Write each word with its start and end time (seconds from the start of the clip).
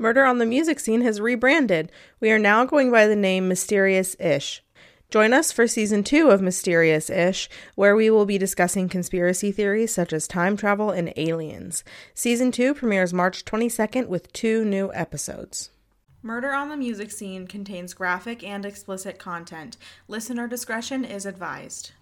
Murder 0.00 0.24
on 0.24 0.38
the 0.38 0.46
Music 0.46 0.80
Scene 0.80 1.02
has 1.02 1.20
rebranded. 1.20 1.92
We 2.20 2.30
are 2.30 2.38
now 2.38 2.64
going 2.64 2.90
by 2.90 3.06
the 3.06 3.14
name 3.14 3.48
Mysterious 3.48 4.16
Ish. 4.18 4.64
Join 5.10 5.34
us 5.34 5.52
for 5.52 5.66
season 5.66 6.04
two 6.04 6.30
of 6.30 6.40
Mysterious 6.40 7.10
Ish, 7.10 7.50
where 7.74 7.94
we 7.94 8.08
will 8.08 8.24
be 8.24 8.38
discussing 8.38 8.88
conspiracy 8.88 9.52
theories 9.52 9.92
such 9.92 10.14
as 10.14 10.26
time 10.26 10.56
travel 10.56 10.88
and 10.88 11.12
aliens. 11.16 11.84
Season 12.14 12.50
two 12.50 12.72
premieres 12.72 13.12
March 13.12 13.44
22nd 13.44 14.06
with 14.06 14.32
two 14.32 14.64
new 14.64 14.90
episodes. 14.94 15.68
Murder 16.22 16.52
on 16.52 16.70
the 16.70 16.78
Music 16.78 17.10
Scene 17.10 17.46
contains 17.46 17.92
graphic 17.92 18.42
and 18.42 18.64
explicit 18.64 19.18
content. 19.18 19.76
Listener 20.08 20.48
discretion 20.48 21.04
is 21.04 21.26
advised. 21.26 21.92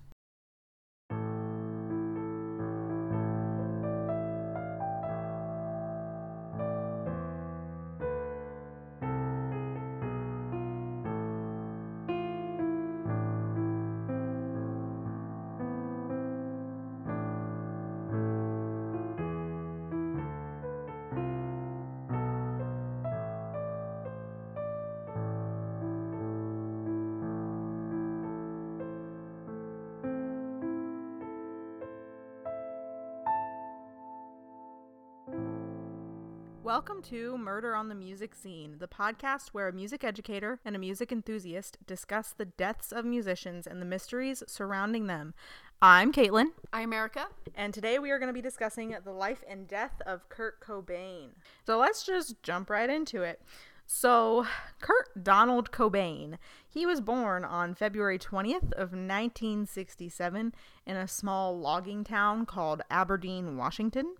Welcome 36.78 37.02
to 37.10 37.36
Murder 37.36 37.74
on 37.74 37.88
the 37.88 37.94
Music 37.96 38.36
Scene, 38.36 38.76
the 38.78 38.86
podcast 38.86 39.48
where 39.48 39.66
a 39.66 39.72
music 39.72 40.04
educator 40.04 40.60
and 40.64 40.76
a 40.76 40.78
music 40.78 41.10
enthusiast 41.10 41.76
discuss 41.88 42.32
the 42.32 42.44
deaths 42.44 42.92
of 42.92 43.04
musicians 43.04 43.66
and 43.66 43.82
the 43.82 43.84
mysteries 43.84 44.44
surrounding 44.46 45.08
them. 45.08 45.34
I'm 45.82 46.12
Caitlin. 46.12 46.50
I'm 46.72 46.92
Erica. 46.92 47.26
And 47.56 47.74
today 47.74 47.98
we 47.98 48.12
are 48.12 48.20
going 48.20 48.28
to 48.28 48.32
be 48.32 48.40
discussing 48.40 48.96
the 49.04 49.10
life 49.10 49.42
and 49.48 49.66
death 49.66 50.00
of 50.06 50.28
Kurt 50.28 50.60
Cobain. 50.60 51.30
So 51.66 51.78
let's 51.78 52.04
just 52.04 52.40
jump 52.44 52.70
right 52.70 52.88
into 52.88 53.22
it. 53.22 53.42
So, 53.90 54.46
Kurt 54.80 55.24
Donald 55.24 55.72
Cobain, 55.72 56.36
he 56.68 56.86
was 56.86 57.00
born 57.00 57.42
on 57.42 57.74
February 57.74 58.18
20th 58.18 58.70
of 58.74 58.92
1967 58.92 60.54
in 60.86 60.96
a 60.96 61.08
small 61.08 61.58
logging 61.58 62.04
town 62.04 62.46
called 62.46 62.82
Aberdeen, 62.88 63.56
Washington. 63.56 64.14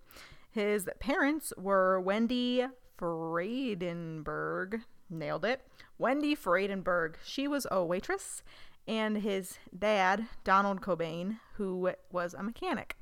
His 0.51 0.89
parents 0.99 1.53
were 1.57 2.01
Wendy 2.01 2.67
Friedenberg, 2.99 4.83
nailed 5.11 5.45
it. 5.45 5.67
Wendy 5.99 6.35
Friedenberg, 6.35 7.17
she 7.25 7.47
was 7.47 7.67
a 7.71 7.85
waitress, 7.85 8.43
and 8.87 9.19
his 9.19 9.59
dad, 9.77 10.27
Donald 10.45 10.81
Cobain, 10.81 11.39
who 11.55 11.93
was 12.11 12.35
a 12.35 12.43
mechanic. 12.43 12.97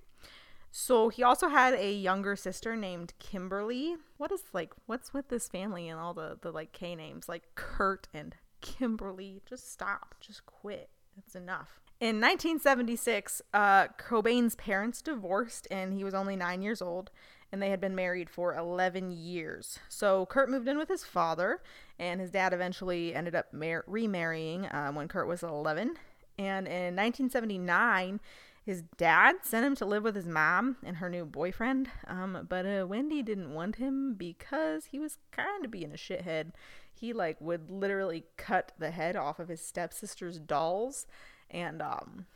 So 0.79 1.09
he 1.09 1.23
also 1.23 1.49
had 1.49 1.73
a 1.73 1.91
younger 1.91 2.37
sister 2.37 2.77
named 2.77 3.15
Kimberly. 3.19 3.97
What 4.19 4.31
is 4.31 4.43
like 4.53 4.75
what's 4.85 5.15
with 5.15 5.29
this 5.29 5.49
family 5.49 5.89
and 5.89 5.99
all 5.99 6.13
the 6.13 6.37
the 6.39 6.53
like 6.53 6.73
K 6.73 6.95
names 6.95 7.31
like 7.31 7.45
Kurt 7.55 8.09
and 8.13 8.35
Kimberly? 8.61 9.41
Just 9.49 9.73
stop. 9.73 10.17
Just 10.21 10.45
quit. 10.45 10.91
It's 11.17 11.35
enough. 11.35 11.81
In 11.99 12.21
1976, 12.21 13.41
uh, 13.55 13.87
Cobain's 13.99 14.55
parents 14.57 15.01
divorced 15.01 15.67
and 15.71 15.95
he 15.95 16.05
was 16.05 16.13
only 16.13 16.37
nine 16.37 16.61
years 16.61 16.83
old 16.83 17.11
and 17.57 17.63
they 17.63 17.71
had 17.71 17.81
been 17.81 17.95
married 17.95 18.29
for 18.29 18.55
11 18.55 19.13
years. 19.13 19.79
So 19.89 20.27
Kurt 20.27 20.51
moved 20.51 20.69
in 20.69 20.77
with 20.77 20.91
his 20.91 21.05
father, 21.05 21.63
and 21.99 22.21
his 22.21 22.31
dad 22.31 22.53
eventually 22.53 23.15
ended 23.15 23.35
up 23.35 23.51
mar- 23.51 23.83
remarrying 23.87 24.69
um, 24.73 24.95
when 24.95 25.09
Kurt 25.09 25.27
was 25.27 25.43
11. 25.43 25.97
And 26.37 26.67
in 26.69 26.95
1979, 26.95 28.21
his 28.63 28.83
dad 28.99 29.37
sent 29.41 29.65
him 29.65 29.75
to 29.77 29.87
live 29.87 30.03
with 30.03 30.15
his 30.15 30.29
mom 30.29 30.77
and 30.85 30.99
her 30.99 31.09
new 31.09 31.25
boyfriend, 31.25 31.89
um, 32.07 32.45
but 32.47 32.67
uh, 32.67 32.87
Wendy 32.87 33.23
didn't 33.23 33.55
want 33.55 33.77
him 33.77 34.13
because 34.13 34.85
he 34.85 34.99
was 34.99 35.17
kind 35.31 35.65
of 35.65 35.71
being 35.71 35.93
a 35.93 35.97
shithead. 35.97 36.51
He 36.93 37.15
like 37.15 37.41
would 37.41 37.71
literally 37.71 38.25
cut 38.37 38.73
the 38.79 38.91
head 38.91 39.17
off 39.17 39.39
of 39.39 39.49
his 39.49 39.63
stepsister's 39.63 40.39
dolls, 40.39 41.07
and 41.51 41.81
um, 41.81 42.27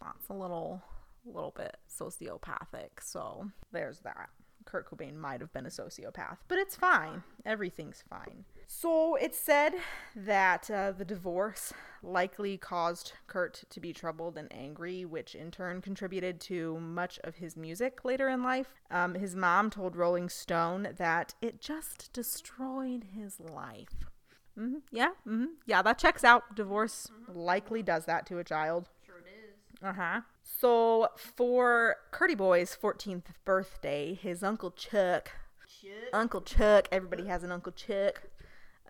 that's 0.00 0.30
a 0.30 0.34
little, 0.34 0.80
little 1.26 1.52
bit 1.54 1.76
sociopathic. 1.90 3.02
So 3.02 3.50
there's 3.70 3.98
that. 3.98 4.30
Kurt 4.64 4.88
Cobain 4.88 5.16
might 5.16 5.40
have 5.40 5.52
been 5.52 5.66
a 5.66 5.70
sociopath, 5.70 6.38
but 6.48 6.58
it's 6.58 6.76
fine. 6.76 7.22
Everything's 7.44 8.02
fine. 8.08 8.44
So 8.66 9.16
it's 9.16 9.38
said 9.38 9.74
that 10.16 10.70
uh, 10.70 10.92
the 10.92 11.04
divorce 11.04 11.72
likely 12.02 12.56
caused 12.56 13.12
Kurt 13.26 13.64
to 13.70 13.80
be 13.80 13.92
troubled 13.92 14.36
and 14.36 14.52
angry, 14.52 15.04
which 15.04 15.34
in 15.34 15.50
turn 15.50 15.80
contributed 15.80 16.40
to 16.42 16.78
much 16.80 17.18
of 17.22 17.36
his 17.36 17.56
music 17.56 18.04
later 18.04 18.28
in 18.28 18.42
life. 18.42 18.74
Um, 18.90 19.14
his 19.14 19.36
mom 19.36 19.70
told 19.70 19.96
Rolling 19.96 20.28
Stone 20.28 20.88
that 20.96 21.34
it 21.40 21.60
just 21.60 22.12
destroyed 22.12 23.04
his 23.14 23.38
life. 23.40 24.06
Mm-hmm. 24.58 24.78
Yeah, 24.90 25.10
mm-hmm. 25.26 25.46
yeah, 25.66 25.82
that 25.82 25.98
checks 25.98 26.24
out. 26.24 26.54
Divorce 26.54 27.10
mm-hmm. 27.10 27.38
likely 27.38 27.82
does 27.82 28.04
that 28.06 28.26
to 28.26 28.38
a 28.38 28.44
child. 28.44 28.88
Sure, 29.06 29.18
it 29.18 29.26
is. 29.26 29.82
Uh 29.82 29.92
huh. 29.92 30.20
So 30.42 31.08
for 31.16 31.96
Curdy 32.10 32.34
Boy's 32.34 32.76
14th 32.80 33.24
birthday, 33.44 34.14
his 34.14 34.42
uncle 34.42 34.70
Chuck, 34.70 35.32
Chuck. 35.66 35.92
Uncle 36.12 36.40
Chuck, 36.40 36.88
everybody 36.92 37.26
has 37.26 37.42
an 37.42 37.52
Uncle 37.52 37.72
Chuck. 37.72 38.22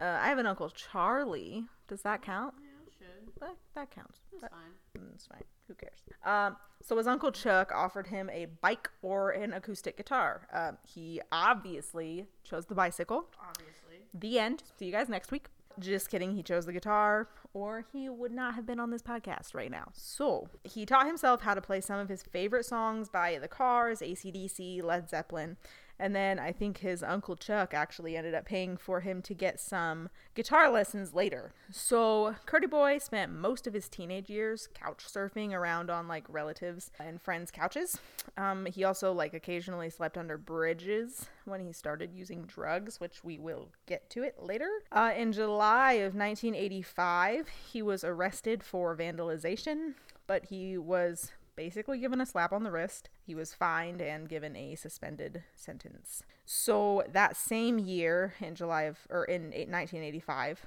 Uh, 0.00 0.18
I 0.20 0.28
have 0.28 0.38
an 0.38 0.46
Uncle 0.46 0.70
Charlie. 0.70 1.64
Does 1.88 2.02
that 2.02 2.22
count? 2.22 2.54
Yeah, 2.58 2.90
should. 2.98 3.40
That, 3.40 3.56
that 3.74 3.90
counts. 3.90 4.18
That's 4.30 4.42
that, 4.42 4.50
fine. 4.50 5.08
That's 5.10 5.26
fine. 5.26 5.44
Who 5.68 5.74
cares? 5.74 6.02
Um, 6.24 6.56
so 6.82 6.96
his 6.96 7.06
Uncle 7.06 7.30
Chuck 7.30 7.70
offered 7.74 8.08
him 8.08 8.30
a 8.30 8.46
bike 8.60 8.90
or 9.02 9.30
an 9.30 9.52
acoustic 9.52 9.96
guitar. 9.96 10.48
Uh, 10.52 10.72
he 10.86 11.20
obviously 11.30 12.26
chose 12.44 12.66
the 12.66 12.74
bicycle. 12.74 13.26
Obviously. 13.40 14.08
The 14.14 14.38
end. 14.38 14.62
See 14.78 14.86
you 14.86 14.92
guys 14.92 15.08
next 15.08 15.30
week. 15.30 15.46
Just 15.78 16.10
kidding. 16.10 16.34
He 16.34 16.42
chose 16.42 16.66
the 16.66 16.72
guitar, 16.72 17.28
or 17.54 17.84
he 17.92 18.08
would 18.08 18.32
not 18.32 18.54
have 18.54 18.66
been 18.66 18.80
on 18.80 18.90
this 18.90 19.02
podcast 19.02 19.54
right 19.54 19.70
now. 19.70 19.88
So, 19.92 20.48
he 20.64 20.84
taught 20.86 21.06
himself 21.06 21.42
how 21.42 21.54
to 21.54 21.60
play 21.60 21.80
some 21.80 21.98
of 21.98 22.08
his 22.08 22.22
favorite 22.22 22.64
songs 22.64 23.08
by 23.08 23.38
The 23.38 23.48
Cars, 23.48 24.00
ACDC, 24.00 24.82
Led 24.82 25.08
Zeppelin, 25.08 25.56
and 26.02 26.16
then 26.16 26.40
I 26.40 26.50
think 26.50 26.78
his 26.78 27.04
uncle 27.04 27.36
Chuck 27.36 27.72
actually 27.72 28.16
ended 28.16 28.34
up 28.34 28.44
paying 28.44 28.76
for 28.76 29.02
him 29.02 29.22
to 29.22 29.34
get 29.34 29.60
some 29.60 30.08
guitar 30.34 30.68
lessons 30.68 31.14
later. 31.14 31.52
So 31.70 32.34
Curdy 32.44 32.66
Boy 32.66 32.98
spent 32.98 33.30
most 33.30 33.68
of 33.68 33.72
his 33.72 33.88
teenage 33.88 34.28
years 34.28 34.68
couch 34.74 35.04
surfing 35.06 35.52
around 35.52 35.90
on 35.90 36.08
like 36.08 36.24
relatives 36.28 36.90
and 36.98 37.22
friends' 37.22 37.52
couches. 37.52 38.00
Um, 38.36 38.66
he 38.66 38.82
also 38.82 39.12
like 39.12 39.32
occasionally 39.32 39.90
slept 39.90 40.18
under 40.18 40.36
bridges 40.36 41.26
when 41.44 41.60
he 41.64 41.72
started 41.72 42.12
using 42.12 42.46
drugs, 42.46 42.98
which 42.98 43.22
we 43.22 43.38
will 43.38 43.68
get 43.86 44.10
to 44.10 44.24
it 44.24 44.42
later. 44.42 44.70
Uh, 44.90 45.12
in 45.16 45.30
July 45.30 45.92
of 45.92 46.16
1985, 46.16 47.46
he 47.72 47.80
was 47.80 48.02
arrested 48.02 48.64
for 48.64 48.96
vandalization, 48.96 49.94
but 50.26 50.46
he 50.46 50.76
was 50.76 51.30
basically 51.56 51.98
given 51.98 52.20
a 52.20 52.26
slap 52.26 52.52
on 52.52 52.62
the 52.62 52.70
wrist. 52.70 53.08
He 53.24 53.34
was 53.34 53.54
fined 53.54 54.00
and 54.00 54.28
given 54.28 54.56
a 54.56 54.74
suspended 54.74 55.42
sentence. 55.54 56.22
So 56.44 57.04
that 57.12 57.36
same 57.36 57.78
year, 57.78 58.34
in 58.40 58.54
July 58.54 58.82
of 58.82 58.98
or 59.10 59.24
in 59.24 59.44
1985, 59.44 60.66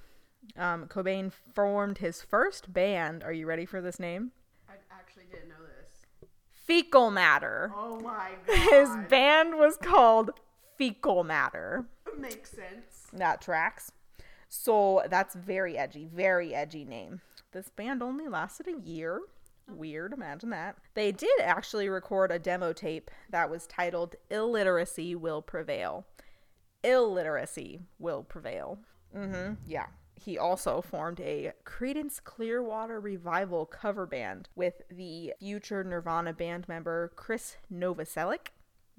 um, 0.57 0.87
Cobain 0.87 1.31
formed 1.31 1.99
his 1.99 2.21
first 2.21 2.71
band. 2.71 3.23
Are 3.23 3.33
you 3.33 3.45
ready 3.45 3.65
for 3.65 3.81
this 3.81 3.99
name? 3.99 4.31
I 4.69 4.73
actually 4.91 5.25
didn't 5.31 5.49
know 5.49 5.55
this. 5.61 6.29
Fecal 6.51 7.11
Matter. 7.11 7.71
Oh 7.75 7.99
my 7.99 8.31
god. 8.47 8.57
His 8.57 8.89
band 9.09 9.55
was 9.55 9.77
called 9.77 10.31
Fecal 10.77 11.23
Matter. 11.23 11.85
Makes 12.17 12.51
sense. 12.51 13.07
That 13.13 13.41
tracks. 13.41 13.91
So 14.47 15.03
that's 15.09 15.35
very 15.35 15.77
edgy, 15.77 16.07
very 16.11 16.55
edgy 16.55 16.85
name. 16.85 17.21
This 17.51 17.69
band 17.69 18.01
only 18.01 18.27
lasted 18.27 18.67
a 18.67 18.79
year. 18.79 19.21
Weird, 19.67 20.13
imagine 20.13 20.51
that. 20.51 20.77
They 20.93 21.11
did 21.11 21.39
actually 21.41 21.89
record 21.89 22.31
a 22.31 22.39
demo 22.39 22.71
tape 22.71 23.09
that 23.29 23.49
was 23.49 23.65
titled 23.65 24.15
Illiteracy 24.29 25.15
Will 25.15 25.41
Prevail. 25.41 26.05
Illiteracy 26.83 27.81
Will 27.97 28.23
Prevail. 28.23 28.79
Mm-hmm, 29.15 29.53
yeah. 29.65 29.87
He 30.13 30.37
also 30.37 30.81
formed 30.81 31.19
a 31.19 31.51
Creedence 31.65 32.23
Clearwater 32.23 32.99
Revival 32.99 33.65
cover 33.65 34.05
band 34.05 34.49
with 34.55 34.81
the 34.89 35.33
future 35.39 35.83
Nirvana 35.83 36.33
band 36.33 36.67
member 36.67 37.11
Chris 37.15 37.57
Novoselic. 37.73 38.47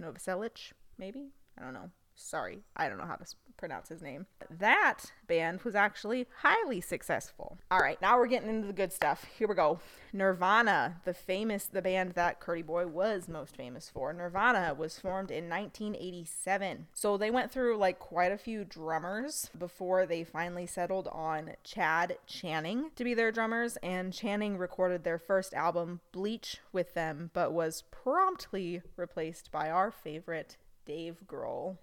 Novoselic, 0.00 0.72
maybe? 0.98 1.30
I 1.58 1.62
don't 1.62 1.72
know. 1.72 1.90
Sorry, 2.16 2.60
I 2.76 2.88
don't 2.88 2.98
know 2.98 3.06
how 3.06 3.16
to 3.16 3.24
pronounce 3.56 3.88
his 3.88 4.02
name. 4.02 4.26
That 4.50 5.12
band 5.26 5.62
was 5.62 5.74
actually 5.74 6.26
highly 6.42 6.80
successful. 6.80 7.58
All 7.70 7.80
right, 7.80 8.00
now 8.00 8.18
we're 8.18 8.26
getting 8.26 8.48
into 8.48 8.66
the 8.66 8.72
good 8.72 8.92
stuff. 8.92 9.24
Here 9.38 9.48
we 9.48 9.54
go. 9.54 9.80
Nirvana, 10.12 11.00
the 11.04 11.14
famous, 11.14 11.66
the 11.66 11.82
band 11.82 12.12
that 12.12 12.40
Curdy 12.40 12.62
Boy 12.62 12.86
was 12.86 13.28
most 13.28 13.56
famous 13.56 13.90
for. 13.90 14.12
Nirvana 14.12 14.74
was 14.74 14.98
formed 14.98 15.30
in 15.30 15.48
1987. 15.48 16.86
So 16.94 17.16
they 17.16 17.30
went 17.30 17.50
through 17.50 17.76
like 17.76 17.98
quite 17.98 18.32
a 18.32 18.38
few 18.38 18.64
drummers 18.64 19.50
before 19.58 20.06
they 20.06 20.24
finally 20.24 20.66
settled 20.66 21.08
on 21.08 21.52
Chad 21.64 22.18
Channing 22.26 22.90
to 22.96 23.04
be 23.04 23.14
their 23.14 23.32
drummers. 23.32 23.76
And 23.82 24.12
Channing 24.12 24.56
recorded 24.56 25.04
their 25.04 25.18
first 25.18 25.52
album, 25.54 26.00
Bleach, 26.12 26.58
with 26.72 26.94
them, 26.94 27.30
but 27.34 27.52
was 27.52 27.84
promptly 27.90 28.82
replaced 28.96 29.50
by 29.52 29.70
our 29.70 29.90
favorite 29.90 30.56
Dave 30.86 31.18
Grohl. 31.26 31.76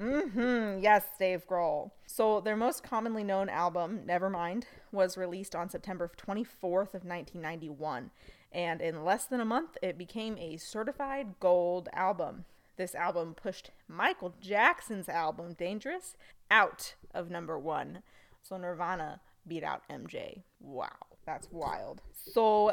Mm-hmm. 0.00 0.82
Yes, 0.82 1.04
Dave 1.18 1.46
Grohl. 1.46 1.90
So 2.06 2.40
their 2.40 2.56
most 2.56 2.82
commonly 2.82 3.22
known 3.22 3.48
album, 3.48 4.00
Nevermind, 4.06 4.64
was 4.92 5.18
released 5.18 5.54
on 5.54 5.68
September 5.68 6.10
24th 6.16 6.94
of 6.94 7.04
1991, 7.04 8.10
and 8.50 8.80
in 8.80 9.04
less 9.04 9.26
than 9.26 9.40
a 9.40 9.44
month, 9.44 9.76
it 9.82 9.98
became 9.98 10.38
a 10.38 10.56
certified 10.56 11.34
gold 11.38 11.88
album. 11.92 12.46
This 12.76 12.94
album 12.94 13.34
pushed 13.34 13.70
Michael 13.88 14.34
Jackson's 14.40 15.08
album 15.08 15.52
Dangerous 15.52 16.16
out 16.50 16.94
of 17.12 17.30
number 17.30 17.58
one. 17.58 18.02
So 18.42 18.56
Nirvana 18.56 19.20
beat 19.46 19.62
out 19.62 19.82
MJ. 19.90 20.42
Wow, 20.60 20.88
that's 21.26 21.48
wild. 21.50 22.00
So 22.14 22.72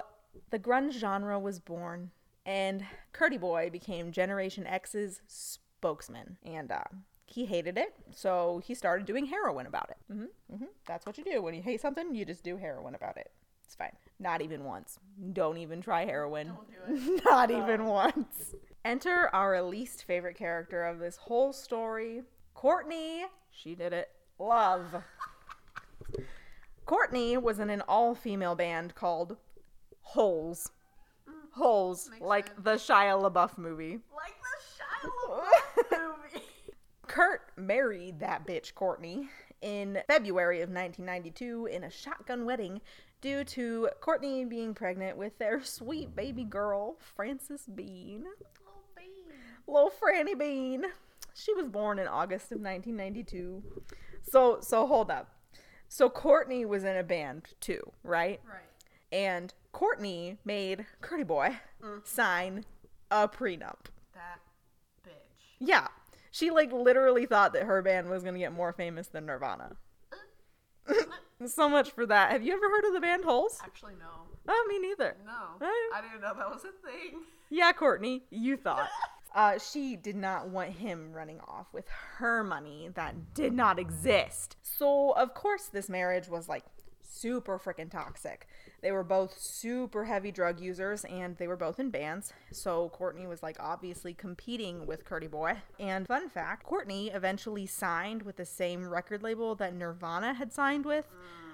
the 0.50 0.60
grunge 0.60 0.94
genre 0.94 1.38
was 1.38 1.60
born, 1.60 2.12
and 2.46 2.86
Curdy 3.12 3.38
Boy 3.38 3.70
became 3.70 4.14
Generation 4.14 4.66
X's 4.66 5.22
spokesman. 5.28 6.38
And 6.46 6.72
uh, 6.72 6.84
he 7.28 7.46
hated 7.46 7.78
it, 7.78 7.94
so 8.12 8.62
he 8.66 8.74
started 8.74 9.06
doing 9.06 9.26
heroin 9.26 9.68
about 9.68 9.90
it. 9.90 9.98
Mm-hmm, 10.12 10.56
mm-hmm. 10.56 10.66
That's 10.88 11.06
what 11.06 11.18
you 11.18 11.24
do. 11.24 11.42
When 11.42 11.54
you 11.54 11.62
hate 11.62 11.82
something, 11.82 12.16
you 12.16 12.26
just 12.26 12.44
do 12.44 12.58
heroin 12.58 12.96
about 12.96 13.18
it. 13.18 13.32
It's 13.66 13.76
fine. 13.76 13.92
Not 14.20 14.42
even 14.42 14.64
once. 14.64 14.98
Don't 15.34 15.58
even 15.58 15.82
try 15.82 16.06
heroin. 16.06 16.48
Don't 16.48 17.06
do 17.06 17.16
it. 17.18 17.24
Not 17.26 17.52
even 17.52 17.86
once. 17.86 18.56
Enter 18.86 19.30
our 19.36 19.62
least 19.62 20.06
favorite 20.06 20.38
character 20.38 20.86
of 20.86 21.00
this 21.00 21.18
whole 21.18 21.52
story 21.52 22.24
Courtney. 22.54 23.26
She 23.52 23.76
did 23.76 23.92
it. 23.94 24.10
Love. 24.40 25.04
Courtney 26.86 27.38
was 27.38 27.60
in 27.60 27.70
an 27.70 27.82
all 27.82 28.16
female 28.16 28.56
band 28.56 28.96
called 28.96 29.36
Holes. 30.02 30.72
Holes, 31.52 32.10
Makes 32.10 32.22
like 32.22 32.48
sense. 32.48 32.60
the 32.64 32.76
Shia 32.76 33.32
LaBeouf 33.32 33.58
movie. 33.58 34.00
Like 34.16 34.36
the 34.42 34.84
Shia 34.84 35.92
LaBeouf 35.92 36.08
movie. 36.08 36.46
Kurt 37.18 37.42
married 37.58 38.20
that 38.20 38.46
bitch 38.46 38.76
Courtney 38.76 39.28
in 39.64 39.98
February 40.06 40.62
of 40.62 40.70
1992 40.70 41.66
in 41.66 41.84
a 41.84 41.90
shotgun 41.90 42.46
wedding 42.46 42.80
due 43.22 43.44
to 43.44 43.90
Courtney 44.02 44.46
being 44.46 44.76
pregnant 44.76 45.18
with 45.18 45.36
their 45.40 45.64
sweet 45.64 46.16
baby 46.16 46.44
girl, 46.44 46.96
Frances 47.00 47.66
Bean. 47.74 48.20
Little 48.20 48.84
baby. 48.96 49.36
Little 49.66 49.90
Franny 50.00 50.38
Bean. 50.38 50.86
She 51.34 51.56
was 51.56 51.68
born 51.68 51.98
in 51.98 52.08
August 52.08 52.52
of 52.52 52.60
1992. 52.60 53.64
So 54.22 54.60
so 54.62 54.86
hold 54.86 55.10
up. 55.10 55.34
So 55.88 56.12
Courtney 56.12 56.66
was 56.66 56.84
in 56.84 56.98
a 56.98 57.04
band 57.04 57.48
too, 57.60 57.82
right? 58.04 58.40
Right. 58.48 58.60
And 59.12 59.56
Courtney 59.72 60.38
made 60.46 60.86
Curdy 61.02 61.24
Boy 61.24 61.58
mm. 61.84 62.06
sign 62.06 62.64
a 63.10 63.28
prenup. 63.28 63.88
That 64.14 64.40
bitch. 65.04 65.56
Yeah. 65.58 65.88
She 66.38 66.52
like 66.52 66.72
literally 66.72 67.26
thought 67.26 67.54
that 67.54 67.64
her 67.64 67.82
band 67.82 68.12
was 68.12 68.24
gonna 68.24 68.38
get 68.38 68.54
more 68.54 68.72
famous 68.72 69.08
than 69.08 69.26
Nirvana. 69.26 69.76
so 71.48 71.68
much 71.68 71.90
for 71.90 72.06
that. 72.06 72.32
Have 72.32 72.44
you 72.44 72.54
ever 72.54 72.70
heard 72.70 72.86
of 72.86 72.94
the 72.94 73.00
band 73.00 73.26
Holes? 73.26 73.60
Actually, 73.64 73.94
no. 74.00 74.28
Oh, 74.48 74.66
me 74.70 74.78
neither. 74.78 75.18
No. 75.26 75.32
Right. 75.60 75.90
I 75.96 76.02
didn't 76.02 76.22
know 76.22 76.34
that 76.38 76.50
was 76.50 76.64
a 76.64 76.88
thing. 76.88 77.22
Yeah, 77.50 77.72
Courtney, 77.72 78.24
you 78.30 78.58
thought. 78.58 78.90
Uh, 79.36 79.60
she 79.60 79.96
did 79.96 80.16
not 80.16 80.50
want 80.50 80.70
him 80.70 81.12
running 81.14 81.40
off 81.42 81.68
with 81.72 81.86
her 82.16 82.44
money 82.44 82.90
that 82.96 83.36
did 83.36 83.54
not 83.54 83.78
exist. 83.78 84.56
So, 84.64 85.12
of 85.12 85.36
course, 85.36 85.66
this 85.66 85.90
marriage 85.90 86.28
was 86.28 86.50
like 86.50 86.64
super 87.04 87.60
freaking 87.60 87.92
toxic. 87.92 88.48
They 88.88 88.94
were 88.94 89.04
both 89.04 89.38
super 89.38 90.06
heavy 90.06 90.32
drug 90.32 90.62
users 90.62 91.04
and 91.04 91.36
they 91.36 91.50
were 91.50 91.58
both 91.58 91.78
in 91.78 91.90
bands. 91.90 92.32
So, 92.54 92.88
Courtney 92.88 93.28
was 93.28 93.44
like 93.44 93.58
obviously 93.60 94.14
competing 94.14 94.86
with 94.86 95.04
Curdy 95.04 95.28
Boy. 95.28 95.58
And 95.78 96.08
fun 96.08 96.30
fact 96.30 96.64
Courtney 96.64 97.10
eventually 97.10 97.66
signed 97.66 98.22
with 98.22 98.38
the 98.38 98.46
same 98.46 98.88
record 98.88 99.24
label 99.24 99.56
that 99.56 99.76
Nirvana 99.76 100.36
had 100.36 100.54
signed 100.54 100.86
with, 100.86 101.06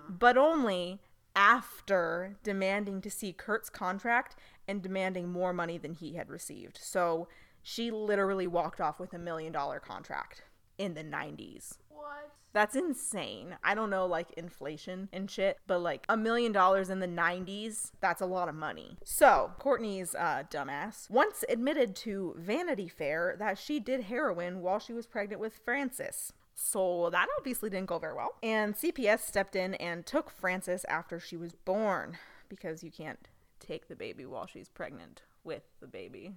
but 0.07 0.37
only 0.37 0.99
after 1.35 2.35
demanding 2.43 3.01
to 3.01 3.09
see 3.09 3.33
Kurt's 3.33 3.71
contract 3.71 4.35
and 4.67 4.83
demanding 4.83 5.27
more 5.27 5.53
money 5.53 5.79
than 5.79 5.95
he 5.95 6.13
had 6.13 6.29
received. 6.29 6.77
So 6.79 7.27
she 7.63 7.89
literally 7.89 8.45
walked 8.45 8.79
off 8.79 8.99
with 8.99 9.11
a 9.11 9.17
million 9.17 9.51
dollar 9.51 9.79
contract 9.79 10.43
in 10.77 10.93
the 10.93 11.03
90s. 11.03 11.77
What? 11.89 12.31
That's 12.53 12.75
insane. 12.75 13.55
I 13.63 13.73
don't 13.73 13.89
know, 13.89 14.05
like 14.05 14.31
inflation 14.33 15.09
and 15.11 15.29
shit, 15.29 15.57
but 15.65 15.79
like 15.79 16.05
a 16.07 16.15
million 16.15 16.51
dollars 16.51 16.89
in 16.89 16.99
the 16.99 17.07
90s, 17.07 17.91
that's 17.99 18.21
a 18.21 18.27
lot 18.27 18.47
of 18.47 18.53
money. 18.53 18.97
So, 19.03 19.51
Courtney's 19.57 20.13
uh, 20.13 20.43
dumbass 20.51 21.09
once 21.09 21.43
admitted 21.49 21.95
to 21.97 22.35
Vanity 22.37 22.87
Fair 22.87 23.35
that 23.39 23.57
she 23.57 23.79
did 23.79 24.03
heroin 24.03 24.61
while 24.61 24.79
she 24.79 24.93
was 24.93 25.07
pregnant 25.07 25.41
with 25.41 25.61
Frances. 25.65 26.31
So, 26.53 27.09
that 27.09 27.27
obviously 27.39 27.71
didn't 27.71 27.87
go 27.87 27.97
very 27.97 28.13
well. 28.13 28.35
And 28.43 28.75
CPS 28.75 29.21
stepped 29.21 29.55
in 29.55 29.73
and 29.75 30.05
took 30.05 30.29
Frances 30.29 30.85
after 30.87 31.19
she 31.19 31.35
was 31.35 31.53
born 31.53 32.19
because 32.49 32.83
you 32.83 32.91
can't 32.91 33.27
take 33.59 33.87
the 33.87 33.95
baby 33.95 34.27
while 34.27 34.45
she's 34.45 34.69
pregnant 34.69 35.23
with 35.43 35.63
the 35.79 35.87
baby. 35.87 36.33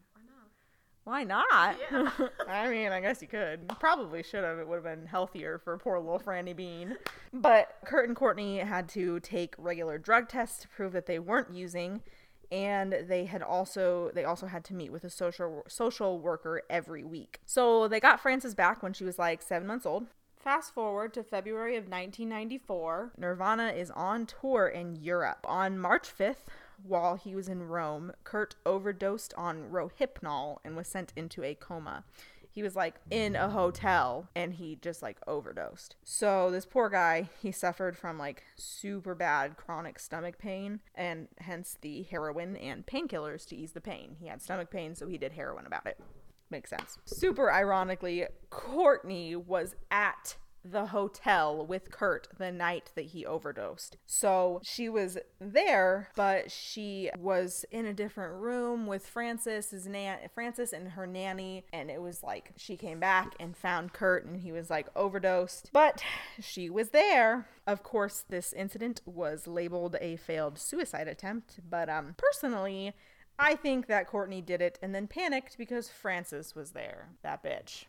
Why 1.06 1.22
not? 1.22 1.76
Yeah. 1.92 2.10
I 2.48 2.68
mean, 2.68 2.90
I 2.90 3.00
guess 3.00 3.22
you 3.22 3.28
could. 3.28 3.68
Probably 3.78 4.24
should 4.24 4.42
have. 4.42 4.58
It 4.58 4.66
would 4.66 4.74
have 4.74 4.84
been 4.84 5.06
healthier 5.06 5.56
for 5.56 5.78
poor 5.78 6.00
little 6.00 6.18
Franny 6.18 6.54
Bean. 6.54 6.96
But 7.32 7.76
Kurt 7.84 8.08
and 8.08 8.16
Courtney 8.16 8.58
had 8.58 8.88
to 8.88 9.20
take 9.20 9.54
regular 9.56 9.98
drug 9.98 10.28
tests 10.28 10.62
to 10.62 10.68
prove 10.68 10.92
that 10.94 11.06
they 11.06 11.20
weren't 11.20 11.54
using, 11.54 12.02
and 12.50 12.92
they 13.06 13.26
had 13.26 13.40
also 13.40 14.10
they 14.14 14.24
also 14.24 14.46
had 14.46 14.64
to 14.64 14.74
meet 14.74 14.90
with 14.90 15.04
a 15.04 15.10
social 15.10 15.62
social 15.68 16.18
worker 16.18 16.62
every 16.68 17.04
week. 17.04 17.38
So 17.46 17.86
they 17.86 18.00
got 18.00 18.18
Frances 18.18 18.56
back 18.56 18.82
when 18.82 18.92
she 18.92 19.04
was 19.04 19.16
like 19.16 19.42
seven 19.42 19.68
months 19.68 19.86
old. 19.86 20.08
Fast 20.36 20.74
forward 20.74 21.14
to 21.14 21.22
February 21.22 21.76
of 21.76 21.84
1994. 21.84 23.12
Nirvana 23.16 23.68
is 23.68 23.92
on 23.92 24.26
tour 24.26 24.66
in 24.66 24.96
Europe. 24.96 25.44
On 25.44 25.78
March 25.78 26.08
5th, 26.16 26.46
while 26.82 27.16
he 27.16 27.34
was 27.34 27.48
in 27.48 27.68
Rome, 27.68 28.12
Kurt 28.24 28.54
overdosed 28.64 29.34
on 29.36 29.70
Rohypnol 29.70 30.58
and 30.64 30.76
was 30.76 30.88
sent 30.88 31.12
into 31.16 31.42
a 31.42 31.54
coma. 31.54 32.04
He 32.50 32.62
was 32.62 32.74
like 32.74 32.94
in 33.10 33.36
a 33.36 33.50
hotel 33.50 34.30
and 34.34 34.54
he 34.54 34.78
just 34.80 35.02
like 35.02 35.18
overdosed. 35.26 35.94
So 36.04 36.50
this 36.50 36.64
poor 36.64 36.88
guy, 36.88 37.28
he 37.38 37.52
suffered 37.52 37.98
from 37.98 38.18
like 38.18 38.44
super 38.56 39.14
bad 39.14 39.58
chronic 39.58 39.98
stomach 39.98 40.38
pain 40.38 40.80
and 40.94 41.28
hence 41.38 41.76
the 41.82 42.04
heroin 42.04 42.56
and 42.56 42.86
painkillers 42.86 43.46
to 43.48 43.56
ease 43.56 43.72
the 43.72 43.80
pain. 43.82 44.16
He 44.18 44.28
had 44.28 44.40
stomach 44.40 44.70
pain, 44.70 44.94
so 44.94 45.06
he 45.06 45.18
did 45.18 45.32
heroin 45.32 45.66
about 45.66 45.86
it. 45.86 46.00
Makes 46.48 46.70
sense. 46.70 46.96
Super 47.04 47.52
ironically, 47.52 48.24
Courtney 48.48 49.36
was 49.36 49.74
at 49.90 50.36
the 50.70 50.86
hotel 50.86 51.64
with 51.64 51.90
Kurt 51.90 52.28
the 52.38 52.52
night 52.52 52.90
that 52.94 53.06
he 53.06 53.24
overdosed. 53.24 53.96
So 54.06 54.60
she 54.64 54.88
was 54.88 55.18
there, 55.40 56.10
but 56.16 56.50
she 56.50 57.10
was 57.18 57.64
in 57.70 57.86
a 57.86 57.94
different 57.94 58.34
room 58.34 58.86
with 58.86 59.06
Frances, 59.06 59.70
his 59.70 59.86
nan- 59.86 60.18
Frances 60.34 60.72
and 60.72 60.90
her 60.90 61.06
nanny, 61.06 61.64
and 61.72 61.90
it 61.90 62.00
was 62.00 62.22
like 62.22 62.52
she 62.56 62.76
came 62.76 63.00
back 63.00 63.34
and 63.38 63.56
found 63.56 63.92
Kurt 63.92 64.24
and 64.24 64.40
he 64.40 64.52
was 64.52 64.70
like 64.70 64.88
overdosed. 64.96 65.70
But 65.72 66.02
she 66.40 66.70
was 66.70 66.90
there. 66.90 67.48
Of 67.66 67.82
course, 67.82 68.24
this 68.28 68.52
incident 68.52 69.00
was 69.06 69.46
labeled 69.46 69.96
a 70.00 70.16
failed 70.16 70.58
suicide 70.58 71.08
attempt, 71.08 71.60
but 71.68 71.88
um 71.88 72.14
personally, 72.16 72.94
I 73.38 73.54
think 73.54 73.86
that 73.86 74.06
Courtney 74.06 74.40
did 74.40 74.62
it 74.62 74.78
and 74.80 74.94
then 74.94 75.06
panicked 75.06 75.58
because 75.58 75.88
Frances 75.88 76.54
was 76.54 76.70
there. 76.72 77.08
That 77.22 77.42
bitch. 77.42 77.84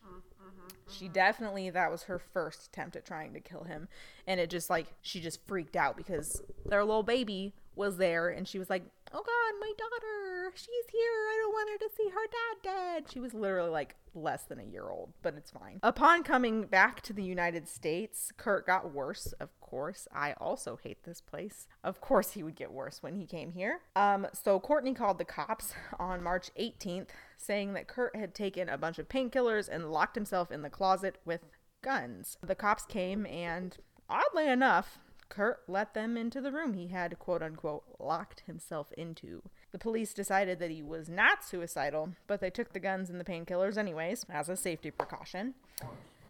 She 0.90 1.08
definitely, 1.08 1.70
that 1.70 1.92
was 1.92 2.04
her 2.04 2.20
first 2.20 2.68
attempt 2.68 2.96
at 2.96 3.06
trying 3.06 3.34
to 3.34 3.40
kill 3.40 3.64
him. 3.64 3.88
And 4.26 4.40
it 4.40 4.50
just 4.50 4.70
like, 4.70 4.88
she 5.02 5.20
just 5.20 5.46
freaked 5.48 5.76
out 5.76 5.98
because 5.98 6.42
their 6.66 6.84
little 6.84 7.04
baby 7.04 7.54
was 7.76 7.98
there 7.98 8.30
and 8.30 8.48
she 8.48 8.58
was 8.58 8.70
like, 8.70 8.84
oh 9.14 9.24
God, 9.24 9.60
my 9.60 9.72
daughter, 9.78 10.52
she's 10.56 10.92
here. 10.92 11.02
I 11.02 11.40
don't 11.42 11.54
want 11.54 11.70
her 11.70 11.88
to 11.88 11.94
see 11.96 12.10
her 12.10 12.28
dad 12.28 12.64
dead. 12.64 13.12
She 13.12 13.20
was 13.20 13.34
literally 13.34 13.70
like 13.70 13.96
less 14.14 14.44
than 14.44 14.60
a 14.60 14.64
year 14.64 14.90
old, 14.90 15.14
but 15.22 15.36
it's 15.36 15.52
fine. 15.52 15.80
Upon 15.84 16.24
coming 16.24 16.64
back 16.64 17.02
to 17.02 17.14
the 17.14 17.24
United 17.24 17.68
States, 17.68 18.32
Kurt 18.38 18.66
got 18.66 18.94
worse, 18.94 19.34
of 19.40 19.50
course. 19.62 20.08
I 20.14 20.34
also 20.34 20.80
hate 20.82 21.04
this 21.04 21.22
place. 21.22 21.68
Of 21.84 22.02
course, 22.02 22.32
he 22.32 22.44
would 22.44 22.56
get 22.56 22.72
worse 22.72 23.02
when 23.02 23.16
he 23.16 23.26
came 23.26 23.52
here. 23.52 23.82
Um, 23.96 24.28
so 24.34 24.60
Courtney 24.60 24.94
called 24.94 25.18
the 25.18 25.26
cops 25.26 25.74
on 26.00 26.24
March 26.24 26.50
18th, 26.60 27.10
saying 27.38 27.74
that 27.74 27.88
Kurt 27.88 28.16
had 28.16 28.34
taken 28.34 28.70
a 28.70 28.78
bunch 28.78 29.00
of 29.00 29.10
painkillers 29.10 29.70
and 29.70 29.92
locked 29.92 30.16
himself 30.16 30.52
in 30.52 30.62
the 30.62 30.70
closet 30.70 31.18
with 31.26 31.42
guns. 31.84 32.38
The 32.42 32.56
cops 32.56 32.86
came 32.86 33.26
and, 33.26 33.78
oddly 34.10 34.48
enough, 34.48 35.00
Kurt 35.29 35.60
let 35.67 35.93
them 35.93 36.17
into 36.17 36.41
the 36.41 36.51
room 36.51 36.74
he 36.74 36.88
had 36.88 37.19
quote 37.19 37.41
unquote 37.41 37.84
locked 38.00 38.43
himself 38.46 38.91
into. 38.93 39.43
The 39.72 39.79
police 39.79 40.13
decided 40.13 40.60
that 40.60 40.72
he 40.72 40.81
was 40.81 41.10
not 41.10 41.43
suicidal, 41.43 42.13
but 42.27 42.41
they 42.41 42.50
took 42.50 42.74
the 42.74 42.79
guns 42.79 43.10
and 43.10 43.19
the 43.19 43.25
painkillers 43.25 43.77
anyways 43.77 44.25
as 44.29 44.50
a 44.50 44.55
safety 44.55 44.91
precaution. 44.91 45.55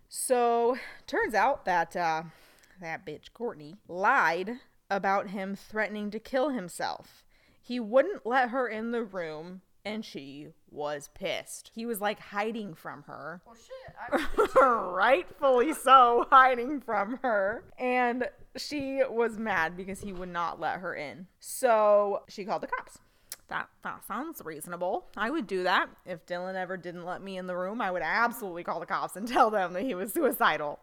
So, 0.10 0.77
turns 1.06 1.34
out 1.34 1.66
that 1.66 1.96
uh, 1.96 2.24
that 2.82 3.06
bitch 3.06 3.34
Courtney 3.34 3.75
lied 3.88 4.60
about 4.89 5.32
him 5.32 5.56
threatening 5.56 6.12
to 6.12 6.20
kill 6.20 6.50
himself. 6.50 7.24
He 7.62 7.80
wouldn't 7.80 8.25
let 8.25 8.50
her 8.50 8.68
in 8.68 8.92
the 8.92 9.04
room, 9.04 9.62
and 9.84 10.06
she 10.06 10.50
was 10.72 11.10
pissed. 11.13 11.72
He 11.74 11.86
was 11.86 12.00
like 12.00 12.20
hiding 12.20 12.74
from 12.74 13.04
her. 13.04 13.42
Well, 13.46 13.56
shit. 13.56 14.56
Rightfully 14.56 15.74
so, 15.74 16.25
hiding 16.30 16.80
from 16.82 17.20
her. 17.22 17.63
And 17.77 18.30
she 18.58 19.02
was 19.10 19.38
mad 19.38 19.78
because 19.78 20.02
he 20.02 20.14
would 20.14 20.30
not 20.30 20.60
let 20.60 20.80
her 20.80 20.94
in. 20.94 21.28
So 21.40 22.24
she 22.28 22.46
called 22.46 22.64
the 22.64 22.68
cops. 22.68 23.00
That, 23.50 23.70
that 23.84 24.06
sounds 24.06 24.42
reasonable. 24.44 25.08
I 25.16 25.30
would 25.30 25.48
do 25.48 25.64
that. 25.64 25.88
If 26.06 26.26
Dylan 26.26 26.56
ever 26.56 26.76
didn't 26.76 27.06
let 27.06 27.22
me 27.22 27.38
in 27.38 27.48
the 27.48 27.56
room, 27.56 27.80
I 27.80 27.92
would 27.92 28.02
absolutely 28.02 28.64
call 28.64 28.82
the 28.82 28.86
cops 28.86 29.16
and 29.16 29.26
tell 29.32 29.50
them 29.50 29.74
that 29.74 29.84
he 29.84 29.96
was 29.96 30.12
suicidal. 30.14 30.80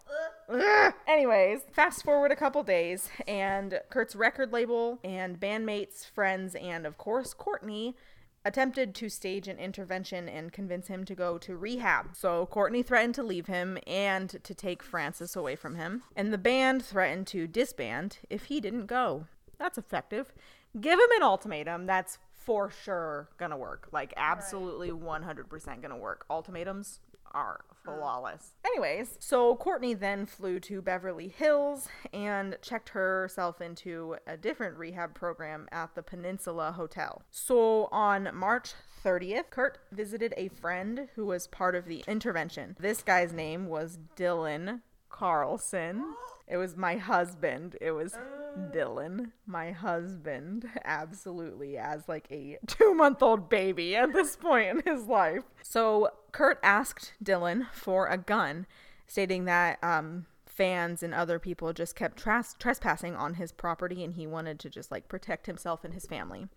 Anyways, 1.07 1.61
fast 1.73 2.05
forward 2.05 2.33
a 2.33 2.37
couple 2.37 2.63
days, 2.63 3.11
and 3.29 3.81
Kurt's 3.91 4.17
record 4.17 4.53
label 4.53 4.99
and 5.05 5.39
bandmates, 5.39 6.09
friends, 6.11 6.55
and 6.55 6.87
of 6.87 6.97
course, 6.97 7.35
Courtney 7.35 7.97
attempted 8.45 8.95
to 8.95 9.09
stage 9.09 9.49
an 9.49 9.59
intervention 9.59 10.29
and 10.29 10.53
convince 10.53 10.89
him 10.89 11.05
to 11.05 11.15
go 11.15 11.39
to 11.39 11.57
rehab. 11.57 12.15
So 12.15 12.47
Courtney 12.47 12.83
threatened 12.83 13.15
to 13.17 13.23
leave 13.23 13.47
him 13.47 13.79
and 13.87 14.29
to 14.43 14.55
take 14.55 14.83
Frances 14.83 15.35
away 15.35 15.57
from 15.57 15.77
him. 15.77 16.03
And 16.15 16.33
the 16.33 16.39
band 16.39 16.85
threatened 16.85 17.27
to 17.29 17.47
disband 17.47 18.19
if 18.29 18.45
he 18.45 18.61
didn't 18.61 18.87
go. 18.87 19.27
That's 19.59 19.79
effective. 19.79 20.33
Give 20.79 20.99
him 20.99 21.11
an 21.17 21.23
ultimatum 21.23 21.87
that's 21.87 22.19
for 22.33 22.69
sure 22.71 23.29
gonna 23.39 23.57
work. 23.57 23.89
Like, 23.91 24.13
absolutely 24.17 24.91
100% 24.91 25.81
gonna 25.81 25.97
work. 25.97 26.27
Ultimatums 26.29 27.01
are 27.35 27.61
flawless. 27.85 28.53
Mm. 28.65 28.69
Anyways, 28.69 29.17
so 29.21 29.57
Courtney 29.57 29.95
then 29.95 30.27
flew 30.27 30.59
to 30.61 30.81
Beverly 30.81 31.29
Hills 31.29 31.89
and 32.13 32.57
checked 32.63 32.91
herself 32.91 33.61
into 33.61 34.17
a 34.27 34.37
different 34.37 34.77
rehab 34.77 35.15
program 35.15 35.69
at 35.71 35.95
the 35.95 36.03
Peninsula 36.03 36.73
Hotel. 36.73 37.23
So 37.31 37.89
on 37.93 38.31
March 38.33 38.73
30th, 39.05 39.51
Kurt 39.51 39.79
visited 39.93 40.33
a 40.37 40.49
friend 40.49 41.09
who 41.15 41.27
was 41.27 41.47
part 41.47 41.75
of 41.75 41.85
the 41.85 42.05
intervention. 42.09 42.77
This 42.79 43.03
guy's 43.03 43.33
name 43.33 43.67
was 43.67 43.99
Dylan 44.17 44.81
Carlson. 45.11 46.15
It 46.49 46.57
was 46.57 46.77
my 46.77 46.97
husband. 46.97 47.77
It 47.81 47.93
was 47.93 48.15
oh. 48.17 48.44
Dylan, 48.57 49.33
my 49.47 49.73
husband, 49.73 50.69
absolutely 50.85 51.77
as 51.77 52.09
like 52.09 52.27
a 52.31 52.59
two 52.67 52.95
month 52.95 53.23
old 53.23 53.49
baby 53.49 53.97
at 53.97 54.13
this 54.13 54.37
point 54.37 54.69
in 54.69 54.83
his 54.85 55.07
life. 55.07 55.43
So 55.63 56.11
Kurt 56.33 56.59
asked 56.63 57.15
Dylan 57.23 57.67
for 57.73 58.07
a 58.07 58.19
gun, 58.19 58.67
stating 59.07 59.45
that 59.47 59.83
um, 59.83 60.27
fans 60.47 61.03
and 61.03 61.13
other 61.13 61.39
people 61.39 61.73
just 61.73 61.97
kept 61.97 62.23
tras- 62.23 62.57
trespassing 62.59 63.17
on 63.17 63.35
his 63.35 63.53
property 63.53 64.05
and 64.05 64.15
he 64.15 64.27
wanted 64.27 64.59
to 64.61 64.71
just 64.71 64.91
like 64.91 65.09
protect 65.09 65.47
himself 65.47 65.85
and 65.85 65.95
his 65.95 66.07
family. 66.07 66.49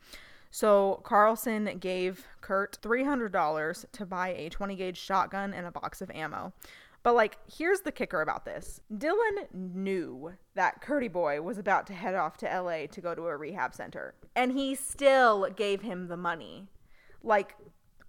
So 0.50 1.02
Carlson 1.04 1.78
gave 1.80 2.26
Kurt 2.42 2.80
$300 2.82 3.86
to 3.92 4.06
buy 4.06 4.30
a 4.30 4.50
20 4.50 4.76
gauge 4.76 4.98
shotgun 4.98 5.54
and 5.54 5.68
a 5.68 5.72
box 5.72 6.02
of 6.02 6.10
ammo. 6.12 6.54
But 7.08 7.16
like, 7.16 7.38
here's 7.50 7.80
the 7.80 7.92
kicker 7.94 8.20
about 8.20 8.44
this. 8.44 8.82
Dylan 8.94 9.48
knew 9.54 10.34
that 10.56 10.82
Curdy 10.82 11.08
Boy 11.08 11.42
was 11.42 11.58
about 11.58 11.88
to 11.88 11.94
head 11.94 12.16
off 12.16 12.36
to 12.40 12.46
LA 12.46 12.88
to 12.88 13.00
go 13.00 13.16
to 13.16 13.28
a 13.28 13.38
rehab 13.38 13.74
center, 13.74 14.14
and 14.36 14.52
he 14.52 14.76
still 14.76 15.48
gave 15.56 15.84
him 15.84 16.10
the 16.10 16.18
money. 16.18 16.68
Like, 17.24 17.56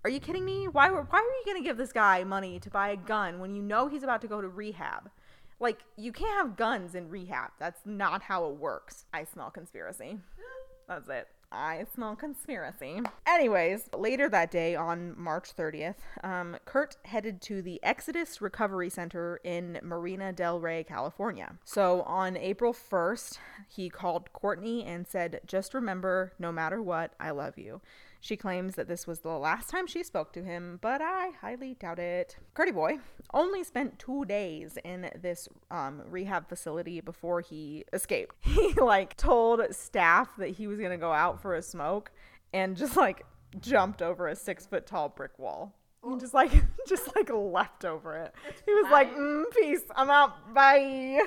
are 0.02 0.10
you 0.10 0.18
kidding 0.18 0.44
me? 0.44 0.66
Why 0.66 0.90
were 0.90 1.02
why 1.02 1.20
are 1.20 1.22
you 1.22 1.42
going 1.46 1.62
to 1.62 1.62
give 1.62 1.76
this 1.76 1.92
guy 1.92 2.24
money 2.24 2.58
to 2.58 2.70
buy 2.70 2.88
a 2.88 2.96
gun 2.96 3.38
when 3.38 3.54
you 3.54 3.62
know 3.62 3.86
he's 3.86 4.02
about 4.02 4.20
to 4.22 4.26
go 4.26 4.40
to 4.40 4.48
rehab? 4.48 5.08
Like, 5.60 5.84
you 5.96 6.10
can't 6.10 6.36
have 6.36 6.56
guns 6.56 6.96
in 6.96 7.08
rehab. 7.08 7.52
That's 7.60 7.82
not 7.86 8.22
how 8.22 8.46
it 8.46 8.56
works. 8.56 9.04
I 9.14 9.22
smell 9.22 9.52
conspiracy. 9.52 10.18
That's 10.88 11.08
it. 11.08 11.28
I 11.50 11.86
smell 11.94 12.14
conspiracy. 12.14 13.00
Anyways, 13.26 13.88
later 13.96 14.28
that 14.28 14.50
day 14.50 14.76
on 14.76 15.14
March 15.16 15.56
30th, 15.56 15.96
um, 16.22 16.56
Kurt 16.66 16.96
headed 17.04 17.40
to 17.42 17.62
the 17.62 17.80
Exodus 17.82 18.42
Recovery 18.42 18.90
Center 18.90 19.40
in 19.44 19.78
Marina 19.82 20.32
Del 20.32 20.60
Rey, 20.60 20.84
California. 20.84 21.56
So 21.64 22.02
on 22.02 22.36
April 22.36 22.74
1st, 22.74 23.38
he 23.66 23.88
called 23.88 24.32
Courtney 24.32 24.84
and 24.84 25.06
said, 25.06 25.40
Just 25.46 25.72
remember, 25.72 26.32
no 26.38 26.52
matter 26.52 26.82
what, 26.82 27.14
I 27.18 27.30
love 27.30 27.56
you. 27.56 27.80
She 28.20 28.36
claims 28.36 28.74
that 28.74 28.88
this 28.88 29.06
was 29.06 29.20
the 29.20 29.30
last 29.30 29.68
time 29.70 29.86
she 29.86 30.02
spoke 30.02 30.32
to 30.32 30.42
him, 30.42 30.78
but 30.82 31.00
I 31.00 31.30
highly 31.40 31.74
doubt 31.74 31.98
it. 31.98 32.36
Curdy 32.54 32.72
Boy 32.72 32.98
only 33.32 33.62
spent 33.62 33.98
two 33.98 34.24
days 34.24 34.76
in 34.84 35.10
this 35.20 35.48
um, 35.70 36.02
rehab 36.10 36.48
facility 36.48 37.00
before 37.00 37.40
he 37.40 37.84
escaped. 37.92 38.34
He 38.58 38.72
like 38.72 39.16
told 39.16 39.60
staff 39.70 40.30
that 40.38 40.48
he 40.50 40.66
was 40.66 40.80
gonna 40.80 40.98
go 40.98 41.12
out 41.12 41.40
for 41.40 41.54
a 41.54 41.62
smoke 41.62 42.10
and 42.52 42.76
just 42.76 42.96
like 42.96 43.24
jumped 43.60 44.02
over 44.02 44.26
a 44.26 44.34
six 44.36 44.66
foot 44.66 44.86
tall 44.86 45.08
brick 45.08 45.38
wall. 45.38 45.74
And 46.02 46.20
just 46.20 46.34
like 46.34 46.50
just 46.88 47.14
like 47.14 47.30
left 47.32 47.84
over 47.84 48.16
it. 48.16 48.34
He 48.66 48.72
was 48.74 48.90
like, 48.90 49.14
mm, 49.14 49.44
"Peace, 49.52 49.82
I'm 49.94 50.10
out. 50.10 50.52
Bye." 50.54 51.20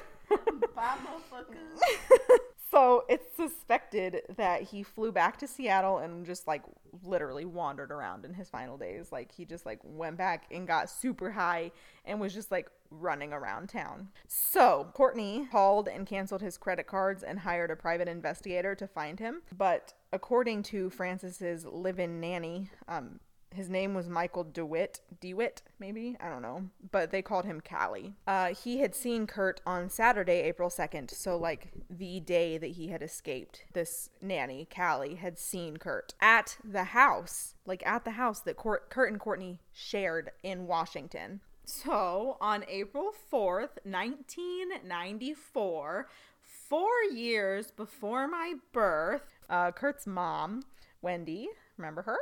Bye, 0.75 0.97
motherfuckers. 1.05 2.37
So 2.71 3.03
it's 3.09 3.35
suspected 3.35 4.21
that 4.37 4.63
he 4.63 4.81
flew 4.81 5.11
back 5.11 5.37
to 5.39 5.47
Seattle 5.47 5.97
and 5.97 6.25
just 6.25 6.47
like 6.47 6.63
literally 7.03 7.43
wandered 7.43 7.91
around 7.91 8.23
in 8.23 8.33
his 8.33 8.49
final 8.49 8.77
days. 8.77 9.11
Like 9.11 9.31
he 9.33 9.43
just 9.43 9.65
like 9.65 9.79
went 9.83 10.17
back 10.17 10.45
and 10.49 10.65
got 10.65 10.89
super 10.89 11.31
high 11.31 11.71
and 12.05 12.21
was 12.21 12.33
just 12.33 12.49
like 12.49 12.69
running 12.89 13.33
around 13.33 13.67
town. 13.67 14.07
So 14.27 14.87
Courtney 14.93 15.47
called 15.51 15.89
and 15.89 16.07
canceled 16.07 16.41
his 16.41 16.57
credit 16.57 16.87
cards 16.87 17.23
and 17.23 17.39
hired 17.39 17.71
a 17.71 17.75
private 17.75 18.07
investigator 18.07 18.73
to 18.75 18.87
find 18.87 19.19
him. 19.19 19.41
But 19.57 19.93
according 20.13 20.63
to 20.63 20.89
Frances's 20.89 21.65
live-in 21.65 22.21
nanny, 22.21 22.69
um, 22.87 23.19
his 23.53 23.69
name 23.69 23.93
was 23.93 24.07
Michael 24.07 24.45
DeWitt. 24.45 25.01
DeWitt, 25.19 25.61
maybe? 25.79 26.15
I 26.21 26.29
don't 26.29 26.41
know. 26.41 26.69
But 26.91 27.11
they 27.11 27.21
called 27.21 27.43
him 27.45 27.59
Cali. 27.61 28.13
Uh, 28.25 28.53
he 28.53 28.79
had 28.79 28.95
seen 28.95 29.27
Kurt 29.27 29.59
on 29.65 29.89
Saturday, 29.89 30.39
April 30.41 30.69
2nd. 30.69 31.11
So, 31.11 31.35
like, 31.37 31.67
the 31.89 32.21
day 32.21 32.57
that 32.57 32.71
he 32.71 32.87
had 32.87 33.03
escaped, 33.03 33.65
this 33.73 34.09
nanny, 34.21 34.65
Cali, 34.69 35.15
had 35.15 35.37
seen 35.37 35.75
Kurt 35.77 36.13
at 36.21 36.57
the 36.63 36.85
house, 36.85 37.55
like 37.65 37.85
at 37.85 38.05
the 38.05 38.11
house 38.11 38.39
that 38.41 38.55
Kurt, 38.57 38.89
Kurt 38.89 39.11
and 39.11 39.19
Courtney 39.19 39.59
shared 39.73 40.31
in 40.43 40.67
Washington. 40.67 41.41
So, 41.65 42.37
on 42.41 42.65
April 42.67 43.11
4th, 43.31 43.77
1994, 43.83 46.07
four 46.43 46.89
years 47.13 47.69
before 47.71 48.27
my 48.27 48.55
birth, 48.71 49.39
uh, 49.49 49.71
Kurt's 49.71 50.07
mom, 50.07 50.63
Wendy, 51.01 51.49
remember 51.77 52.03
her? 52.03 52.17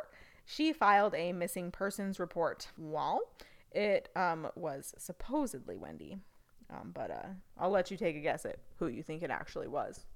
She 0.52 0.74
filed 0.74 1.14
a 1.14 1.32
missing 1.32 1.70
persons 1.70 2.20
report. 2.20 2.70
Well, 2.76 3.22
it 3.72 4.10
um, 4.16 4.48
was 4.56 4.96
supposedly 4.98 5.78
Wendy. 5.78 6.18
Um, 6.72 6.90
but 6.92 7.12
uh, 7.12 7.28
I'll 7.56 7.70
let 7.70 7.92
you 7.92 7.98
take 7.98 8.16
a 8.16 8.20
guess 8.20 8.48
at 8.48 8.58
who 8.80 8.88
you 8.88 9.04
think 9.04 9.22
it 9.22 9.30
actually 9.30 9.68
was. 9.68 10.08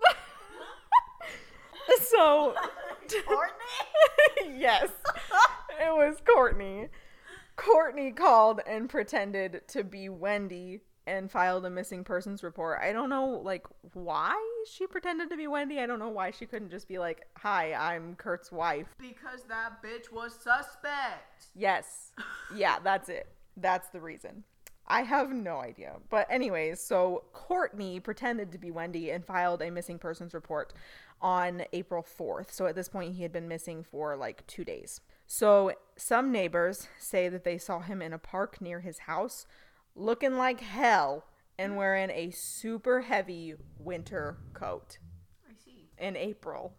so, 2.00 2.54
Courtney? 3.26 4.54
yes, 4.56 4.88
it 5.80 5.92
was 5.92 6.18
Courtney. 6.24 6.86
Courtney 7.56 8.12
called 8.12 8.60
and 8.68 8.88
pretended 8.88 9.62
to 9.66 9.82
be 9.82 10.08
Wendy 10.08 10.82
and 11.08 11.28
filed 11.28 11.66
a 11.66 11.70
missing 11.70 12.04
persons 12.04 12.44
report. 12.44 12.78
I 12.80 12.92
don't 12.92 13.10
know 13.10 13.40
like 13.42 13.66
why 13.94 14.36
she 14.66 14.86
pretended 14.86 15.30
to 15.30 15.36
be 15.36 15.46
Wendy. 15.46 15.80
I 15.80 15.86
don't 15.86 15.98
know 15.98 16.08
why 16.08 16.30
she 16.30 16.46
couldn't 16.46 16.70
just 16.70 16.88
be 16.88 16.98
like, 16.98 17.26
"Hi, 17.38 17.72
I'm 17.72 18.14
Kurt's 18.16 18.52
wife." 18.52 18.88
Because 18.98 19.42
that 19.48 19.82
bitch 19.82 20.12
was 20.12 20.34
suspect. 20.34 21.46
Yes. 21.54 22.12
Yeah, 22.54 22.78
that's 22.82 23.08
it. 23.08 23.28
That's 23.56 23.88
the 23.88 24.00
reason. 24.00 24.44
I 24.86 25.02
have 25.02 25.30
no 25.30 25.56
idea. 25.56 25.96
But 26.10 26.28
anyways, 26.30 26.80
so 26.80 27.24
Courtney 27.32 27.98
pretended 27.98 28.52
to 28.52 28.58
be 28.58 28.70
Wendy 28.70 29.10
and 29.10 29.24
filed 29.24 29.60
a 29.60 29.70
missing 29.70 29.98
persons 29.98 30.32
report 30.32 30.72
on 31.20 31.64
April 31.72 32.02
4th. 32.02 32.52
So 32.52 32.66
at 32.66 32.76
this 32.76 32.88
point 32.88 33.14
he 33.14 33.22
had 33.22 33.32
been 33.32 33.48
missing 33.48 33.82
for 33.82 34.16
like 34.16 34.46
2 34.46 34.64
days. 34.64 35.00
So 35.26 35.72
some 35.96 36.30
neighbors 36.30 36.86
say 37.00 37.28
that 37.28 37.42
they 37.42 37.58
saw 37.58 37.80
him 37.80 38.00
in 38.00 38.12
a 38.12 38.18
park 38.18 38.60
near 38.60 38.80
his 38.80 39.00
house 39.00 39.46
looking 39.96 40.36
like 40.36 40.60
hell 40.60 41.24
and 41.58 41.76
wearing 41.76 42.10
a 42.10 42.30
super 42.30 43.02
heavy 43.02 43.54
winter 43.78 44.38
coat 44.52 44.98
I 45.48 45.54
see. 45.64 45.88
in 45.98 46.16
April. 46.16 46.74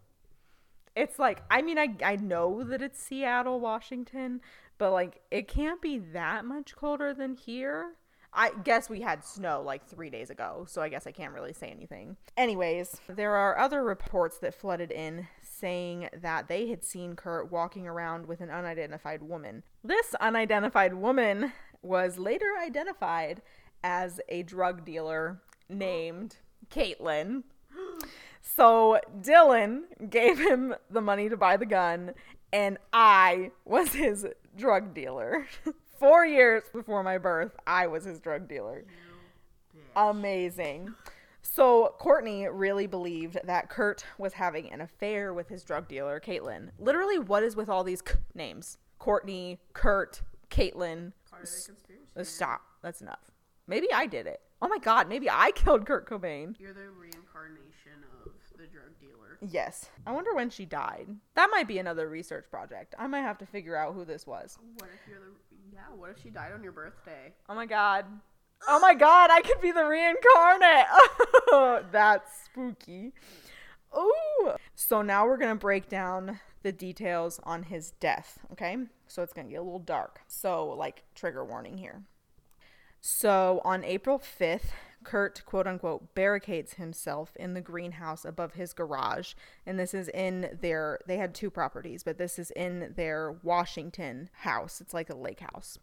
It's 0.95 1.19
like, 1.19 1.43
I 1.51 1.61
mean, 1.61 1.77
I, 1.77 1.95
I 2.03 2.15
know 2.15 2.63
that 2.63 2.81
it's 2.81 2.99
Seattle, 2.99 3.59
Washington, 3.59 4.41
but 4.77 4.91
like 4.91 5.21
it 5.29 5.47
can't 5.47 5.81
be 5.81 5.99
that 5.99 6.45
much 6.45 6.75
colder 6.75 7.13
than 7.13 7.35
here. 7.35 7.93
I 8.33 8.51
guess 8.63 8.89
we 8.89 9.01
had 9.01 9.23
snow 9.23 9.63
like 9.65 9.87
three 9.87 10.09
days 10.09 10.29
ago, 10.29 10.65
so 10.67 10.81
I 10.81 10.89
guess 10.89 11.07
I 11.07 11.11
can't 11.11 11.33
really 11.33 11.53
say 11.53 11.69
anything. 11.69 12.17
Anyways, 12.35 13.01
there 13.07 13.35
are 13.35 13.57
other 13.57 13.83
reports 13.83 14.37
that 14.39 14.53
flooded 14.53 14.91
in 14.91 15.27
saying 15.41 16.09
that 16.21 16.47
they 16.47 16.67
had 16.67 16.83
seen 16.83 17.15
Kurt 17.15 17.51
walking 17.51 17.87
around 17.87 18.27
with 18.27 18.41
an 18.41 18.51
unidentified 18.51 19.23
woman. 19.23 19.63
This 19.83 20.13
unidentified 20.19 20.93
woman 20.93 21.53
was 21.81 22.19
later 22.19 22.53
identified 22.61 23.41
as 23.83 24.19
a 24.29 24.43
drug 24.43 24.85
dealer 24.85 25.41
named 25.69 26.37
Caitlin. 26.69 27.43
So 28.41 28.99
Dylan 29.19 30.09
gave 30.09 30.39
him 30.39 30.75
the 30.89 31.01
money 31.01 31.29
to 31.29 31.37
buy 31.37 31.57
the 31.57 31.65
gun, 31.65 32.13
and 32.53 32.77
I 32.93 33.51
was 33.65 33.93
his 33.93 34.25
drug 34.55 34.93
dealer. 34.93 35.47
Four 35.99 36.25
years 36.25 36.63
before 36.71 37.03
my 37.03 37.17
birth, 37.17 37.55
I 37.65 37.87
was 37.87 38.05
his 38.05 38.19
drug 38.19 38.47
dealer. 38.47 38.85
Amazing. 39.95 40.93
So 41.41 41.95
Courtney 41.97 42.47
really 42.47 42.87
believed 42.87 43.39
that 43.45 43.69
Kurt 43.69 44.05
was 44.17 44.33
having 44.33 44.71
an 44.71 44.81
affair 44.81 45.33
with 45.33 45.49
his 45.49 45.63
drug 45.63 45.87
dealer, 45.87 46.19
Caitlin. 46.19 46.69
Literally, 46.77 47.17
what 47.17 47.41
is 47.41 47.55
with 47.55 47.67
all 47.67 47.83
these 47.83 48.01
k- 48.01 48.15
names? 48.35 48.77
Courtney, 48.99 49.59
Kurt, 49.73 50.21
Caitlin. 50.51 51.13
Part 51.29 51.43
of 51.43 51.49
the 51.49 51.73
conspiracy. 51.73 52.31
Stop. 52.31 52.61
That's 52.83 53.01
enough. 53.01 53.31
Maybe 53.67 53.87
I 53.93 54.05
did 54.05 54.27
it. 54.27 54.41
Oh 54.61 54.67
my 54.67 54.79
god, 54.79 55.09
maybe 55.09 55.29
I 55.29 55.51
killed 55.55 55.85
Kurt 55.85 56.09
Cobain. 56.09 56.55
You're 56.59 56.73
the 56.73 56.89
reincarnation 56.89 58.03
of 58.25 58.31
the 58.57 58.65
drug 58.67 58.97
dealer. 58.99 59.37
Yes. 59.41 59.89
I 60.05 60.13
wonder 60.13 60.33
when 60.33 60.49
she 60.49 60.65
died. 60.65 61.07
That 61.35 61.49
might 61.51 61.67
be 61.67 61.77
another 61.79 62.07
research 62.09 62.45
project. 62.49 62.95
I 62.97 63.07
might 63.07 63.21
have 63.21 63.37
to 63.39 63.45
figure 63.45 63.75
out 63.75 63.93
who 63.93 64.05
this 64.05 64.25
was. 64.25 64.57
What 64.75 64.89
if 64.93 65.07
you're 65.09 65.19
the 65.19 65.47
yeah? 65.73 65.95
What 65.95 66.09
if 66.09 66.21
she 66.21 66.29
died 66.29 66.53
on 66.53 66.63
your 66.63 66.71
birthday? 66.71 67.33
Oh 67.47 67.55
my 67.55 67.65
god. 67.65 68.05
Oh 68.67 68.79
my 68.79 68.95
god, 68.95 69.29
I 69.31 69.41
could 69.41 69.61
be 69.61 69.71
the 69.71 69.85
reincarnate. 69.85 70.87
That's 71.91 72.31
spooky. 72.45 73.13
Ooh. 73.95 74.53
So 74.75 75.01
now 75.01 75.27
we're 75.27 75.37
going 75.37 75.53
to 75.53 75.59
break 75.59 75.87
down 75.87 76.39
the 76.63 76.71
details 76.71 77.39
on 77.43 77.63
his 77.63 77.91
death, 77.99 78.39
okay? 78.51 78.77
So 79.07 79.21
it's 79.21 79.33
going 79.33 79.47
to 79.47 79.51
get 79.51 79.59
a 79.59 79.63
little 79.63 79.79
dark. 79.79 80.21
So, 80.27 80.69
like, 80.69 81.03
trigger 81.13 81.45
warning 81.45 81.77
here. 81.77 82.01
So 83.09 83.61
on 83.63 83.85
April 83.85 84.19
5th, 84.19 84.71
Kurt, 85.05 85.41
quote 85.45 85.65
unquote, 85.65 86.13
barricades 86.13 86.73
himself 86.73 87.31
in 87.37 87.53
the 87.53 87.61
greenhouse 87.61 88.25
above 88.25 88.55
his 88.55 88.73
garage. 88.73 89.33
And 89.65 89.79
this 89.79 89.93
is 89.93 90.09
in 90.09 90.57
their, 90.59 90.99
they 91.07 91.15
had 91.15 91.33
two 91.33 91.49
properties, 91.49 92.03
but 92.03 92.17
this 92.17 92.37
is 92.37 92.51
in 92.51 92.93
their 92.97 93.31
Washington 93.43 94.29
house. 94.39 94.81
It's 94.81 94.93
like 94.93 95.09
a 95.09 95.15
lake 95.15 95.39
house. 95.39 95.79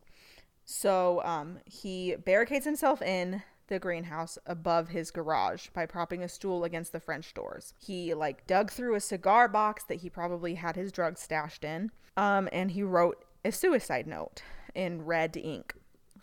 So 0.66 1.23
um, 1.25 1.61
he 1.64 2.14
barricades 2.14 2.66
himself 2.66 3.00
in 3.00 3.43
the 3.69 3.78
greenhouse 3.78 4.37
above 4.45 4.88
his 4.90 5.11
garage 5.11 5.69
by 5.73 5.87
propping 5.87 6.23
a 6.23 6.28
stool 6.28 6.62
against 6.62 6.93
the 6.93 7.00
French 7.00 7.33
doors. 7.33 7.73
He 7.78 8.12
like 8.12 8.47
dug 8.47 8.71
through 8.71 8.97
a 8.97 9.00
cigar 9.00 9.49
box 9.49 9.83
that 9.85 10.00
he 10.00 10.11
probably 10.11 10.57
had 10.57 10.76
his 10.76 10.93
drugs 10.93 11.23
stashed 11.23 11.64
in, 11.64 11.90
um, 12.19 12.50
and 12.52 12.73
he 12.73 12.83
wrote 12.83 13.25
a 13.47 13.50
suicide 13.50 14.07
note 14.07 14.43
in 14.75 15.07
red 15.07 15.38
ink. 15.38 15.75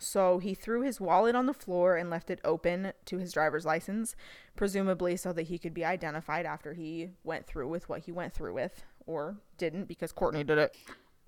So 0.02 0.38
he 0.38 0.54
threw 0.54 0.82
his 0.82 1.00
wallet 1.00 1.36
on 1.36 1.46
the 1.46 1.54
floor 1.54 1.96
and 1.96 2.10
left 2.10 2.28
it 2.28 2.40
open 2.44 2.92
to 3.04 3.18
his 3.18 3.32
driver's 3.32 3.64
license, 3.64 4.16
presumably 4.56 5.16
so 5.16 5.32
that 5.32 5.44
he 5.44 5.58
could 5.58 5.72
be 5.72 5.84
identified 5.84 6.44
after 6.44 6.74
he 6.74 7.10
went 7.22 7.46
through 7.46 7.68
with 7.68 7.88
what 7.88 8.00
he 8.00 8.12
went 8.12 8.34
through 8.34 8.52
with, 8.52 8.82
or 9.06 9.36
didn't 9.58 9.86
because 9.86 10.12
Courtney 10.12 10.42
did 10.42 10.58
it. 10.58 10.76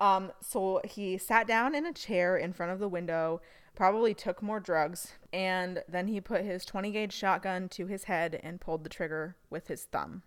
Um, 0.01 0.33
so 0.41 0.81
he 0.85 1.19
sat 1.19 1.47
down 1.47 1.75
in 1.75 1.87
a 1.87 1.93
chair 1.93 2.37
in 2.37 2.53
front 2.53 2.73
of 2.73 2.81
the 2.81 2.89
window, 2.89 3.41
probably 3.77 4.13
took 4.13 4.43
more 4.43 4.59
drugs, 4.59 5.13
and 5.33 5.85
then 5.89 6.09
he 6.09 6.21
put 6.21 6.45
his 6.45 6.65
20 6.65 6.91
gauge 6.91 7.13
shotgun 7.13 7.69
to 7.71 7.87
his 7.87 8.05
head 8.05 8.41
and 8.43 8.61
pulled 8.61 8.83
the 8.83 8.91
trigger 8.91 9.37
with 9.51 9.69
his 9.69 9.85
thumb. 9.85 10.23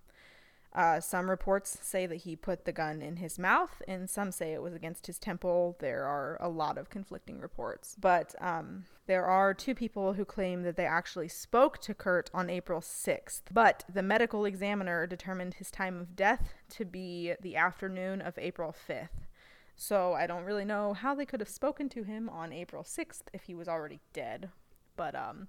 Uh, 0.73 0.99
some 0.99 1.29
reports 1.29 1.77
say 1.81 2.05
that 2.05 2.17
he 2.17 2.35
put 2.35 2.65
the 2.65 2.71
gun 2.71 3.01
in 3.01 3.17
his 3.17 3.39
mouth, 3.39 3.81
and 3.87 4.09
some 4.09 4.31
say 4.31 4.53
it 4.53 4.61
was 4.61 4.73
against 4.73 5.07
his 5.07 5.17
temple. 5.17 5.75
There 5.79 6.03
are 6.03 6.37
a 6.39 6.49
lot 6.49 6.77
of 6.77 6.89
conflicting 6.89 7.39
reports. 7.39 7.95
But 7.99 8.35
um, 8.39 8.85
there 9.07 9.25
are 9.25 9.53
two 9.53 9.73
people 9.73 10.13
who 10.13 10.25
claim 10.25 10.63
that 10.63 10.75
they 10.75 10.85
actually 10.85 11.29
spoke 11.29 11.79
to 11.79 11.93
Kurt 11.93 12.29
on 12.33 12.49
April 12.49 12.81
6th. 12.81 13.43
But 13.51 13.85
the 13.91 14.03
medical 14.03 14.45
examiner 14.45 15.07
determined 15.07 15.55
his 15.55 15.71
time 15.71 15.99
of 15.99 16.15
death 16.15 16.53
to 16.71 16.85
be 16.85 17.33
the 17.41 17.55
afternoon 17.55 18.21
of 18.21 18.37
April 18.37 18.75
5th. 18.87 19.27
So 19.75 20.13
I 20.13 20.27
don't 20.27 20.43
really 20.43 20.65
know 20.65 20.93
how 20.93 21.15
they 21.15 21.25
could 21.25 21.39
have 21.39 21.49
spoken 21.49 21.87
to 21.89 22.03
him 22.03 22.29
on 22.29 22.51
April 22.51 22.83
6th 22.83 23.23
if 23.31 23.43
he 23.43 23.55
was 23.55 23.67
already 23.67 23.99
dead. 24.11 24.49
But 24.95 25.15
um, 25.15 25.47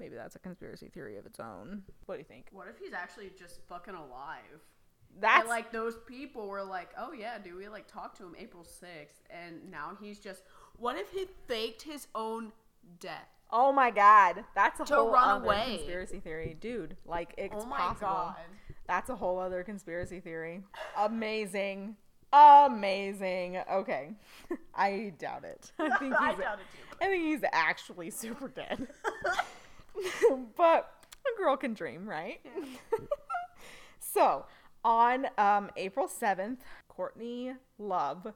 maybe 0.00 0.16
that's 0.16 0.34
a 0.34 0.40
conspiracy 0.40 0.88
theory 0.88 1.16
of 1.18 1.26
its 1.26 1.38
own. 1.38 1.82
What 2.06 2.16
do 2.16 2.18
you 2.20 2.24
think? 2.24 2.46
What 2.50 2.66
if 2.68 2.78
he's 2.78 2.92
actually 2.92 3.30
just 3.38 3.60
fucking 3.68 3.94
alive? 3.94 4.60
That's 5.20 5.40
and 5.40 5.48
like 5.48 5.70
those 5.72 5.96
people 6.06 6.48
were 6.48 6.62
like, 6.64 6.90
oh 6.98 7.12
yeah, 7.12 7.38
do 7.38 7.56
we 7.56 7.68
like 7.68 7.86
talk 7.86 8.16
to 8.18 8.24
him 8.24 8.34
April 8.38 8.64
6th? 8.64 9.20
And 9.30 9.70
now 9.70 9.96
he's 10.00 10.18
just, 10.18 10.42
what 10.78 10.96
if 10.96 11.10
he 11.10 11.26
faked 11.46 11.82
his 11.82 12.06
own 12.14 12.52
death? 13.00 13.28
Oh 13.52 13.72
my 13.72 13.90
god, 13.90 14.44
that's 14.54 14.78
a 14.80 14.84
To 14.84 14.94
whole 14.94 15.10
run 15.12 15.28
other 15.28 15.44
away. 15.46 15.74
conspiracy 15.78 16.20
theory, 16.20 16.56
dude. 16.60 16.96
Like 17.04 17.34
it's 17.36 17.54
oh 17.58 17.66
my 17.66 17.78
possible. 17.78 18.06
god. 18.08 18.34
That's 18.86 19.10
a 19.10 19.16
whole 19.16 19.38
other 19.40 19.64
conspiracy 19.64 20.20
theory. 20.20 20.62
Amazing, 20.96 21.96
amazing. 22.32 23.60
Okay, 23.72 24.12
I 24.76 25.12
doubt 25.18 25.42
it. 25.44 25.72
I 25.80 25.96
think 25.98 26.14
I 26.20 26.30
he's. 26.30 26.38
doubt 26.38 26.58
it 26.60 26.66
too. 26.72 26.96
I 27.00 27.06
think 27.08 27.24
he's 27.24 27.42
actually 27.52 28.10
super 28.10 28.46
dead. 28.48 28.86
but 30.56 30.92
a 31.26 31.38
girl 31.38 31.56
can 31.56 31.74
dream, 31.74 32.08
right? 32.08 32.40
so 33.98 34.46
on 34.84 35.26
um, 35.38 35.70
April 35.76 36.08
seventh, 36.08 36.62
Courtney 36.88 37.52
Love 37.78 38.32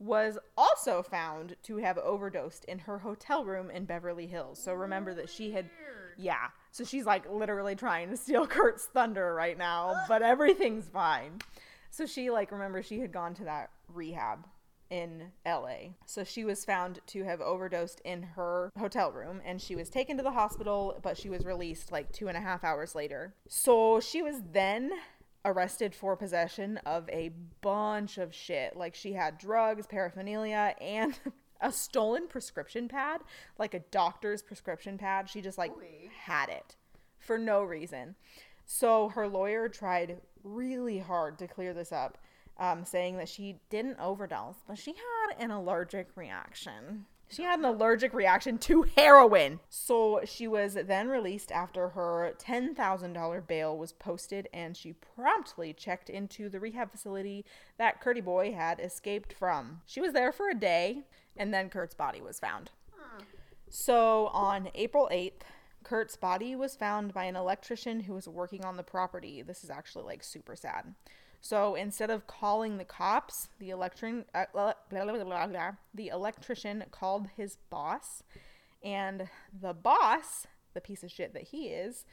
was 0.00 0.38
also 0.56 1.02
found 1.02 1.56
to 1.64 1.78
have 1.78 1.98
overdosed 1.98 2.64
in 2.66 2.78
her 2.78 2.98
hotel 2.98 3.44
room 3.44 3.70
in 3.70 3.84
Beverly 3.84 4.26
Hills. 4.26 4.60
So 4.62 4.72
remember 4.72 5.12
that 5.14 5.28
she 5.28 5.50
had 5.52 5.68
yeah. 6.16 6.48
So 6.72 6.84
she's 6.84 7.06
like 7.06 7.30
literally 7.30 7.74
trying 7.74 8.10
to 8.10 8.16
steal 8.16 8.46
Kurt's 8.48 8.86
thunder 8.86 9.34
right 9.34 9.56
now, 9.56 9.94
but 10.08 10.22
everything's 10.22 10.86
fine. 10.86 11.38
So 11.90 12.06
she 12.06 12.30
like 12.30 12.52
remember 12.52 12.82
she 12.82 13.00
had 13.00 13.12
gone 13.12 13.34
to 13.34 13.44
that 13.44 13.70
rehab 13.92 14.46
in 14.90 15.32
LA. 15.46 15.94
So 16.06 16.24
she 16.24 16.44
was 16.44 16.64
found 16.64 17.00
to 17.08 17.24
have 17.24 17.40
overdosed 17.40 18.00
in 18.04 18.22
her 18.22 18.72
hotel 18.78 19.12
room 19.12 19.40
and 19.44 19.60
she 19.60 19.76
was 19.76 19.88
taken 19.88 20.16
to 20.16 20.22
the 20.22 20.30
hospital, 20.30 20.98
but 21.02 21.16
she 21.16 21.30
was 21.30 21.44
released 21.44 21.92
like 21.92 22.12
two 22.12 22.28
and 22.28 22.36
a 22.36 22.40
half 22.40 22.64
hours 22.64 22.94
later. 22.94 23.34
So 23.48 24.00
she 24.00 24.22
was 24.22 24.36
then 24.52 24.92
arrested 25.44 25.94
for 25.94 26.16
possession 26.16 26.78
of 26.84 27.08
a 27.10 27.30
bunch 27.60 28.18
of 28.18 28.34
shit. 28.34 28.76
Like 28.76 28.94
she 28.94 29.12
had 29.12 29.38
drugs, 29.38 29.86
paraphernalia, 29.86 30.74
and 30.80 31.18
a 31.60 31.72
stolen 31.72 32.28
prescription 32.28 32.88
pad, 32.88 33.22
like 33.58 33.74
a 33.74 33.80
doctor's 33.80 34.42
prescription 34.42 34.98
pad. 34.98 35.28
She 35.28 35.40
just 35.40 35.58
like 35.58 35.72
had 36.24 36.48
it 36.48 36.76
for 37.18 37.38
no 37.38 37.62
reason. 37.62 38.14
So 38.64 39.08
her 39.08 39.26
lawyer 39.26 39.68
tried 39.68 40.18
really 40.44 40.98
hard 40.98 41.38
to 41.38 41.48
clear 41.48 41.72
this 41.72 41.92
up, 41.92 42.18
um, 42.58 42.84
saying 42.84 43.16
that 43.18 43.28
she 43.28 43.60
didn't 43.70 43.98
overdose, 44.00 44.56
but 44.66 44.78
she 44.78 44.92
had 44.92 45.42
an 45.42 45.50
allergic 45.50 46.08
reaction. 46.16 47.06
She 47.30 47.42
had 47.42 47.58
an 47.58 47.66
allergic 47.66 48.14
reaction 48.14 48.56
to 48.58 48.86
heroin. 48.96 49.60
So 49.68 50.22
she 50.24 50.48
was 50.48 50.74
then 50.74 51.08
released 51.08 51.52
after 51.52 51.90
her 51.90 52.34
$10,000 52.38 53.46
bail 53.46 53.76
was 53.76 53.92
posted 53.92 54.48
and 54.52 54.76
she 54.76 54.94
promptly 54.94 55.74
checked 55.74 56.08
into 56.08 56.48
the 56.48 56.58
rehab 56.58 56.90
facility 56.90 57.44
that 57.76 58.00
Curdy 58.00 58.22
Boy 58.22 58.52
had 58.52 58.80
escaped 58.80 59.34
from. 59.34 59.82
She 59.84 60.00
was 60.00 60.14
there 60.14 60.32
for 60.32 60.48
a 60.48 60.54
day 60.54 61.04
and 61.36 61.52
then 61.52 61.68
Kurt's 61.68 61.94
body 61.94 62.22
was 62.22 62.40
found. 62.40 62.70
So 63.70 64.28
on 64.28 64.70
April 64.74 65.08
8th, 65.12 65.42
Kurt's 65.84 66.16
body 66.16 66.56
was 66.56 66.76
found 66.76 67.12
by 67.12 67.24
an 67.24 67.36
electrician 67.36 68.00
who 68.00 68.14
was 68.14 68.26
working 68.26 68.64
on 68.64 68.76
the 68.78 68.82
property. 68.82 69.42
This 69.42 69.62
is 69.62 69.70
actually 69.70 70.04
like 70.04 70.24
super 70.24 70.56
sad. 70.56 70.94
So 71.40 71.74
instead 71.74 72.10
of 72.10 72.26
calling 72.26 72.78
the 72.78 72.84
cops, 72.84 73.48
the 73.58 73.70
electron, 73.70 74.24
uh, 74.34 74.46
blah, 74.52 74.74
blah, 74.90 75.24
blah, 75.24 75.70
the 75.94 76.08
electrician 76.08 76.84
called 76.90 77.28
his 77.36 77.56
boss, 77.70 78.22
and 78.82 79.28
the 79.60 79.74
boss, 79.74 80.46
the 80.74 80.80
piece 80.80 81.02
of 81.02 81.10
shit 81.10 81.32
that 81.34 81.48
he 81.48 81.68
is, 81.68 82.04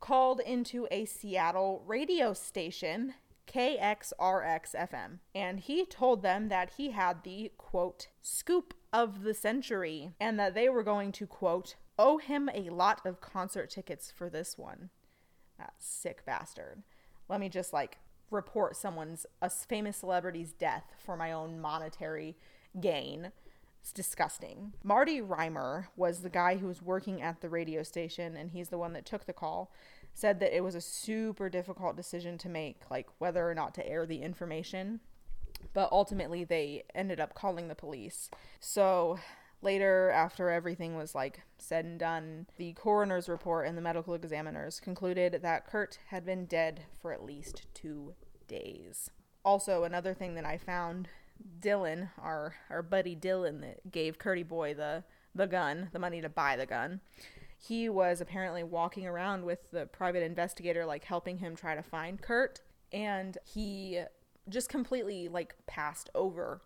called 0.00 0.40
into 0.40 0.88
a 0.90 1.04
Seattle 1.04 1.82
radio 1.86 2.32
station, 2.32 3.14
KXRX 3.46 4.74
FM, 4.74 5.18
and 5.34 5.60
he 5.60 5.84
told 5.84 6.22
them 6.22 6.48
that 6.48 6.72
he 6.76 6.90
had 6.90 7.24
the 7.24 7.52
quote 7.58 8.08
scoop 8.22 8.74
of 8.92 9.22
the 9.22 9.34
century 9.34 10.12
and 10.20 10.38
that 10.38 10.54
they 10.54 10.68
were 10.68 10.82
going 10.82 11.12
to 11.12 11.26
quote 11.26 11.76
owe 11.98 12.18
him 12.18 12.48
a 12.54 12.70
lot 12.70 13.04
of 13.04 13.20
concert 13.20 13.68
tickets 13.68 14.10
for 14.10 14.30
this 14.30 14.56
one. 14.56 14.90
That 15.58 15.74
sick 15.78 16.24
bastard. 16.24 16.82
Let 17.28 17.40
me 17.40 17.48
just 17.48 17.72
like 17.72 17.98
report 18.30 18.76
someone's 18.76 19.26
a 19.42 19.50
famous 19.50 19.98
celebrity's 19.98 20.52
death 20.52 20.92
for 20.98 21.16
my 21.16 21.32
own 21.32 21.60
monetary 21.60 22.36
gain. 22.80 23.32
It's 23.80 23.92
disgusting. 23.92 24.74
Marty 24.84 25.20
Riemer 25.20 25.86
was 25.96 26.20
the 26.20 26.28
guy 26.28 26.56
who 26.56 26.66
was 26.66 26.82
working 26.82 27.22
at 27.22 27.40
the 27.40 27.48
radio 27.48 27.82
station, 27.82 28.36
and 28.36 28.50
he's 28.50 28.68
the 28.68 28.78
one 28.78 28.92
that 28.92 29.06
took 29.06 29.24
the 29.24 29.32
call. 29.32 29.72
Said 30.12 30.40
that 30.40 30.54
it 30.54 30.62
was 30.62 30.74
a 30.74 30.80
super 30.80 31.48
difficult 31.48 31.96
decision 31.96 32.36
to 32.38 32.48
make, 32.48 32.82
like 32.90 33.08
whether 33.18 33.48
or 33.48 33.54
not 33.54 33.74
to 33.74 33.88
air 33.88 34.04
the 34.04 34.22
information. 34.22 35.00
But 35.72 35.90
ultimately, 35.92 36.44
they 36.44 36.84
ended 36.94 37.20
up 37.20 37.34
calling 37.34 37.68
the 37.68 37.74
police. 37.74 38.28
So 38.58 39.18
later, 39.62 40.10
after 40.10 40.50
everything 40.50 40.96
was 40.96 41.14
like 41.14 41.42
said 41.58 41.84
and 41.84 41.98
done, 41.98 42.46
the 42.56 42.72
coroner's 42.74 43.28
report 43.28 43.66
and 43.66 43.76
the 43.76 43.82
medical 43.82 44.14
examiners 44.14 44.80
concluded 44.80 45.40
that 45.42 45.66
Kurt 45.66 45.98
had 46.08 46.24
been 46.24 46.46
dead 46.46 46.82
for 47.00 47.12
at 47.12 47.24
least 47.24 47.66
two 47.74 48.14
days. 48.48 49.10
Also, 49.44 49.84
another 49.84 50.14
thing 50.14 50.34
that 50.34 50.44
I 50.44 50.58
found 50.58 51.08
Dylan, 51.60 52.10
our 52.18 52.54
our 52.68 52.82
buddy 52.82 53.16
Dylan 53.16 53.60
that 53.62 53.90
gave 53.90 54.18
Curdy 54.18 54.42
Boy 54.42 54.74
the 54.74 55.04
the 55.34 55.46
gun, 55.46 55.88
the 55.92 55.98
money 55.98 56.20
to 56.20 56.28
buy 56.28 56.56
the 56.56 56.66
gun. 56.66 57.00
He 57.56 57.88
was 57.88 58.20
apparently 58.20 58.62
walking 58.62 59.06
around 59.06 59.44
with 59.44 59.70
the 59.70 59.86
private 59.86 60.22
investigator 60.22 60.84
like 60.86 61.04
helping 61.04 61.38
him 61.38 61.54
try 61.54 61.74
to 61.74 61.82
find 61.82 62.20
Kurt 62.20 62.60
and 62.92 63.36
he 63.44 64.00
just 64.48 64.68
completely 64.68 65.28
like 65.28 65.54
passed 65.66 66.10
over 66.14 66.62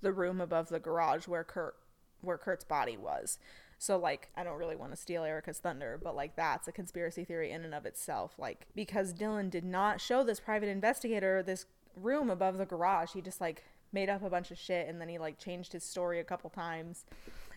the 0.00 0.12
room 0.12 0.40
above 0.40 0.68
the 0.68 0.80
garage 0.80 1.28
where 1.28 1.44
Kurt 1.44 1.76
where 2.20 2.38
Kurt's 2.38 2.64
body 2.64 2.96
was. 2.96 3.38
So 3.78 3.96
like 3.96 4.30
I 4.36 4.42
don't 4.44 4.58
really 4.58 4.76
want 4.76 4.90
to 4.92 4.96
steal 4.96 5.22
Erica's 5.24 5.58
thunder, 5.58 5.98
but 6.02 6.16
like 6.16 6.34
that's 6.36 6.66
a 6.68 6.72
conspiracy 6.72 7.24
theory 7.24 7.50
in 7.52 7.64
and 7.64 7.74
of 7.74 7.86
itself. 7.86 8.34
Like 8.38 8.66
because 8.74 9.14
Dylan 9.14 9.50
did 9.50 9.64
not 9.64 10.00
show 10.00 10.24
this 10.24 10.40
private 10.40 10.68
investigator 10.68 11.42
this 11.42 11.66
room 11.96 12.30
above 12.30 12.58
the 12.58 12.66
garage. 12.66 13.12
He 13.12 13.20
just 13.20 13.40
like 13.40 13.64
made 13.92 14.08
up 14.10 14.22
a 14.22 14.30
bunch 14.30 14.50
of 14.50 14.58
shit 14.58 14.88
and 14.88 15.00
then 15.00 15.08
he 15.08 15.18
like 15.18 15.38
changed 15.38 15.72
his 15.72 15.84
story 15.84 16.18
a 16.18 16.24
couple 16.24 16.50
times. 16.50 17.04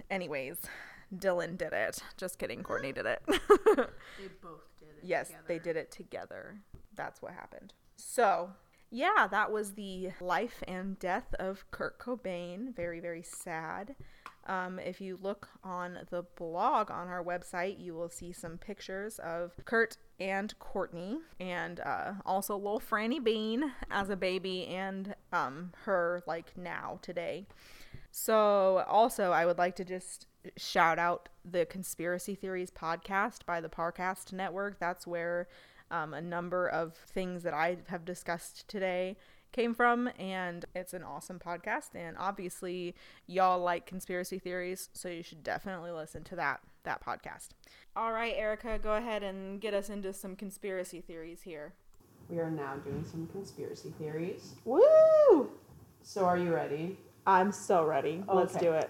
Anyways, 0.10 0.58
Dylan 1.16 1.58
did 1.58 1.74
it. 1.74 2.00
Just 2.18 2.38
kidding, 2.40 2.64
Courtney 2.64 2.92
did 2.94 3.06
it. 3.06 3.22
They 3.28 4.28
both 4.42 4.62
did 4.80 4.90
it. 4.90 5.04
yes, 5.04 5.28
together. 5.28 5.44
they 5.48 5.60
did 5.60 5.76
it 5.76 5.92
together. 5.92 6.60
That's 6.96 7.22
what 7.22 7.34
happened. 7.34 7.74
So, 7.96 8.52
yeah, 8.92 9.28
that 9.30 9.52
was 9.52 9.74
the 9.74 10.10
life 10.20 10.62
and 10.68 11.00
death 11.00 11.34
of 11.40 11.66
Kurt 11.72 11.98
Cobain. 12.00 12.76
Very, 12.76 13.00
very 13.00 13.24
sad. 13.24 13.96
Um, 14.48 14.80
if 14.80 15.00
you 15.00 15.20
look 15.22 15.50
on 15.64 16.00
the 16.10 16.24
blog 16.36 16.90
on 16.90 17.08
our 17.08 17.24
website, 17.24 17.80
you 17.80 17.94
will 17.94 18.10
see 18.10 18.32
some 18.32 18.58
pictures 18.58 19.20
of 19.20 19.54
Kurt 19.66 19.98
and 20.20 20.58
Courtney, 20.60 21.20
and 21.40 21.80
uh, 21.80 22.14
also 22.26 22.56
little 22.56 22.80
Franny 22.80 23.24
Bean 23.24 23.72
as 23.90 24.10
a 24.10 24.16
baby, 24.16 24.66
and 24.68 25.16
um, 25.32 25.72
her 25.86 26.24
like 26.26 26.58
now 26.58 27.00
today. 27.02 27.46
So, 28.12 28.84
also, 28.88 29.32
I 29.32 29.46
would 29.46 29.58
like 29.58 29.76
to 29.78 29.86
just 29.86 30.28
shout 30.58 31.00
out 31.00 31.30
the 31.46 31.66
Conspiracy 31.66 32.36
Theories 32.36 32.72
podcast 32.72 33.46
by 33.46 33.62
the 33.62 33.70
Parcast 33.70 34.34
Network. 34.34 34.80
That's 34.80 35.06
where 35.06 35.48
um, 35.92 36.14
a 36.14 36.22
number 36.22 36.68
of 36.68 36.96
things 36.96 37.44
that 37.44 37.54
I 37.54 37.78
have 37.88 38.06
discussed 38.06 38.68
today 38.68 39.18
came 39.52 39.74
from, 39.74 40.10
and 40.18 40.66
it's 40.76 40.94
an 40.94 41.04
awesome 41.04 41.40
podcast. 41.40 41.90
And 41.96 42.18
obviously, 42.18 42.96
y'all 43.28 43.60
like 43.60 43.86
conspiracy 43.86 44.40
theories, 44.40 44.90
so 44.94 45.10
you 45.10 45.24
should 45.24 45.44
definitely 45.44 45.92
listen 45.92 46.24
to 46.26 46.36
that 46.38 46.62
that 46.84 47.04
podcast. 47.04 47.50
All 47.96 48.12
right, 48.12 48.34
Erica, 48.36 48.80
go 48.82 48.94
ahead 48.94 49.24
and 49.24 49.62
get 49.62 49.74
us 49.74 49.90
into 49.90 50.14
some 50.14 50.36
conspiracy 50.36 51.02
theories 51.02 51.42
here. 51.44 51.74
We 52.30 52.40
are 52.40 52.50
now 52.50 52.76
doing 52.78 53.06
some 53.10 53.28
conspiracy 53.28 53.94
theories. 54.00 54.56
Woo! 54.66 55.52
So, 56.04 56.26
are 56.26 56.38
you 56.38 56.54
ready? 56.54 56.98
I'm 57.28 57.52
so 57.52 57.86
ready. 57.86 58.24
Let's 58.28 58.56
do 58.56 58.72
it. 58.72 58.90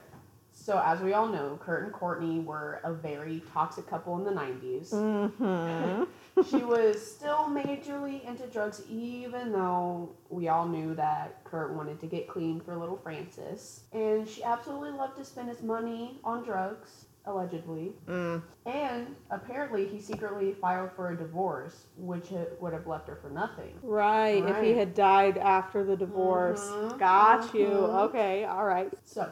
So, 0.54 0.82
as 0.86 1.02
we 1.02 1.14
all 1.14 1.28
know, 1.28 1.60
Kurt 1.62 1.84
and 1.84 1.94
Courtney 1.94 2.40
were 2.40 2.80
a 2.84 2.94
very 2.94 3.42
toxic 3.52 3.88
couple 3.88 4.18
in 4.18 4.24
the 4.24 4.32
90s. 4.32 4.92
Mm-hmm. 4.92 6.04
she 6.50 6.58
was 6.58 7.06
still 7.06 7.50
majorly 7.50 8.26
into 8.28 8.48
drugs, 8.48 8.82
even 8.90 9.52
though 9.52 10.10
we 10.30 10.48
all 10.48 10.68
knew 10.68 10.96
that 10.96 11.44
Kurt 11.44 11.74
wanted 11.74 12.00
to 12.00 12.08
get 12.08 12.28
clean 12.28 12.60
for 12.62 12.76
little 12.76 12.98
Frances. 12.98 13.82
And 13.94 14.28
she 14.28 14.44
absolutely 14.44 14.92
loved 14.92 15.18
to 15.18 15.26
spend 15.26 15.50
his 15.50 15.62
money 15.62 16.20
on 16.24 16.44
drugs, 16.44 17.06
allegedly. 17.26 17.94
Mm. 18.08 18.42
And 18.66 19.16
apparently, 19.30 19.86
he 19.88 20.00
secretly 20.00 20.54
filed 20.54 20.92
for 20.96 21.12
a 21.12 21.18
divorce, 21.18 21.88
which 21.98 22.30
would 22.60 22.74
have 22.74 22.88
left 22.88 23.08
her 23.08 23.18
for 23.22 23.30
nothing. 23.30 23.78
Right, 23.84 24.44
if 24.46 24.62
he 24.62 24.72
had 24.72 24.94
died 24.94 25.38
after 25.38 25.84
the 25.84 25.96
divorce. 25.96 26.62
Mhm, 26.62 26.98
Got 26.98 27.54
you. 27.54 27.68
mhm. 27.68 28.04
Okay, 28.10 28.46
all 28.46 28.66
right. 28.66 28.92
So, 29.04 29.30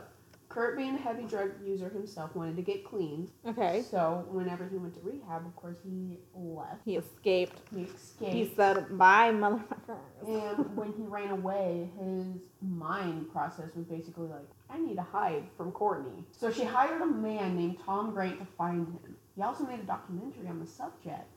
Kurt, 0.50 0.76
being 0.78 0.96
a 0.96 0.98
heavy 0.98 1.24
drug 1.24 1.52
user 1.64 1.90
himself, 1.90 2.36
wanted 2.36 2.56
to 2.56 2.64
get 2.64 2.84
clean. 2.84 3.30
Okay. 3.46 3.84
So, 3.90 4.26
whenever 4.32 4.68
he 4.68 4.78
went 4.78 4.96
to 4.96 5.00
rehab, 5.02 5.46
of 5.46 5.56
course, 5.56 5.78
he 5.84 6.18
left. 6.36 6.82
He 6.86 6.98
escaped. 6.98 7.62
He 7.74 7.84
escaped. 7.84 8.34
He 8.34 8.52
said, 8.56 8.98
bye, 8.98 9.32
motherfuckers. 9.32 10.28
And 10.28 10.76
when 10.76 10.92
he 10.94 11.04
ran 11.04 11.30
away, 11.30 11.90
his 12.00 12.26
mind 12.62 13.32
process 13.32 13.76
was 13.76 13.86
basically 13.86 14.28
like, 14.28 14.48
I 14.72 14.80
need 14.80 14.96
to 14.96 15.04
hide 15.04 15.44
from 15.56 15.72
Courtney. 15.72 16.24
So 16.32 16.52
she 16.52 16.64
hired 16.64 17.02
a 17.02 17.06
man 17.06 17.56
named 17.56 17.78
Tom 17.86 18.12
Grant 18.12 18.40
to 18.40 18.46
find 18.58 18.88
him. 18.88 19.16
He 19.36 19.44
also 19.44 19.66
made 19.66 19.80
a 19.80 19.84
documentary 19.84 20.48
on 20.48 20.60
the 20.60 20.68
subject 20.68 21.28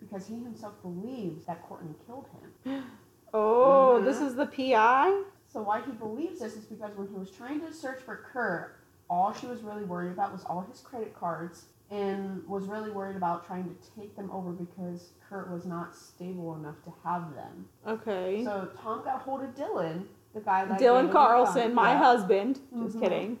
because 0.00 0.26
he 0.28 0.34
himself 0.34 0.80
believes 0.82 1.44
that 1.46 1.60
Courtney 1.64 1.94
killed 2.06 2.26
him. 2.64 2.84
Oh, 3.32 4.00
Mhm. 4.00 4.04
this 4.06 4.20
is 4.20 4.34
the 4.34 4.46
PI? 4.46 5.22
So 5.52 5.62
why 5.62 5.80
he 5.84 5.92
believes 5.92 6.38
this 6.40 6.54
is 6.54 6.64
because 6.64 6.96
when 6.96 7.08
he 7.08 7.14
was 7.14 7.30
trying 7.30 7.60
to 7.62 7.72
search 7.72 8.00
for 8.00 8.24
Kurt, 8.32 8.76
all 9.08 9.32
she 9.34 9.46
was 9.46 9.62
really 9.62 9.82
worried 9.84 10.12
about 10.12 10.32
was 10.32 10.44
all 10.44 10.64
his 10.70 10.80
credit 10.80 11.14
cards 11.18 11.64
and 11.90 12.46
was 12.46 12.66
really 12.66 12.90
worried 12.90 13.16
about 13.16 13.44
trying 13.46 13.64
to 13.64 13.74
take 14.00 14.14
them 14.14 14.30
over 14.30 14.52
because 14.52 15.10
Kurt 15.28 15.50
was 15.50 15.66
not 15.66 15.96
stable 15.96 16.54
enough 16.54 16.76
to 16.84 16.92
have 17.02 17.34
them. 17.34 17.66
Okay. 17.86 18.44
So 18.44 18.68
Tom 18.80 19.02
got 19.02 19.22
hold 19.22 19.42
of 19.42 19.50
Dylan, 19.56 20.04
the 20.34 20.40
guy 20.40 20.64
that 20.66 20.78
Dylan 20.78 21.10
Carlson, 21.10 21.74
my 21.74 21.92
Yeah. 21.92 21.98
husband. 21.98 22.60
Just 22.78 22.96
Mhm. 22.96 23.00
kidding. 23.00 23.38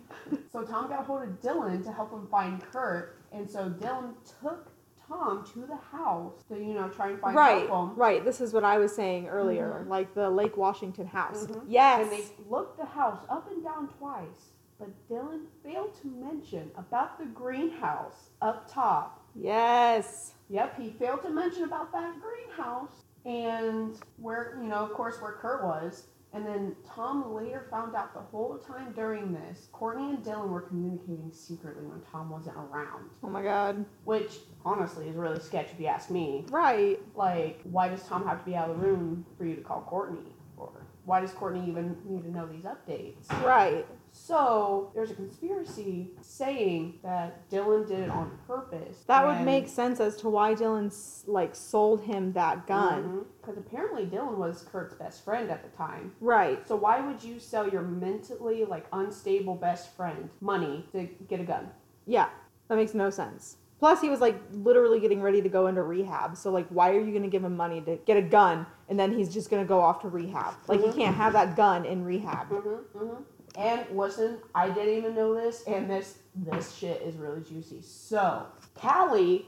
So 0.50 0.62
Tom 0.64 0.88
got 0.88 1.04
hold 1.06 1.22
of 1.22 1.40
Dylan 1.40 1.84
to 1.84 1.92
help 1.92 2.10
him 2.10 2.26
find 2.26 2.60
Kurt, 2.72 3.16
and 3.30 3.48
so 3.48 3.70
Dylan 3.70 4.14
took 4.42 4.66
Tom 5.10 5.44
to 5.52 5.66
the 5.66 5.76
house 5.76 6.44
to 6.48 6.56
you 6.56 6.74
know 6.74 6.88
try 6.88 7.08
and 7.10 7.20
find 7.20 7.34
Right, 7.36 7.66
help 7.68 7.90
him. 7.90 7.96
right. 7.98 8.24
This 8.24 8.40
is 8.40 8.52
what 8.54 8.64
I 8.64 8.78
was 8.78 8.94
saying 8.94 9.28
earlier, 9.28 9.82
Mhm. 9.84 9.88
like 9.88 10.14
the 10.14 10.30
Lake 10.30 10.56
Washington 10.56 11.06
house. 11.06 11.46
Mhm. 11.46 11.64
Yes. 11.66 12.02
And 12.02 12.12
they 12.12 12.24
looked 12.48 12.78
the 12.78 12.84
house 12.86 13.18
up 13.28 13.50
and 13.50 13.62
down 13.64 13.88
twice, 13.98 14.52
but 14.78 14.88
Dylan 15.08 15.46
failed 15.64 15.94
to 16.02 16.06
mention 16.06 16.70
about 16.76 17.18
the 17.18 17.26
greenhouse 17.26 18.30
up 18.40 18.68
top. 18.68 19.20
yes. 19.34 20.34
Yep, 20.48 20.76
he 20.78 20.90
failed 20.90 21.22
to 21.22 21.30
mention 21.30 21.62
about 21.64 21.92
that 21.92 22.14
greenhouse 22.20 23.04
and 23.24 23.96
where, 24.16 24.58
you 24.60 24.68
know, 24.68 24.76
of 24.78 24.92
course, 24.92 25.20
where 25.22 25.32
Kurt 25.32 25.62
was. 25.64 26.08
And 26.32 26.44
then 26.46 26.76
Tom 26.84 27.32
later 27.34 27.66
found 27.70 27.94
out 27.96 28.14
the 28.14 28.20
whole 28.20 28.56
time 28.58 28.92
during 28.92 29.32
this, 29.32 29.68
Courtney 29.72 30.10
and 30.10 30.24
Dylan 30.24 30.48
were 30.48 30.60
communicating 30.62 31.30
secretly 31.32 31.84
when 31.86 32.00
Tom 32.02 32.30
wasn't 32.30 32.56
around. 32.56 33.10
Oh 33.22 33.28
my 33.28 33.42
God. 33.42 33.84
Which, 34.04 34.40
honestly, 34.64 35.08
is 35.08 35.16
really 35.16 35.40
sketchy 35.40 35.70
if 35.72 35.80
you 35.80 35.86
ask 35.86 36.10
me. 36.10 36.44
Right. 36.50 37.00
Like, 37.14 37.60
why 37.64 37.88
does 37.88 38.02
Tom 38.04 38.26
have 38.26 38.40
to 38.40 38.44
be 38.44 38.56
out 38.56 38.70
of 38.70 38.80
the 38.80 38.86
room 38.86 39.24
for 39.36 39.44
you 39.44 39.56
to 39.56 39.62
call 39.62 39.82
Courtney? 39.82 40.34
Or 40.56 40.70
why 41.04 41.20
does 41.20 41.32
Courtney 41.32 41.68
even 41.68 41.96
need 42.04 42.22
to 42.22 42.30
know 42.30 42.46
these 42.46 42.64
updates? 42.64 43.30
Right. 43.44 43.86
So, 44.12 44.90
there's 44.94 45.12
a 45.12 45.14
conspiracy 45.14 46.10
saying 46.20 46.98
that 47.04 47.48
Dylan 47.48 47.86
did 47.86 48.00
it 48.00 48.10
on 48.10 48.36
purpose. 48.46 49.04
That 49.06 49.24
would 49.24 49.44
make 49.44 49.68
sense 49.68 50.00
as 50.00 50.16
to 50.16 50.28
why 50.28 50.54
Dylan 50.54 50.92
like 51.28 51.54
sold 51.54 52.02
him 52.02 52.32
that 52.32 52.66
gun. 52.66 53.02
Mm-hmm. 53.02 53.18
Because 53.40 53.56
apparently 53.56 54.06
Dylan 54.06 54.36
was 54.36 54.66
Kurt's 54.70 54.94
best 54.94 55.24
friend 55.24 55.48
at 55.48 55.62
the 55.62 55.76
time. 55.76 56.12
Right. 56.20 56.66
So 56.66 56.74
why 56.74 57.00
would 57.00 57.22
you 57.22 57.38
sell 57.38 57.68
your 57.68 57.82
mentally 57.82 58.64
like 58.64 58.86
unstable 58.92 59.54
best 59.54 59.94
friend 59.96 60.28
money 60.40 60.84
to 60.90 61.08
get 61.28 61.40
a 61.40 61.44
gun? 61.44 61.70
Yeah. 62.06 62.28
That 62.68 62.76
makes 62.76 62.94
no 62.94 63.10
sense. 63.10 63.56
Plus, 63.80 64.00
he 64.02 64.08
was 64.10 64.20
like 64.20 64.36
literally 64.52 65.00
getting 65.00 65.20
ready 65.22 65.40
to 65.42 65.48
go 65.48 65.66
into 65.66 65.82
rehab. 65.82 66.36
So, 66.36 66.50
like, 66.52 66.68
why 66.68 66.90
are 66.90 67.00
you 67.00 67.10
going 67.10 67.22
to 67.22 67.28
give 67.30 67.42
him 67.42 67.56
money 67.56 67.80
to 67.80 67.96
get 68.06 68.16
a 68.18 68.22
gun 68.22 68.66
and 68.90 69.00
then 69.00 69.10
he's 69.12 69.32
just 69.32 69.48
going 69.50 69.62
to 69.62 69.66
go 69.68 69.80
off 69.80 70.02
to 70.02 70.08
rehab? 70.08 70.52
Like, 70.68 70.80
Mhm. 70.80 70.86
you 70.88 70.92
can't 70.92 71.16
have 71.16 71.32
that 71.32 71.56
gun 71.56 71.84
in 71.86 72.04
rehab. 72.04 72.50
Mm-hmm, 72.50 72.98
mm-hmm. 72.98 73.22
And 73.56 73.84
listen, 73.96 74.38
I 74.54 74.68
didn't 74.68 74.94
even 74.98 75.14
know 75.16 75.34
this, 75.34 75.64
and 75.66 75.90
this 75.90 76.18
this 76.36 76.72
shit 76.74 77.02
is 77.02 77.16
really 77.16 77.40
juicy. 77.40 77.80
So 77.82 78.46
Cali, 78.76 79.46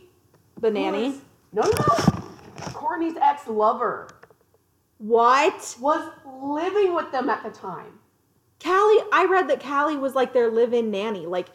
The 0.61 0.71
nanny. 0.71 1.07
is- 1.09 1.21
no, 1.53 1.63
no, 1.63 1.71
no, 1.71 2.67
Courtney's 2.73 3.17
ex 3.21 3.47
lover 3.47 4.09
What? 4.99 5.77
was 5.81 6.09
living 6.43 6.95
with 6.95 7.13
them 7.13 7.29
at 7.29 7.43
the 7.43 7.51
time. 7.51 7.99
Cali, 8.59 8.99
I 9.13 9.27
read 9.31 9.49
that 9.49 9.61
Cali 9.61 9.97
was 9.97 10.15
like 10.15 10.33
their 10.33 10.51
live 10.51 10.73
in 10.73 10.91
nanny. 10.91 11.27
Like, 11.27 11.49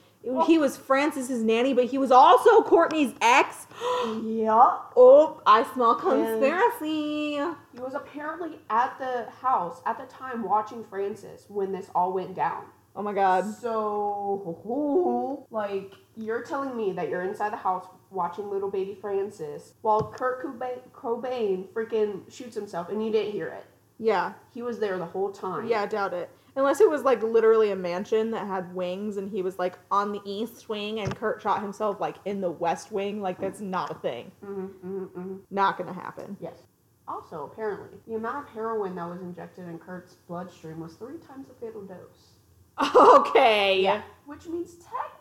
He 0.46 0.58
was 0.58 0.76
Frances's 0.76 1.42
nanny, 1.42 1.74
but 1.74 1.86
he 1.86 1.98
was 1.98 2.12
also 2.12 2.62
Courtney's 2.64 3.14
ex. 3.22 3.68
yeah. 4.24 4.78
Oh, 4.96 5.42
I 5.46 5.64
smell 5.74 5.96
conspiracy. 5.96 7.40
He 7.74 7.80
was 7.80 7.94
apparently 7.94 8.60
at 8.70 8.98
the 8.98 9.28
house 9.42 9.82
at 9.86 9.98
the 9.98 10.06
time 10.06 10.44
watching 10.44 10.84
Frances 10.84 11.46
when 11.48 11.72
this 11.72 11.90
all 11.96 12.12
went 12.14 12.36
down. 12.36 12.64
Oh 12.96 13.04
my 13.04 13.14
god. 13.14 13.46
So, 13.54 15.46
like, 15.52 15.94
you're 16.16 16.42
telling 16.42 16.76
me 16.76 16.94
that 16.94 17.10
you're 17.10 17.22
inside 17.22 17.54
the 17.54 17.58
house 17.58 17.86
watching 18.10 18.50
little 18.50 18.72
baby 18.72 18.98
Frances 19.00 19.74
while 19.82 20.12
Kurt 20.18 20.44
Cobain, 20.44 20.80
Cobain 20.94 21.68
freaking 21.70 22.30
shoots 22.32 22.56
himself 22.56 22.90
and 22.90 23.06
you 23.06 23.12
didn't 23.12 23.34
hear 23.34 23.48
it. 23.50 23.66
Yeah. 24.00 24.34
He 24.52 24.64
was 24.64 24.80
there 24.80 24.98
the 24.98 25.06
whole 25.06 25.32
time. 25.32 25.68
Yeah, 25.68 25.84
I 25.84 25.86
doubt 25.86 26.14
it. 26.14 26.30
Unless 26.58 26.82
it 26.82 26.90
was 26.90 27.04
like 27.04 27.22
literally 27.22 27.70
a 27.70 27.76
mansion 27.76 28.32
that 28.32 28.48
had 28.48 28.74
wings 28.74 29.18
and 29.18 29.30
he 29.30 29.44
was 29.44 29.60
like 29.60 29.78
on 29.92 30.12
the 30.12 30.20
east 30.26 30.68
wing 30.68 31.00
and 31.00 31.16
Kurt 31.16 31.40
shot 31.40 31.62
himself 31.62 32.00
like 32.02 32.16
in 32.26 32.42
the 32.42 32.50
west 32.50 32.92
wing. 32.92 33.22
Like 33.22 33.40
that's 33.40 33.62
not 33.62 33.92
a 33.92 33.94
thing. 33.94 34.32
hmm 34.44 34.66
hmm 34.66 35.04
hmm 35.04 35.36
Not 35.52 35.78
gonna 35.78 35.94
happen. 35.94 36.36
Yes. 36.42 36.64
Also, 37.08 37.50
apparently, 37.52 38.00
the 38.08 38.16
amount 38.16 38.48
of 38.48 38.54
heroin 38.54 38.96
that 38.96 39.08
was 39.08 39.22
injected 39.22 39.68
in 39.70 39.78
Kurt's 39.80 40.16
bloodstream 40.28 40.80
was 40.82 40.96
three 40.96 41.20
times 41.20 41.48
the 41.48 41.54
fatal 41.66 41.84
dose. 41.84 42.34
Okay. 42.96 43.82
Yeah. 43.82 44.02
Which 44.26 44.48
means 44.48 44.74
technically 44.76 45.17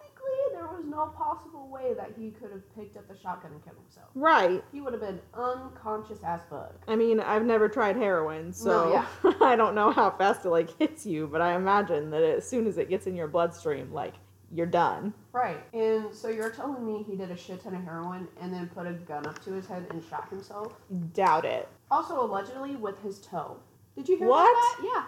there 0.53 0.67
was 0.67 0.85
no 0.87 1.07
possible 1.07 1.69
way 1.69 1.95
that 1.95 2.13
he 2.19 2.31
could 2.31 2.51
have 2.51 2.63
picked 2.75 2.97
up 2.97 3.07
the 3.09 3.17
shotgun 3.19 3.53
and 3.53 3.65
killed 3.65 3.77
himself. 3.83 4.09
Right. 4.15 4.63
He 4.73 4.81
would 4.81 4.93
have 4.93 5.03
been 5.03 5.21
unconscious 5.35 6.19
as 6.25 6.41
fuck. 6.49 6.75
I 6.89 6.97
mean, 6.97 7.21
I've 7.21 7.45
never 7.45 7.69
tried 7.69 7.97
heroin, 7.97 8.53
so 8.53 8.89
No, 8.89 8.93
yeah. 8.93 9.33
I 9.41 9.57
don't 9.57 9.75
know 9.75 9.91
how 9.91 10.11
fast 10.11 10.45
it 10.45 10.51
like 10.51 10.77
hits 10.79 11.05
you, 11.07 11.27
but 11.27 11.41
I 11.41 11.55
imagine 11.55 12.11
that 12.11 12.23
as 12.23 12.49
soon 12.49 12.67
as 12.67 12.79
it 12.79 12.89
gets 12.89 13.07
in 13.07 13.15
your 13.15 13.29
bloodstream, 13.29 13.93
like 13.93 14.15
you're 14.53 14.67
done. 14.67 15.13
Right. 15.33 15.63
And 15.75 16.15
so 16.15 16.29
you're 16.29 16.51
telling 16.51 16.87
me 16.87 17.03
he 17.03 17.17
did 17.17 17.31
a 17.31 17.37
shit 17.37 17.63
ton 17.63 17.75
of 17.75 17.83
heroin 17.83 18.29
and 18.41 18.53
then 18.53 18.69
put 18.69 18.87
a 18.87 18.93
gun 18.93 19.27
up 19.27 19.43
to 19.45 19.53
his 19.53 19.67
head 19.67 19.87
and 19.91 20.03
shot 20.05 20.29
himself? 20.31 20.73
Doubt 21.13 21.45
it. 21.45 21.69
Also, 21.91 22.21
allegedly 22.25 22.77
with 22.77 23.01
his 23.03 23.19
toe. 23.21 23.57
Did 23.97 24.09
you 24.09 24.17
hear 24.19 24.29
What? 24.29 24.51
about 24.51 24.83
that? 24.83 24.91
Yeah. 24.95 25.05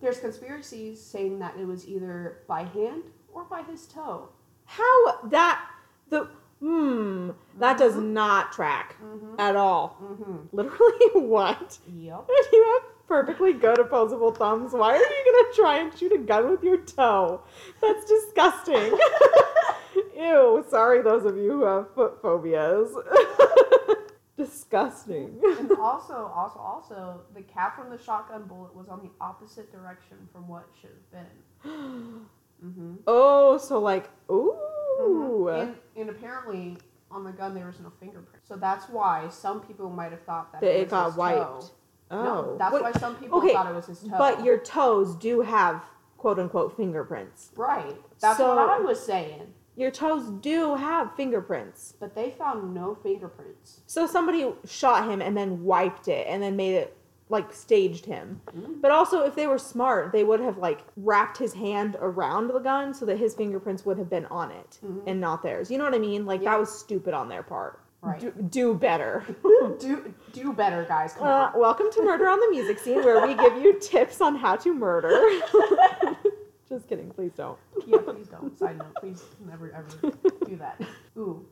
There's 0.00 0.20
conspiracies 0.20 1.02
saying 1.02 1.38
that 1.40 1.56
it 1.58 1.66
was 1.66 1.88
either 1.88 2.38
by 2.46 2.64
hand 2.64 3.04
or 3.32 3.44
by 3.44 3.62
his 3.62 3.86
toe. 3.86 4.28
How 4.66 5.20
that 5.28 5.64
the 6.08 6.28
hmm 6.60 7.30
that 7.58 7.78
does 7.78 7.96
not 7.96 8.52
track 8.52 8.96
Mm-hmm. 9.02 9.38
at 9.38 9.56
all. 9.56 9.96
Mm-hmm. 10.02 10.36
Literally 10.52 11.06
what? 11.28 11.78
Yep. 11.94 12.24
If 12.28 12.52
you 12.52 12.64
have 12.80 13.06
perfectly 13.08 13.52
good 13.52 13.78
opposable 13.78 14.32
thumbs, 14.32 14.72
why 14.72 14.94
are 14.94 14.98
you 14.98 15.32
gonna 15.32 15.54
try 15.54 15.78
and 15.78 15.96
shoot 15.96 16.12
a 16.12 16.18
gun 16.18 16.50
with 16.50 16.62
your 16.64 16.78
toe? 16.78 17.42
That's 17.80 18.04
disgusting. 18.06 18.98
Ew, 20.16 20.64
sorry 20.68 21.02
those 21.02 21.24
of 21.24 21.36
you 21.36 21.50
who 21.52 21.64
have 21.64 21.94
foot 21.94 22.20
phobias. 22.22 22.90
disgusting. 24.36 25.38
and 25.58 25.70
also, 25.72 26.30
also, 26.34 26.58
also, 26.58 27.20
the 27.34 27.42
cap 27.42 27.76
from 27.76 27.90
the 27.90 28.02
shotgun 28.02 28.44
bullet 28.46 28.74
was 28.74 28.88
on 28.88 29.00
the 29.02 29.10
opposite 29.20 29.70
direction 29.72 30.16
from 30.32 30.46
what 30.48 30.62
it 30.62 30.80
should 30.80 30.90
have 30.90 31.10
been. 31.12 32.20
Mm-hmm. 32.64 32.94
Oh, 33.06 33.58
so 33.58 33.78
like 33.78 34.08
ooh. 34.30 34.55
And, 35.54 35.76
and 35.96 36.10
apparently, 36.10 36.76
on 37.10 37.24
the 37.24 37.32
gun 37.32 37.54
there 37.54 37.66
was 37.66 37.78
no 37.80 37.90
fingerprint. 38.00 38.42
So 38.46 38.56
that's 38.56 38.88
why 38.88 39.28
some 39.28 39.60
people 39.60 39.88
might 39.90 40.10
have 40.10 40.22
thought 40.22 40.52
that, 40.52 40.60
That 40.60 40.76
it 40.76 40.82
was 40.84 40.90
got 40.90 41.06
his 41.06 41.16
wiped. 41.16 41.38
toe. 41.38 41.70
Oh. 42.10 42.22
No, 42.24 42.56
that's 42.58 42.72
Wait, 42.74 42.82
why 42.82 42.92
some 42.92 43.16
people 43.16 43.38
okay, 43.38 43.52
thought 43.52 43.70
it 43.70 43.74
was 43.74 43.86
his 43.86 44.00
toe. 44.00 44.14
But 44.16 44.44
your 44.44 44.58
toes 44.58 45.14
do 45.16 45.40
have 45.40 45.82
quote 46.16 46.38
unquote 46.38 46.76
fingerprints. 46.76 47.50
right. 47.56 47.96
That's 48.20 48.38
So- 48.38 48.48
what 48.54 48.68
I 48.68 48.78
was 48.80 49.04
saying. 49.04 49.52
Your 49.78 49.90
toes 49.90 50.30
do 50.40 50.74
have 50.76 51.14
fingerprints. 51.16 51.92
But 52.00 52.14
they 52.14 52.30
found 52.30 52.72
no 52.72 52.94
fingerprints. 52.94 53.82
So 53.86 54.06
somebody 54.06 54.50
shot 54.64 55.06
him 55.06 55.20
and 55.20 55.36
then 55.36 55.64
wiped 55.64 56.08
it 56.08 56.26
and 56.26 56.42
then 56.42 56.56
made 56.56 56.74
it 56.76 56.96
like 57.28 57.52
staged 57.52 58.06
him. 58.06 58.40
Mm. 58.56 58.80
But 58.80 58.90
also 58.92 59.22
if 59.24 59.34
they 59.34 59.46
were 59.48 59.58
smart, 59.58 60.12
they 60.12 60.22
would 60.24 60.40
have 60.40 60.58
like 60.58 60.80
wrapped 60.96 61.36
his 61.38 61.52
hand 61.54 61.96
around 62.00 62.48
the 62.48 62.58
gun 62.60 62.94
so 62.94 63.04
that 63.06 63.18
his 63.18 63.34
fingerprints 63.34 63.84
would 63.84 63.98
have 63.98 64.08
been 64.08 64.26
on 64.26 64.50
it 64.52 64.78
Mhm. 64.84 65.02
and 65.06 65.20
not 65.20 65.42
theirs. 65.42 65.70
You 65.70 65.78
know 65.78 65.84
what 65.84 65.94
I 65.94 65.98
mean? 65.98 66.24
Like 66.24 66.42
Yeah. 66.42 66.50
that 66.52 66.60
was 66.60 66.70
stupid 66.70 67.14
on 67.14 67.28
their 67.28 67.42
part. 67.42 67.80
Right. 68.02 68.20
Do, 68.20 68.30
do 68.30 68.74
better. 68.74 69.24
do 69.80 70.14
do 70.32 70.52
better, 70.52 70.84
guys. 70.84 71.14
Come 71.14 71.26
Uh, 71.26 71.50
on. 71.52 71.58
welcome 71.58 71.90
to 71.90 72.02
Murder 72.04 72.28
on 72.28 72.38
the 72.38 72.48
Music 72.50 72.78
Scene, 72.78 73.02
where 73.02 73.26
we 73.26 73.34
give 73.34 73.56
you 73.56 73.80
tips 73.80 74.20
on 74.20 74.36
how 74.36 74.54
to 74.56 74.72
murder. 74.72 75.10
Just 76.68 76.88
kidding, 76.88 77.10
please 77.10 77.32
don't. 77.32 77.58
yeah, 77.86 77.98
please 77.98 78.28
don't. 78.28 78.56
Side 78.58 78.78
note, 78.78 78.94
please 79.00 79.24
never 79.48 79.72
ever 79.72 80.12
do 80.46 80.56
that. 80.56 80.80
Ooh, 81.16 81.44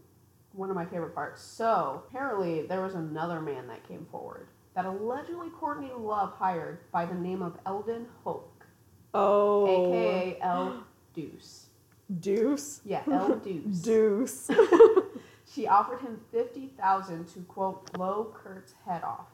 one 0.53 0.71
of 0.71 0.77
my 0.77 0.85
favorite 0.85 1.15
parts. 1.15 1.41
So 1.43 2.03
apparently 2.09 2.63
there 2.67 2.83
was 2.83 2.95
another 2.95 3.41
man 3.41 3.67
that 3.69 3.87
came 3.87 4.07
forward 4.11 4.47
that 4.75 4.85
allegedly 4.85 5.51
Courtney 5.51 5.93
Love 5.97 6.33
hired 6.35 6.91
by 6.91 7.07
the 7.07 7.15
name 7.15 7.43
of 7.43 7.59
Eldon 7.67 8.07
Hoke, 8.25 8.67
Oh, 9.13 9.67
aka 9.67 10.39
El 10.43 10.85
Duce. 11.15 11.67
Duce. 12.21 12.81
Yeah, 12.85 13.03
El 13.11 13.37
Duce. 13.37 13.81
Duce. 13.81 14.51
She 15.53 15.69
offered 15.69 16.01
him 16.01 16.21
fifty 16.33 16.73
thousand 16.77 17.27
to 17.29 17.41
quote 17.41 17.93
blow 17.93 18.33
Kurt's 18.35 18.75
head 18.85 19.05
off 19.05 19.27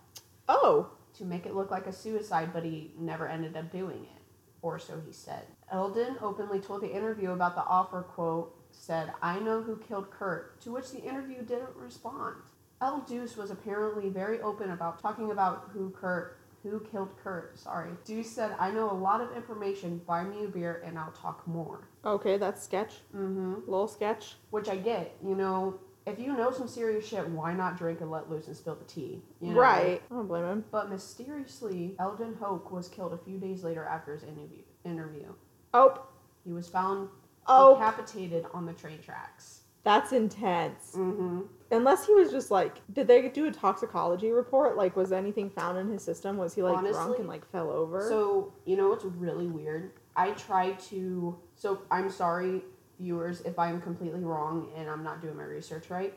oh, 0.48 0.90
to 1.16 1.24
make 1.24 1.46
it 1.46 1.54
look 1.54 1.70
like 1.70 1.86
a 1.86 1.92
suicide, 1.92 2.50
but 2.52 2.64
he 2.64 2.92
never 2.98 3.26
ended 3.26 3.56
up 3.56 3.70
doing 3.72 4.02
it, 4.02 4.22
or 4.60 4.78
so 4.78 5.00
he 5.06 5.12
said. 5.12 5.44
Eldon 5.72 6.16
openly 6.20 6.58
told 6.60 6.82
the 6.82 6.94
interview 6.94 7.30
about 7.30 7.54
the 7.54 7.64
offer. 7.64 8.02
Quote 8.02 8.54
said, 8.70 9.12
"I 9.22 9.38
know 9.38 9.62
who 9.62 9.76
killed 9.76 10.10
Kurt," 10.10 10.60
to 10.62 10.72
which 10.72 10.90
the 10.90 11.00
interview 11.00 11.42
didn't 11.42 11.76
respond. 11.76 12.42
El 12.82 13.00
Duce 13.00 13.36
was 13.36 13.50
apparently 13.50 14.08
very 14.08 14.40
open 14.40 14.70
about 14.70 15.00
talking 15.00 15.30
about 15.30 15.70
who 15.72 15.90
Kurt. 15.90 16.38
Who 16.62 16.80
killed 16.80 17.16
Kurt? 17.22 17.58
Sorry. 17.58 17.90
Duce 18.04 18.30
said, 18.30 18.54
I 18.58 18.70
know 18.70 18.90
a 18.90 18.92
lot 18.92 19.22
of 19.22 19.34
information. 19.34 20.00
Buy 20.06 20.24
me 20.24 20.44
a 20.44 20.48
beer 20.48 20.82
and 20.84 20.98
I'll 20.98 21.12
talk 21.12 21.46
more. 21.46 21.88
okay, 22.04 22.36
that's 22.36 22.62
sketch. 22.62 22.96
Mm 23.16 23.34
hmm. 23.34 23.54
Little 23.70 23.88
sketch. 23.88 24.34
Which 24.50 24.68
I 24.68 24.76
get. 24.76 25.16
You 25.24 25.34
know, 25.34 25.80
if 26.06 26.18
you 26.18 26.34
know 26.36 26.50
some 26.50 26.68
serious 26.68 27.06
shit, 27.06 27.26
why 27.28 27.54
not 27.54 27.78
drink 27.78 28.00
and 28.02 28.10
let 28.10 28.30
loose 28.30 28.46
and 28.46 28.56
spill 28.56 28.74
the 28.74 28.84
tea? 28.84 29.22
You 29.40 29.54
know? 29.54 29.60
Right. 29.60 30.02
I 30.10 30.14
don't 30.14 30.26
blame 30.26 30.44
him. 30.44 30.64
But 30.70 30.90
mysteriously, 30.90 31.94
Eldon 31.98 32.34
Hoke 32.38 32.70
was 32.70 32.88
killed 32.88 33.14
a 33.14 33.18
few 33.18 33.38
days 33.38 33.64
later 33.64 33.84
after 33.84 34.12
his 34.12 34.22
interview. 34.22 34.62
Interview. 34.84 35.32
Oh, 35.72 36.02
He 36.44 36.52
was 36.52 36.68
found 36.68 37.08
oh, 37.46 37.74
decapitated 37.74 38.44
on 38.52 38.66
the 38.66 38.72
train 38.74 38.98
tracks. 39.02 39.62
that's 39.82 40.12
intense. 40.12 40.92
Mm-hmm. 40.94 41.40
Unless 41.72 42.06
he 42.06 42.14
was 42.14 42.30
just 42.30 42.50
like, 42.50 42.80
did 42.92 43.06
they 43.06 43.28
do 43.28 43.46
a 43.46 43.50
toxicology 43.52 44.30
report? 44.30 44.76
Like, 44.76 44.96
was 44.96 45.12
anything 45.12 45.50
found 45.50 45.78
in 45.78 45.88
his 45.88 46.02
system? 46.02 46.36
Was 46.36 46.54
he 46.54 46.62
like 46.62 46.80
drunk 46.80 47.18
and 47.18 47.28
like 47.28 47.48
fell 47.50 47.70
over? 47.70 48.06
So 48.08 48.52
you 48.64 48.76
know 48.76 48.88
what's 48.88 49.04
really 49.04 49.46
weird? 49.46 49.92
I 50.16 50.32
try 50.32 50.72
to. 50.72 51.38
So 51.54 51.82
I'm 51.90 52.10
sorry, 52.10 52.62
viewers, 52.98 53.40
if 53.42 53.58
I'm 53.58 53.80
completely 53.80 54.24
wrong 54.24 54.68
and 54.76 54.90
I'm 54.90 55.04
not 55.04 55.22
doing 55.22 55.36
my 55.36 55.44
research 55.44 55.90
right. 55.90 56.12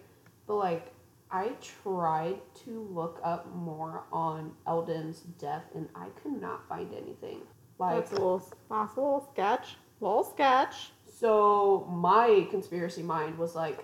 But 0.47 0.55
like, 0.55 0.91
I 1.31 1.51
tried 1.83 2.41
to 2.65 2.87
look 2.91 3.19
up 3.23 3.53
more 3.55 4.03
on 4.11 4.51
Eldon's 4.67 5.21
death, 5.39 5.63
and 5.73 5.87
I 5.95 6.07
could 6.21 6.39
not 6.39 6.67
find 6.69 6.93
anything. 6.93 7.41
Like, 7.79 7.95
that's 7.95 8.11
a 8.11 8.15
little, 8.15 8.39
that's 8.69 8.97
a 8.97 9.01
little 9.01 9.29
sketch. 9.33 9.77
Little 9.99 10.23
sketch. 10.23 10.91
So 11.19 11.87
my 11.91 12.47
conspiracy 12.51 13.01
mind 13.01 13.37
was 13.37 13.55
like, 13.55 13.83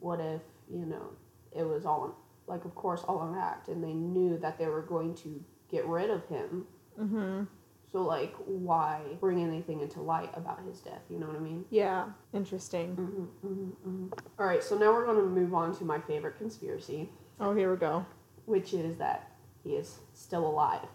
what 0.00 0.18
if 0.18 0.40
you 0.72 0.86
know 0.86 1.10
it 1.54 1.64
was 1.64 1.84
all 1.84 2.18
like 2.46 2.64
of 2.64 2.74
course 2.74 3.02
all 3.06 3.22
an 3.22 3.38
act, 3.38 3.68
and 3.68 3.82
they 3.82 3.92
knew 3.92 4.38
that 4.38 4.58
they 4.58 4.66
were 4.66 4.82
going 4.82 5.14
to 5.16 5.42
get 5.70 5.86
rid 5.86 6.10
of 6.10 6.26
him. 6.28 6.64
Mm-hmm. 7.00 7.44
So 7.90 8.02
like, 8.02 8.34
why 8.46 9.02
bring 9.20 9.42
anything 9.42 9.80
into 9.80 10.00
light 10.00 10.30
about 10.34 10.60
his 10.66 10.80
death? 10.80 11.02
You 11.10 11.18
know 11.18 11.26
what 11.26 11.36
I 11.36 11.40
mean? 11.40 11.64
Yeah. 11.70 12.06
Interesting. 12.32 12.96
Mm-hmm, 12.96 13.46
mm-hmm, 13.46 13.88
mm-hmm. 13.88 14.06
All 14.38 14.46
right, 14.46 14.62
so 14.62 14.78
now 14.78 14.92
we're 14.92 15.04
going 15.04 15.18
to 15.18 15.24
move 15.26 15.52
on 15.52 15.76
to 15.76 15.84
my 15.84 16.00
favorite 16.00 16.38
conspiracy, 16.38 17.10
Oh, 17.38 17.54
here 17.54 17.70
we 17.70 17.76
go. 17.76 18.06
which 18.46 18.72
is 18.72 18.96
that 18.96 19.32
he 19.62 19.72
is 19.74 19.98
still 20.14 20.46
alive. 20.46 20.86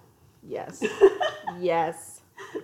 Yes. 0.42 0.84
yes. 1.60 2.22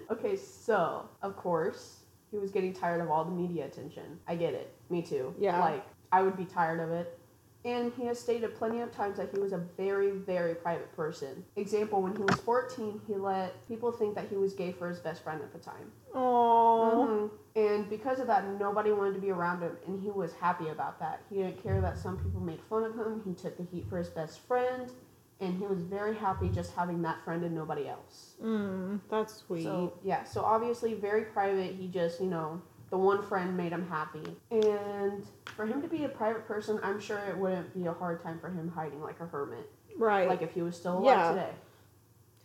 Okay, 0.09 0.35
so 0.35 1.07
of 1.21 1.35
course 1.35 1.99
he 2.31 2.37
was 2.37 2.49
getting 2.49 2.73
tired 2.73 3.01
of 3.01 3.11
all 3.11 3.23
the 3.25 3.31
media 3.31 3.65
attention. 3.65 4.19
I 4.27 4.35
get 4.35 4.53
it. 4.55 4.73
Me 4.89 5.03
too. 5.03 5.35
Yeah. 5.39 5.59
Like 5.59 5.85
I 6.13 6.21
would 6.21 6.37
be 6.37 6.45
tired 6.45 6.79
of 6.79 6.91
it. 6.91 7.19
And 7.65 7.93
he 7.93 8.05
has 8.05 8.19
stated 8.19 8.55
plenty 8.55 8.81
of 8.81 8.91
times 8.91 9.17
that 9.17 9.29
he 9.33 9.39
was 9.39 9.53
a 9.53 9.57
very, 9.57 10.11
very 10.11 10.53
private 10.53 10.93
person. 10.95 11.43
Example, 11.55 12.01
when 12.01 12.13
he 12.15 12.21
was 12.21 12.37
14, 12.41 13.01
he 13.07 13.15
let 13.15 13.65
people 13.69 13.91
think 13.91 14.15
that 14.15 14.27
he 14.29 14.35
was 14.35 14.53
gay 14.53 14.73
for 14.73 14.89
his 14.89 14.99
best 14.99 15.23
friend 15.23 15.41
at 15.41 15.51
the 15.53 15.59
time. 15.59 15.91
Oh. 16.13 17.29
Mhm. 17.55 17.65
And 17.75 17.89
because 17.89 18.19
of 18.19 18.27
that, 18.27 18.45
nobody 18.59 18.91
wanted 18.91 19.13
to 19.15 19.21
be 19.21 19.31
around 19.31 19.61
him, 19.61 19.77
and 19.87 20.01
he 20.01 20.11
was 20.11 20.33
happy 20.33 20.69
about 20.69 20.99
that. 20.99 21.21
He 21.29 21.37
didn't 21.37 21.63
care 21.63 21.79
that 21.81 21.97
some 21.97 22.17
people 22.17 22.41
made 22.41 22.59
fun 22.61 22.83
of 22.83 22.95
him. 22.95 23.21
He 23.25 23.33
took 23.33 23.55
the 23.57 23.63
heat 23.63 23.87
for 23.89 23.97
his 23.97 24.09
best 24.09 24.41
friend, 24.41 24.91
and 25.39 25.53
he 25.57 25.65
was 25.65 25.81
very 25.81 26.15
happy 26.15 26.49
just 26.49 26.75
having 26.75 27.01
that 27.03 27.23
friend 27.23 27.43
and 27.45 27.55
nobody 27.55 27.87
else. 27.87 28.35
Mm, 28.43 28.99
that's 29.09 29.35
sweet. 29.35 29.63
So 29.63 29.93
yeah, 30.03 30.23
so 30.25 30.43
obviously 30.43 30.95
very 30.95 31.25
private. 31.25 31.75
He 31.75 31.87
just 31.87 32.19
you 32.19 32.27
know 32.27 32.61
the 32.93 32.97
one 32.99 33.23
friend 33.23 33.57
made 33.57 33.71
him 33.71 33.87
happy, 33.89 34.21
and 34.51 35.25
for 35.55 35.65
him 35.65 35.81
to 35.81 35.87
be 35.87 36.03
a 36.03 36.07
private 36.07 36.45
person, 36.47 36.79
I'm 36.83 36.99
sure 37.01 37.17
it 37.27 37.35
wouldn't 37.35 37.73
be 37.73 37.87
a 37.87 37.91
hard 37.91 38.21
time 38.21 38.37
for 38.39 38.49
him 38.51 38.71
hiding 38.75 39.01
like 39.01 39.19
a 39.19 39.25
hermit, 39.25 39.67
right. 39.97 40.27
like 40.29 40.43
if 40.43 40.51
he 40.53 40.61
was 40.61 40.75
still 40.77 40.99
alive 40.99 41.05
Yeah. 41.05 41.29
today. 41.29 41.49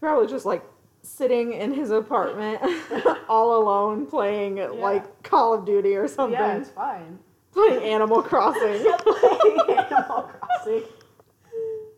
Probably 0.00 0.26
just 0.26 0.46
like 0.46 0.64
sitting 1.02 1.52
in 1.52 1.74
his 1.74 1.90
apartment 1.90 2.62
all 3.28 3.60
alone 3.62 4.06
playing 4.06 4.56
like 4.80 5.22
Call 5.22 5.52
of 5.52 5.66
Duty 5.66 5.94
or 5.96 6.08
something. 6.08 6.40
Yeah, 6.40 6.56
it's 6.56 6.70
fine. 6.70 7.18
Playing 7.52 7.82
Animal 7.82 8.22
Crossing. 8.22 8.90
Playing 9.00 9.60
Animal 9.68 10.30
Crossing. 10.32 10.82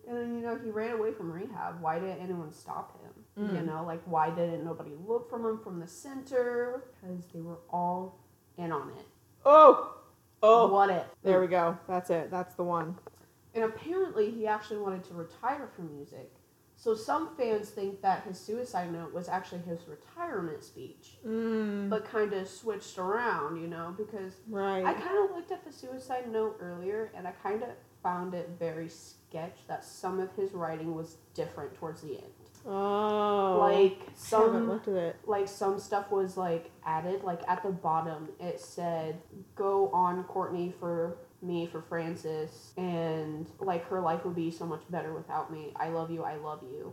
And 0.08 0.16
then 0.18 0.34
you 0.34 0.40
know 0.40 0.58
he 0.58 0.70
ran 0.70 0.94
away 0.94 1.12
from 1.12 1.30
rehab. 1.30 1.80
Why 1.80 2.00
didn't 2.00 2.18
anyone 2.18 2.50
stop 2.50 3.00
him? 3.00 3.12
You 3.36 3.60
Mm. 3.60 3.66
know, 3.66 3.84
like 3.86 4.02
why 4.06 4.30
didn't 4.30 4.64
nobody 4.64 4.90
look 5.06 5.30
for 5.30 5.38
him 5.48 5.60
from 5.60 5.78
the 5.78 5.86
center? 5.86 6.82
Because 7.00 7.26
they 7.32 7.40
were 7.40 7.58
all 7.72 8.18
in 8.58 8.72
on 8.72 8.90
it. 8.90 9.06
oh. 9.44 9.96
Oh. 10.42 10.68
What 10.68 10.88
if? 10.88 11.04
There 11.22 11.38
we 11.38 11.48
go. 11.48 11.76
That's 11.86 12.08
it. 12.08 12.30
That's 12.30 12.54
the 12.54 12.62
one. 12.64 12.96
And 13.54 13.62
apparently, 13.64 14.30
he 14.30 14.46
actually 14.46 14.78
wanted 14.78 15.04
to 15.04 15.14
retire 15.14 15.68
from 15.76 15.94
music. 15.94 16.32
So 16.76 16.94
some 16.94 17.36
fans 17.36 17.68
think 17.68 18.00
that 18.00 18.22
his 18.22 18.40
suicide 18.40 18.90
note 18.90 19.12
was 19.12 19.28
actually 19.28 19.60
his 19.60 19.80
retirement 19.86 20.64
speech, 20.64 21.18
Mm, 21.26 21.90
but 21.90 22.06
kind 22.06 22.32
of 22.32 22.48
switched 22.48 22.96
around, 22.96 23.60
you 23.60 23.66
know, 23.66 23.94
because 23.98 24.36
right. 24.48 24.82
I 24.82 24.94
kind 24.94 25.18
of 25.28 25.36
looked 25.36 25.52
at 25.52 25.62
the 25.62 25.70
suicide 25.72 26.32
note 26.32 26.56
earlier 26.58 27.12
and 27.14 27.28
I 27.28 27.32
kind 27.32 27.62
of 27.62 27.68
found 28.02 28.32
it 28.32 28.48
very 28.58 28.88
sketch 28.88 29.58
that 29.68 29.84
some 29.84 30.20
of 30.20 30.32
his 30.36 30.52
writing 30.52 30.94
was 30.94 31.16
different 31.34 31.74
towards 31.74 32.00
the 32.00 32.12
end. 32.16 32.32
Oh. 32.66 33.58
Like 33.60 34.00
some 34.14 34.68
looked 34.68 34.88
at 34.88 34.94
it. 34.94 35.16
like 35.26 35.48
some 35.48 35.78
stuff 35.78 36.10
was 36.10 36.36
like 36.36 36.70
added. 36.84 37.22
Like 37.22 37.40
at 37.48 37.62
the 37.62 37.70
bottom 37.70 38.28
it 38.38 38.60
said 38.60 39.20
go 39.54 39.88
on 39.92 40.22
courtney 40.24 40.74
for 40.78 41.16
me 41.42 41.66
for 41.66 41.80
frances 41.82 42.72
and 42.76 43.50
like 43.60 43.86
her 43.88 44.00
life 44.00 44.24
would 44.24 44.36
be 44.36 44.50
so 44.50 44.66
much 44.66 44.82
better 44.90 45.14
without 45.14 45.52
me. 45.52 45.72
I 45.76 45.88
love 45.88 46.10
you. 46.10 46.22
I 46.22 46.36
love 46.36 46.62
you. 46.62 46.92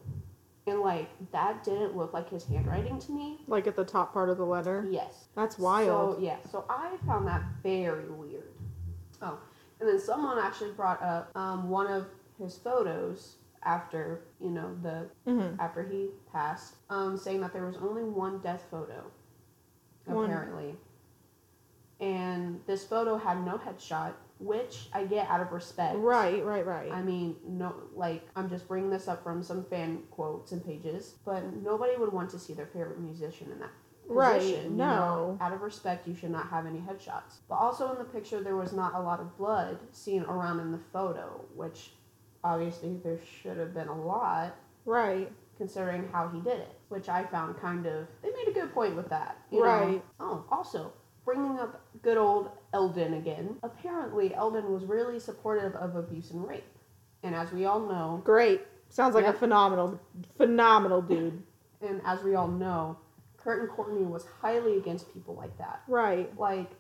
And 0.67 0.81
like 0.81 1.09
that 1.31 1.63
didn't 1.63 1.95
look 1.95 2.13
like 2.13 2.29
his 2.29 2.45
handwriting 2.45 2.99
to 2.99 3.11
me. 3.11 3.39
Like 3.47 3.67
at 3.67 3.75
the 3.75 3.85
top 3.85 4.13
part 4.13 4.29
of 4.29 4.37
the 4.37 4.45
letter. 4.45 4.85
yes. 4.89 5.25
That's 5.35 5.57
wild. 5.57 6.17
so 6.17 6.21
yeah. 6.21 6.37
So 6.51 6.65
i 6.69 6.95
found 7.05 7.27
that 7.27 7.43
very 7.63 8.09
weird. 8.09 8.51
Oh. 9.21 9.39
And 9.79 9.87
then 9.87 9.99
someone 9.99 10.39
actually 10.39 10.71
brought 10.71 11.01
up 11.01 11.35
um, 11.35 11.69
one 11.69 11.87
of 11.87 12.07
his 12.39 12.57
photos 12.57 13.36
after 13.63 14.21
you 14.41 14.49
know 14.51 14.75
the 14.83 15.07
hmm 15.29 15.55
after 15.59 15.83
he 15.83 16.09
passed, 16.31 16.75
um, 16.89 17.17
saying 17.17 17.41
that 17.41 17.53
there 17.53 17.65
was 17.65 17.77
only 17.77 18.03
one 18.03 18.39
death 18.39 18.63
photo, 18.69 19.03
One. 20.05 20.25
apparently. 20.25 20.75
And 21.99 22.61
this 22.67 22.83
photo 22.85 23.17
had 23.17 23.43
no 23.43 23.57
headshot, 23.57 24.13
which 24.39 24.87
I 24.93 25.05
get 25.05 25.27
out 25.29 25.41
of 25.41 25.51
respect. 25.51 25.95
Right, 25.97 26.45
right, 26.45 26.63
right. 26.65 26.91
I 26.91 27.01
mean, 27.01 27.35
no, 27.47 27.73
like, 27.95 28.21
I'm 28.35 28.49
just 28.49 28.67
bringing 28.67 28.91
this 28.91 29.07
up 29.07 29.23
from 29.23 29.41
some 29.41 29.63
fan 29.63 30.03
quotes 30.11 30.51
and 30.51 30.63
pages, 30.63 31.15
but 31.25 31.43
nobody 31.63 31.97
would 31.97 32.13
want 32.13 32.29
to 32.31 32.39
see 32.39 32.53
their 32.53 32.67
favorite 32.67 32.99
musician 32.99 33.51
in 33.51 33.59
that 33.59 33.71
Right, 34.09 34.39
position. 34.39 34.71
you 34.71 34.77
no. 34.77 34.85
know? 34.85 35.37
Out 35.41 35.53
of 35.53 35.61
respect, 35.61 36.07
you 36.07 36.13
should 36.15 36.29
not 36.29 36.49
have 36.49 36.67
any 36.67 36.79
headshots. 36.79 37.39
But 37.49 37.55
also 37.55 37.91
in 37.91 37.97
the 37.97 38.03
picture, 38.05 38.41
there 38.43 38.55
was 38.55 38.73
not 38.73 38.93
a 38.93 38.99
lot 39.01 39.19
of 39.19 39.35
blood 39.35 39.79
seen 39.91 40.21
around 40.25 40.59
in 40.59 40.71
the 40.71 40.77
photo, 40.93 41.43
which 41.55 41.93
obviously 42.43 42.97
there 43.03 43.19
should 43.41 43.57
have 43.57 43.73
been 43.73 43.87
a 43.87 44.01
lot 44.01 44.55
right. 44.85 45.31
considering 45.57 46.07
how 46.11 46.27
he 46.29 46.39
did 46.41 46.59
it, 46.59 46.75
which 46.89 47.09
I 47.09 47.23
found 47.25 47.59
kind 47.59 47.85
of 47.85 48.07
they 48.21 48.29
made 48.31 48.47
a 48.49 48.53
good 48.53 48.73
point 48.73 48.95
with 48.95 49.09
that. 49.09 49.37
you 49.51 49.59
know? 49.59 49.65
Right. 49.65 50.03
Oh, 50.19 50.45
also 50.51 50.93
bringing 51.25 51.59
up 51.59 51.81
good 52.01 52.17
old 52.17 52.51
Eldon 52.73 53.15
again. 53.15 53.57
Apparently, 53.63 54.33
Eldon 54.33 54.71
was 54.71 54.85
really 54.85 55.19
supportive 55.19 55.75
of 55.75 55.95
abuse 55.95 56.31
and 56.31 56.47
rape, 56.47 56.63
and 57.23 57.35
as 57.35 57.51
we 57.51 57.65
all 57.65 57.79
know, 57.79 58.21
Great. 58.23 58.61
Sounds 58.89 59.15
like 59.15 59.25
Yeah. 59.25 59.31
a 59.31 59.33
phenomenal, 59.33 59.99
phenomenal 60.37 61.01
dude. 61.01 61.43
and 61.81 62.01
as 62.05 62.23
we 62.23 62.35
all 62.35 62.47
know, 62.47 62.97
Kurt 63.35 63.59
and 63.61 63.69
Courtney 63.69 64.03
was 64.05 64.25
highly 64.41 64.77
against 64.77 65.13
people 65.13 65.35
like 65.35 65.57
that. 65.57 65.81
Right. 65.87 66.31
Like 66.39 66.71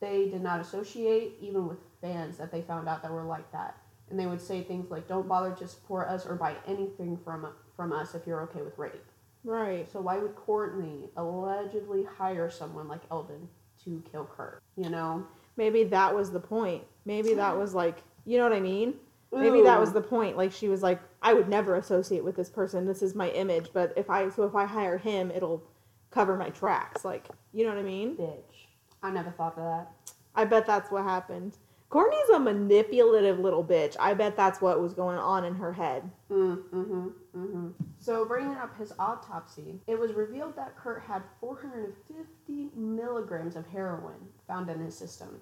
they 0.00 0.28
did 0.28 0.42
not 0.42 0.60
associate 0.60 1.34
even 1.40 1.66
with 1.66 1.78
fans 2.00 2.36
that 2.38 2.52
they 2.52 2.62
found 2.62 2.88
out 2.88 3.02
that 3.02 3.10
were 3.10 3.24
like 3.24 3.50
that. 3.52 3.76
And 4.10 4.18
they 4.18 4.26
would 4.26 4.40
say 4.40 4.62
things 4.62 4.90
like, 4.90 5.08
"Don't 5.08 5.26
bother 5.26 5.54
to 5.56 5.66
support 5.66 6.08
us 6.08 6.26
or 6.26 6.36
buy 6.36 6.56
anything 6.66 7.16
from 7.16 7.46
from 7.74 7.92
us 7.92 8.14
if 8.14 8.26
you're 8.26 8.42
okay 8.42 8.62
with 8.62 8.78
rape." 8.78 9.04
Right. 9.46 9.90
So 9.90 10.00
why 10.00 10.18
would 10.18 10.34
Courtney 10.34 11.08
allegedly 11.16 12.04
hire 12.04 12.50
someone 12.50 12.88
like 12.88 13.02
Eldon 13.10 13.48
to 13.84 14.02
kill 14.10 14.24
Kurt? 14.24 14.60
You 14.76 14.90
know? 14.90 15.24
Maybe 15.56 15.84
that 15.84 16.14
was 16.14 16.32
the 16.32 16.40
point. 16.40 16.82
Maybe 17.04 17.32
that 17.34 17.56
was 17.56 17.72
like, 17.72 18.02
you 18.24 18.38
know 18.38 18.44
what 18.44 18.52
I 18.52 18.60
mean? 18.60 18.94
Ooh. 19.32 19.38
Maybe 19.38 19.62
that 19.62 19.80
was 19.80 19.92
the 19.92 20.00
point. 20.00 20.36
Like 20.36 20.52
she 20.52 20.68
was 20.68 20.82
like, 20.82 21.00
I 21.22 21.32
would 21.32 21.48
never 21.48 21.76
associate 21.76 22.24
with 22.24 22.36
this 22.36 22.50
person. 22.50 22.86
This 22.86 23.02
is 23.02 23.14
my 23.14 23.30
image. 23.30 23.68
But 23.72 23.92
if 23.96 24.10
I 24.10 24.28
so 24.30 24.42
if 24.42 24.54
I 24.54 24.66
hire 24.66 24.98
him, 24.98 25.30
it'll 25.30 25.62
cover 26.10 26.36
my 26.36 26.50
tracks. 26.50 27.04
Like, 27.04 27.28
you 27.52 27.64
know 27.64 27.70
what 27.70 27.78
I 27.78 27.82
mean? 27.82 28.16
bitch. 28.16 28.66
I 29.02 29.10
never 29.10 29.30
thought 29.30 29.56
of 29.56 29.64
that. 29.64 30.12
I 30.34 30.44
bet 30.44 30.66
that's 30.66 30.90
what 30.90 31.04
happened. 31.04 31.56
Courtney's 31.88 32.28
a 32.34 32.38
manipulative 32.40 33.38
little 33.38 33.64
bitch. 33.64 33.96
I 34.00 34.14
bet 34.14 34.36
that's 34.36 34.60
what 34.60 34.80
was 34.80 34.92
going 34.92 35.18
on 35.18 35.44
in 35.44 35.54
her 35.54 35.72
head. 35.72 36.10
Mm, 36.30 36.62
mm-hmm, 36.68 37.08
mm-hmm. 37.36 37.68
So 37.98 38.24
bringing 38.24 38.56
up 38.56 38.76
his 38.76 38.92
autopsy, 38.98 39.80
it 39.86 39.98
was 39.98 40.12
revealed 40.12 40.56
that 40.56 40.76
Kurt 40.76 41.02
had 41.02 41.22
450 41.40 42.70
milligrams 42.74 43.54
of 43.54 43.66
heroin 43.66 44.16
found 44.48 44.68
in 44.68 44.80
his 44.80 44.96
system. 44.96 45.40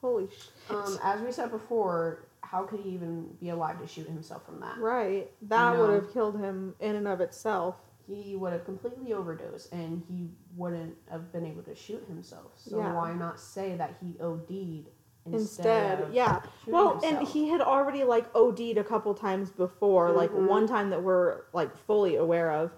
Holy 0.00 0.28
shit. 0.28 0.50
Um, 0.70 0.98
as 1.02 1.22
we 1.22 1.32
said 1.32 1.50
before, 1.50 2.28
how 2.42 2.64
could 2.64 2.80
he 2.80 2.90
even 2.90 3.26
be 3.40 3.48
alive 3.48 3.80
to 3.80 3.86
shoot 3.86 4.06
himself 4.06 4.44
from 4.44 4.60
that? 4.60 4.78
Right. 4.78 5.30
That 5.42 5.74
know. 5.74 5.80
would 5.80 5.94
have 5.94 6.12
killed 6.12 6.38
him 6.38 6.74
in 6.80 6.96
and 6.96 7.08
of 7.08 7.20
itself. 7.20 7.76
He 8.06 8.36
would 8.36 8.52
have 8.52 8.64
completely 8.64 9.12
overdosed, 9.12 9.70
and 9.72 10.02
he 10.08 10.30
wouldn't 10.56 10.96
have 11.10 11.30
been 11.30 11.44
able 11.44 11.62
to 11.64 11.74
shoot 11.74 12.02
himself. 12.08 12.52
So 12.56 12.78
Yeah. 12.78 12.94
why 12.94 13.12
not 13.12 13.38
say 13.38 13.76
that 13.76 13.96
he 14.00 14.18
OD'd 14.20 14.86
instead? 15.34 15.98
Instead, 16.00 16.14
yeah. 16.14 16.42
Well, 16.66 17.00
and 17.04 17.26
he 17.26 17.48
had 17.48 17.60
already 17.60 18.04
like 18.04 18.26
OD'd 18.34 18.76
a 18.78 18.84
couple 18.84 19.14
times 19.14 19.50
before, 19.50 20.10
like 20.12 20.30
Mhm. 20.30 20.46
one 20.48 20.66
time 20.66 20.90
that 20.90 21.02
we're 21.02 21.42
like 21.52 21.76
fully 21.76 22.16
aware 22.16 22.50
of. 22.52 22.70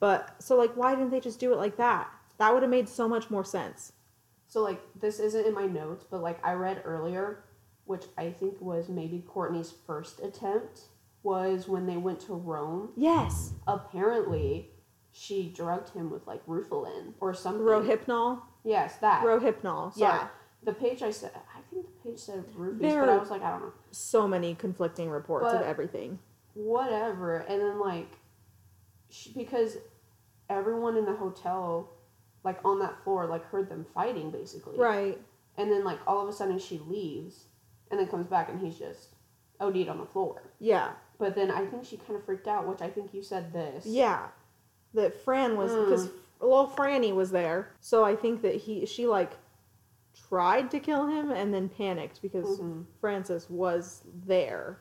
But 0.00 0.34
so 0.42 0.56
like 0.56 0.74
why 0.76 0.94
didn't 0.94 1.10
they 1.10 1.20
just 1.20 1.40
do 1.40 1.52
it 1.52 1.56
like 1.56 1.76
that? 1.76 2.10
That 2.38 2.52
would 2.52 2.62
have 2.62 2.70
made 2.70 2.88
so 2.88 3.08
much 3.08 3.30
more 3.30 3.44
sense. 3.44 3.92
So 4.46 4.62
like 4.62 4.80
this 4.98 5.18
isn't 5.20 5.46
in 5.46 5.54
my 5.54 5.66
notes, 5.66 6.04
but 6.10 6.20
like 6.22 6.38
I 6.44 6.52
read 6.54 6.82
earlier, 6.84 7.44
which 7.84 8.04
I 8.18 8.30
think 8.30 8.60
was 8.60 8.88
maybe 8.88 9.20
Courtney's 9.26 9.70
first 9.86 10.20
attempt, 10.20 10.82
was 11.22 11.66
when 11.68 11.86
they 11.86 11.96
went 11.96 12.20
to 12.20 12.34
Rome. 12.34 12.90
Yes. 12.96 13.52
Apparently, 13.66 14.70
she 15.12 15.48
drugged 15.48 15.88
him 15.90 16.10
with 16.10 16.26
like 16.26 16.44
Rufalin 16.46 17.14
or 17.20 17.32
something. 17.32 17.62
Rohypnol. 17.64 18.42
Yes, 18.64 18.96
that. 18.98 19.24
Rohypnol. 19.24 19.94
Sorry. 19.94 20.12
Yeah. 20.18 20.28
The 20.62 20.72
page 20.74 21.02
I 21.02 21.10
said, 21.10 21.30
I 21.34 21.38
think 21.38 21.55
the 21.55 21.55
page 22.06 22.18
said 22.18 22.44
There- 22.56 23.00
but 23.00 23.08
I 23.08 23.16
was 23.18 23.30
like, 23.30 23.42
I 23.42 23.50
don't 23.50 23.62
know. 23.62 23.72
So 23.90 24.28
many 24.28 24.54
conflicting 24.54 25.10
reports 25.10 25.52
of 25.52 25.62
everything. 25.62 26.18
Whatever. 26.54 27.38
And 27.38 27.60
then 27.60 27.78
like, 27.78 28.08
she, 29.10 29.32
because 29.32 29.78
everyone 30.48 30.96
in 30.96 31.04
the 31.04 31.14
hotel, 31.14 31.90
like 32.44 32.58
on 32.64 32.78
that 32.80 33.02
floor, 33.02 33.26
like 33.26 33.44
heard 33.44 33.68
them 33.68 33.84
fighting 33.94 34.30
basically. 34.30 34.78
Right. 34.78 35.20
And 35.56 35.70
then 35.70 35.84
like 35.84 35.98
all 36.06 36.22
of 36.22 36.28
a 36.28 36.32
sudden 36.32 36.58
she 36.58 36.78
leaves, 36.78 37.44
and 37.90 38.00
then 38.00 38.08
comes 38.08 38.26
back 38.26 38.48
and 38.48 38.60
he's 38.60 38.78
just 38.78 39.14
OD'd 39.60 39.88
on 39.88 39.98
the 39.98 40.06
floor. 40.06 40.42
Yeah. 40.58 40.90
But 41.18 41.34
then 41.34 41.50
I 41.50 41.64
think 41.66 41.84
she 41.84 41.96
kind 41.96 42.16
of 42.16 42.24
freaked 42.24 42.48
out, 42.48 42.66
which 42.66 42.82
I 42.82 42.90
think 42.90 43.14
you 43.14 43.22
said 43.22 43.52
this. 43.52 43.86
Yeah. 43.86 44.26
That 44.94 45.22
Fran 45.24 45.56
was 45.56 45.72
because 45.72 46.06
hmm. 46.06 46.16
little 46.40 46.68
Franny 46.68 47.14
was 47.14 47.30
there. 47.30 47.70
So 47.80 48.04
I 48.04 48.16
think 48.16 48.42
that 48.42 48.56
he 48.56 48.86
she 48.86 49.06
like 49.06 49.32
tried 50.28 50.70
to 50.70 50.80
kill 50.80 51.06
him 51.06 51.30
and 51.30 51.52
then 51.52 51.68
panicked 51.68 52.22
because 52.22 52.58
Mhm. 52.58 52.84
Frances 53.00 53.48
was 53.50 54.02
there. 54.24 54.78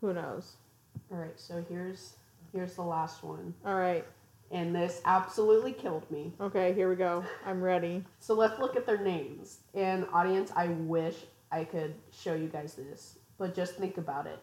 Who 0.00 0.12
knows? 0.12 0.56
All 1.10 1.18
right, 1.18 1.38
so 1.38 1.62
here's 1.68 2.14
here's 2.52 2.74
the 2.76 2.82
last 2.82 3.22
one, 3.22 3.54
All 3.64 3.74
right. 3.74 4.06
and 4.50 4.74
this 4.74 5.02
absolutely 5.04 5.72
killed 5.72 6.10
me. 6.10 6.32
Okay, 6.40 6.72
here 6.72 6.88
we 6.88 6.96
go. 6.96 7.24
I'm 7.44 7.62
ready. 7.62 8.04
So 8.20 8.34
let's 8.34 8.58
look 8.58 8.74
at 8.76 8.86
their 8.86 8.96
names. 8.98 9.60
And 9.74 10.06
audience, 10.12 10.50
I 10.56 10.68
wish 10.68 11.26
I 11.52 11.64
could 11.64 11.94
show 12.10 12.34
you 12.34 12.48
guys 12.48 12.74
this, 12.74 13.18
but 13.36 13.54
just 13.54 13.74
think 13.76 13.98
about 13.98 14.26
it. 14.26 14.38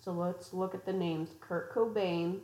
So 0.00 0.12
let's 0.12 0.52
look 0.52 0.74
at 0.74 0.84
the 0.84 0.92
names: 0.92 1.30
Kurt 1.40 1.72
Cobain, 1.72 2.40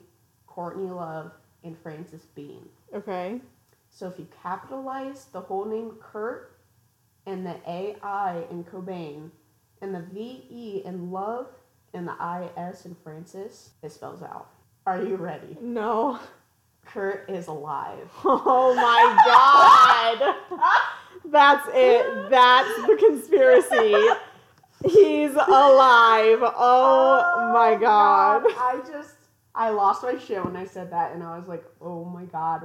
Courtney 0.46 0.90
Love, 0.90 1.32
and 1.64 1.76
Frances 1.78 2.24
Bean. 2.34 2.68
Okay. 2.94 3.40
So 3.92 4.08
if 4.08 4.18
you 4.18 4.26
capitalize 4.42 5.26
the 5.32 5.40
whole 5.40 5.66
name 5.66 5.92
Kurt 6.00 6.56
and 7.26 7.46
the 7.46 7.56
AI 7.68 8.42
in 8.50 8.64
Cobain 8.64 9.30
and 9.82 9.94
the 9.94 10.00
VE 10.00 10.82
in 10.84 11.10
Love 11.10 11.48
and 11.92 12.08
the 12.08 12.50
IS 12.58 12.86
in 12.86 12.96
Francis, 13.04 13.70
it 13.82 13.92
spells 13.92 14.22
out. 14.22 14.48
Are 14.86 15.02
you 15.02 15.16
ready? 15.16 15.58
No. 15.60 16.18
Kurt 16.86 17.28
is 17.28 17.46
alive. 17.48 18.10
Oh 18.24 18.74
my 18.74 19.04
god. 19.26 20.34
That's 21.26 21.68
it. 21.72 22.30
That's 22.30 22.74
the 22.86 22.96
conspiracy. 22.96 23.94
He's 24.84 25.32
alive. 25.32 26.40
Oh, 26.42 27.22
oh 27.36 27.52
my 27.52 27.76
god. 27.76 28.42
I 28.46 28.80
just 28.90 29.16
I 29.54 29.70
lost 29.70 30.02
my 30.02 30.16
shit 30.18 30.42
when 30.44 30.56
I 30.56 30.64
said 30.64 30.90
that, 30.92 31.12
and 31.12 31.22
I 31.22 31.36
was 31.38 31.46
like, 31.46 31.64
"Oh 31.80 32.04
my 32.04 32.24
god, 32.24 32.62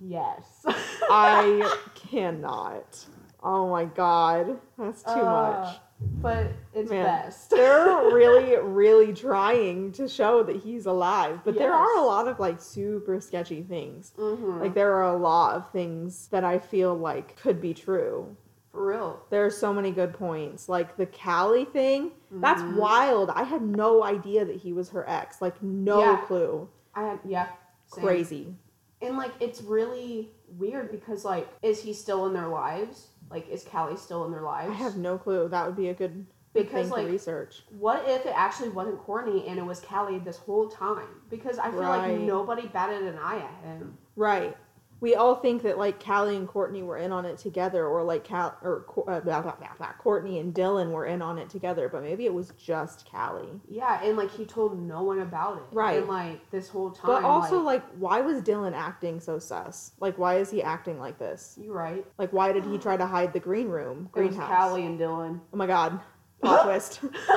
yes." 0.00 0.64
I 1.10 1.70
cannot. 1.94 3.04
Oh 3.42 3.68
my 3.70 3.84
god, 3.84 4.58
that's 4.78 5.02
too 5.02 5.10
Uh, 5.10 5.24
much. 5.24 5.76
But 6.22 6.52
it's 6.72 6.90
Man. 6.90 7.04
best. 7.04 7.50
They're 7.56 8.10
really, 8.10 8.56
really 8.56 9.12
trying 9.12 9.92
to 9.92 10.08
show 10.08 10.42
that 10.42 10.56
he's 10.56 10.86
alive, 10.86 11.40
but 11.44 11.56
there 11.58 11.74
are 11.74 11.96
a 11.96 12.02
lot 12.02 12.26
of 12.26 12.38
like 12.38 12.60
super 12.60 13.20
sketchy 13.20 13.62
things. 13.62 14.12
hmm 14.16 14.60
Like 14.60 14.74
there 14.74 14.94
are 14.94 15.04
a 15.14 15.16
lot 15.16 15.56
of 15.56 15.70
things 15.72 16.28
that 16.28 16.44
I 16.44 16.58
feel 16.58 16.94
like 16.94 17.36
could 17.36 17.60
be 17.60 17.74
true. 17.74 18.36
For 18.72 18.86
real. 18.86 19.20
There 19.30 19.44
are 19.44 19.50
so 19.50 19.72
many 19.74 19.90
good 19.90 20.14
points. 20.14 20.68
Like 20.68 20.96
the 20.96 21.06
Cali 21.06 21.64
thing, 21.64 22.12
that's 22.30 22.62
Mhm. 22.62 22.76
wild. 22.76 23.30
I 23.30 23.42
had 23.42 23.62
no 23.62 24.04
idea 24.04 24.44
that 24.44 24.56
he 24.56 24.72
was 24.72 24.90
her 24.90 25.08
ex. 25.08 25.42
Like 25.42 25.60
no 25.62 26.00
Yeah. 26.00 26.16
clue. 26.26 26.68
I 26.94 27.02
had 27.02 27.20
yeah. 27.24 27.48
same. 27.86 28.04
Crazy. 28.04 28.54
And 29.02 29.16
like 29.16 29.32
it's 29.40 29.62
really 29.62 30.30
weird 30.56 30.90
because 30.92 31.24
like 31.24 31.48
is 31.62 31.82
he 31.82 31.92
still 31.92 32.26
in 32.26 32.32
their 32.32 32.46
lives? 32.48 33.08
Like 33.30 33.48
is 33.48 33.64
Cali 33.64 33.96
still 33.96 34.24
in 34.24 34.30
their 34.32 34.42
lives? 34.42 34.70
I 34.70 34.74
have 34.74 34.96
no 34.96 35.18
clue. 35.18 35.48
That 35.48 35.66
would 35.66 35.76
be 35.76 35.88
a 35.88 35.94
good 35.94 36.26
Because, 36.52 36.86
thing 36.86 36.90
like, 36.90 37.06
to 37.06 37.12
research. 37.12 37.64
What 37.78 38.08
if 38.08 38.26
it 38.26 38.32
actually 38.36 38.68
wasn't 38.70 38.98
Courtney 39.00 39.46
and 39.48 39.58
it 39.58 39.64
was 39.64 39.80
Cali 39.80 40.18
this 40.18 40.36
whole 40.36 40.68
time? 40.68 41.22
Because 41.28 41.58
I 41.58 41.70
feel 41.70 41.80
Right. 41.80 42.10
like 42.12 42.20
nobody 42.20 42.66
batted 42.68 43.02
an 43.02 43.18
eye 43.18 43.38
at 43.38 43.64
him. 43.64 43.98
Right. 44.16 44.56
We 45.00 45.14
all 45.14 45.36
think 45.36 45.62
that 45.62 45.78
like 45.78 45.98
Cali 45.98 46.36
and 46.36 46.46
Courtney 46.46 46.82
were 46.82 46.98
in 46.98 47.10
on 47.10 47.24
it 47.24 47.38
together, 47.38 47.86
or 47.86 48.02
like 48.02 48.22
Cal 48.24 48.56
or 48.62 48.84
uh, 49.08 49.20
blah, 49.20 49.40
blah, 49.40 49.54
blah, 49.56 49.92
Courtney 49.98 50.38
and 50.38 50.54
Dylan 50.54 50.90
were 50.90 51.06
in 51.06 51.22
on 51.22 51.38
it 51.38 51.48
together, 51.48 51.88
but 51.88 52.02
maybe 52.02 52.26
it 52.26 52.34
was 52.34 52.52
just 52.62 53.06
Cali. 53.06 53.48
Yeah, 53.68 54.02
and 54.02 54.16
like 54.16 54.30
he 54.30 54.44
told 54.44 54.80
no 54.80 55.02
one 55.02 55.20
about 55.20 55.56
it. 55.58 55.64
Right. 55.72 55.98
And 55.98 56.08
like 56.08 56.50
this 56.50 56.68
whole 56.68 56.90
time. 56.90 57.06
But 57.06 57.24
also, 57.24 57.60
like, 57.60 57.82
like, 57.82 57.84
why 57.98 58.20
was 58.20 58.42
Dylan 58.42 58.74
acting 58.74 59.20
so 59.20 59.38
sus? 59.38 59.92
Like, 60.00 60.18
why 60.18 60.36
is 60.36 60.50
he 60.50 60.62
acting 60.62 60.98
like 60.98 61.18
this? 61.18 61.58
you 61.60 61.72
right. 61.72 62.04
Like, 62.18 62.32
why 62.32 62.52
did 62.52 62.64
he 62.64 62.78
try 62.86 62.96
to 62.96 63.06
hide 63.06 63.32
the 63.32 63.40
green 63.40 63.68
room, 63.68 64.10
It 64.14 64.20
was 64.20 64.28
greenhouse? 64.30 64.50
Cali 64.50 64.86
and 64.86 64.98
Dylan. 64.98 65.40
Oh 65.52 65.56
my 65.56 65.66
god, 65.66 66.00
plot 66.42 66.64
twist! 66.64 67.00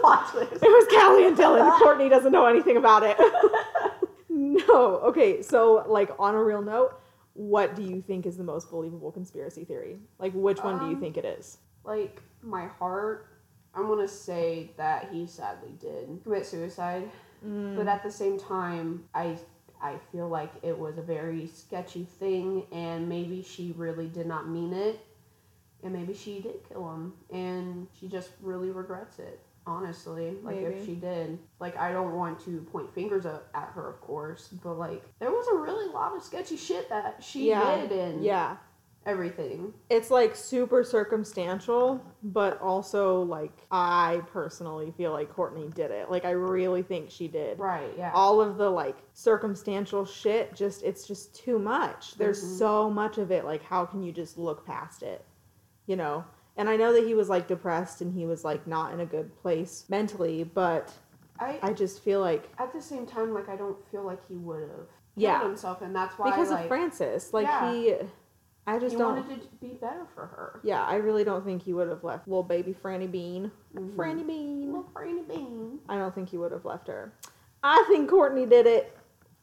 Plot 0.00 0.30
twist. 0.32 0.52
It 0.52 0.62
was 0.62 0.86
Cali 0.90 1.26
and 1.26 1.36
Dylan. 1.36 1.78
Courtney 1.78 2.08
doesn't 2.08 2.32
know 2.32 2.46
anything 2.46 2.76
about 2.76 3.02
it. 3.04 3.16
no. 4.28 4.96
Okay, 5.04 5.42
so 5.42 5.84
like 5.88 6.10
on 6.18 6.34
a 6.34 6.42
real 6.42 6.62
note, 6.62 6.98
what 7.36 7.74
do 7.76 7.82
you 7.82 8.00
think 8.00 8.26
is 8.26 8.36
the 8.36 8.44
most 8.44 8.70
believable 8.70 9.12
conspiracy 9.12 9.64
theory? 9.64 9.98
Like, 10.18 10.32
which 10.34 10.62
one 10.62 10.78
do 10.78 10.86
you 10.86 10.94
Um, 10.94 11.00
think 11.00 11.16
it 11.16 11.24
is? 11.24 11.58
like 11.84 12.20
my 12.42 12.66
heart, 12.66 13.28
I'm 13.74 13.86
gonna 13.86 14.08
say 14.08 14.72
that 14.76 15.10
he 15.12 15.26
sadly 15.26 15.72
did 15.78 16.20
commit 16.24 16.46
suicide. 16.46 17.10
Mm. 17.44 17.76
But 17.76 17.86
at 17.86 18.02
the 18.02 18.10
same 18.10 18.38
time, 18.38 19.04
I 19.14 19.38
I 19.80 19.98
feel 20.10 20.28
like 20.28 20.50
it 20.62 20.76
was 20.76 20.96
a 20.96 21.02
very 21.02 21.46
sketchy 21.46 22.04
thing, 22.04 22.66
and 22.72 23.08
maybe 23.08 23.42
she 23.42 23.72
really 23.76 24.08
did 24.08 24.26
not 24.26 24.48
mean 24.48 24.72
it, 24.72 24.98
and 25.82 25.92
maybe 25.92 26.14
she 26.14 26.40
did 26.40 26.66
kill 26.66 26.90
him, 26.94 27.12
and 27.30 27.86
she 27.92 28.08
just 28.08 28.30
really 28.40 28.70
regrets 28.70 29.18
it. 29.18 29.38
Honestly, 29.66 30.36
like 30.44 30.56
Maybe. 30.56 30.66
if 30.74 30.86
she 30.86 30.94
did, 30.94 31.38
like 31.58 31.76
I 31.76 31.92
don't 31.92 32.14
want 32.14 32.38
to 32.44 32.60
point 32.72 32.94
fingers 32.94 33.26
at, 33.26 33.44
at 33.54 33.70
her, 33.74 33.88
of 33.88 34.00
course, 34.00 34.48
but 34.62 34.74
like 34.74 35.02
there 35.18 35.30
was 35.30 35.48
a 35.48 35.56
really 35.56 35.92
lot 35.92 36.14
of 36.16 36.22
sketchy 36.22 36.56
shit 36.56 36.88
that 36.88 37.22
she 37.22 37.48
Yeah. 37.48 37.80
did 37.80 37.90
and 37.92 38.24
Yeah, 38.24 38.58
everything. 39.06 39.74
it's 39.90 40.08
like 40.10 40.36
super 40.36 40.84
circumstantial, 40.84 42.00
but 42.22 42.60
also 42.60 43.22
like 43.22 43.66
I 43.72 44.20
personally 44.32 44.92
feel 44.96 45.10
like 45.10 45.32
Courtney 45.34 45.68
did 45.74 45.90
it. 45.90 46.10
Like, 46.12 46.24
I 46.24 46.30
really 46.30 46.82
think 46.84 47.10
she 47.10 47.26
did. 47.26 47.58
Right? 47.58 47.90
Yeah. 47.98 48.12
all 48.14 48.40
of 48.40 48.58
the 48.58 48.70
like 48.70 48.96
circumstantial 49.14 50.04
shit 50.04 50.54
just 50.54 50.84
it's 50.84 51.06
just 51.08 51.34
too 51.34 51.58
much 51.58 52.14
there's 52.14 52.40
Mhm. 52.42 52.58
so 52.58 52.88
much 52.90 53.18
of 53.18 53.32
it 53.32 53.44
like 53.44 53.62
how 53.64 53.84
can 53.84 54.02
you 54.04 54.12
just 54.12 54.38
look 54.38 54.64
past 54.64 55.02
it 55.02 55.24
you 55.86 55.96
know 55.96 56.24
and 56.56 56.68
i 56.68 56.76
know 56.76 56.92
that 56.92 57.06
he 57.06 57.14
was 57.14 57.28
like 57.28 57.46
depressed 57.48 58.00
and 58.00 58.12
he 58.12 58.26
was 58.26 58.44
like 58.44 58.66
not 58.66 58.92
in 58.92 59.00
a 59.00 59.06
good 59.06 59.34
place 59.42 59.84
mentally 59.88 60.44
but 60.44 60.92
I, 61.38 61.58
i 61.62 61.72
just 61.72 62.02
feel 62.02 62.20
like 62.20 62.48
at 62.58 62.72
the 62.72 62.80
same 62.80 63.04
time, 63.06 63.34
like 63.34 63.48
I 63.50 63.56
don't 63.56 63.76
feel 63.90 64.04
like 64.04 64.26
he 64.26 64.36
would 64.36 64.62
have 64.70 64.88
Yeah. 65.16 65.38
killed 65.38 65.50
himself, 65.50 65.82
and 65.82 65.94
that's 65.94 66.18
why 66.18 66.30
because 66.30 66.50
like, 66.50 66.62
of 66.62 66.68
frances 66.68 67.32
like 67.34 67.46
yeah. 67.46 67.72
he 67.72 67.94
i 68.66 68.78
just 68.78 68.92
he 68.94 68.98
don't 68.98 69.16
wanted 69.16 69.42
to 69.42 69.48
be 69.60 69.74
better 69.74 70.06
for 70.14 70.26
her. 70.26 70.60
yeah 70.64 70.82
i 70.84 70.94
really 70.96 71.24
don't 71.24 71.44
think 71.44 71.62
he 71.62 71.72
would 71.74 71.88
have 71.88 72.02
left 72.04 72.26
little 72.26 72.42
baby 72.42 72.72
franny 72.74 73.10
bean 73.10 73.50
Mhm. 73.74 73.94
franny 73.96 74.26
bean 74.26 74.66
Little 74.72 74.90
Franny 74.94 75.28
Bean. 75.28 75.78
i 75.90 75.96
don't 75.98 76.14
think 76.14 76.30
he 76.30 76.38
would 76.38 76.52
have 76.52 76.64
left 76.64 76.88
her 76.88 77.12
i 77.62 77.84
think 77.88 78.08
courtney 78.08 78.46
did 78.46 78.66
it 78.66 78.96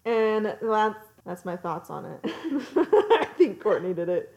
and 0.06 0.58
that's 0.62 1.06
that's 1.26 1.46
my 1.46 1.56
thoughts 1.56 1.90
on 1.92 2.06
it 2.06 2.20
i 2.76 3.28
think 3.38 3.62
courtney 3.62 3.94
did 3.94 4.10
it 4.10 4.36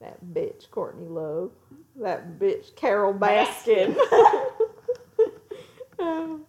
that 0.00 0.18
bitch 0.32 0.70
courtney 0.70 1.06
love 1.06 1.52
that 2.00 2.38
bitch 2.38 2.74
carol 2.76 3.14
baskin 3.14 3.96
Um, 5.98 6.42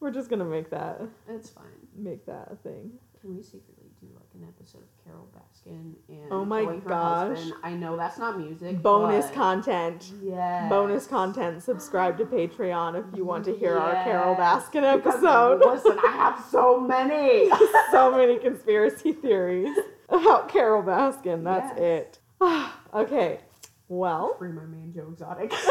we're 0.00 0.10
just 0.10 0.28
gonna 0.28 0.44
make 0.44 0.70
that 0.70 1.00
It's 1.28 1.50
fine. 1.50 1.64
make 1.96 2.26
that 2.26 2.48
a 2.50 2.56
thing 2.56 2.90
Can 3.20 3.36
we 3.36 3.42
secretly 3.42 3.86
do 4.00 4.08
like 4.14 4.26
an 4.34 4.46
episode 4.48 4.82
of 4.82 5.04
Carole 5.04 5.28
Baskin 5.34 5.94
and 6.08 6.32
Oh 6.32 6.44
my 6.44 6.64
gosh. 6.64 7.28
husband? 7.36 7.52
I 7.62 7.74
know 7.74 7.96
that's 7.96 8.18
not 8.18 8.38
music. 8.38 8.82
bonus 8.82 9.26
but 9.26 9.34
content 9.34 10.12
Yeah. 10.20 10.68
bonus 10.68 11.06
content 11.06 11.62
subscribe 11.62 12.18
to 12.18 12.24
patreon 12.24 12.98
if 12.98 13.16
you 13.16 13.24
want 13.24 13.44
to 13.44 13.54
hear 13.56 13.76
our 13.78 14.02
carol 14.02 14.34
Yes. 14.36 14.64
baskin 14.64 14.96
Because, 14.96 15.14
episode 15.22 15.60
Listen, 15.64 15.98
I 16.04 16.10
have 16.10 16.44
so 16.50 16.80
many. 16.80 17.48
so 17.92 18.10
many 18.10 18.38
conspiracy 18.38 19.12
theories 19.12 19.76
about 20.08 20.48
Carole 20.48 20.82
Baskin. 20.82 21.44
That's 21.44 21.70
Yes. 21.78 22.18
it. 22.40 22.70
okay. 22.94 23.40
Well, 23.88 24.36
Free 24.38 24.52
my 24.52 24.64
man 24.64 24.92
Joe 24.94 25.08
Exotic. 25.12 25.52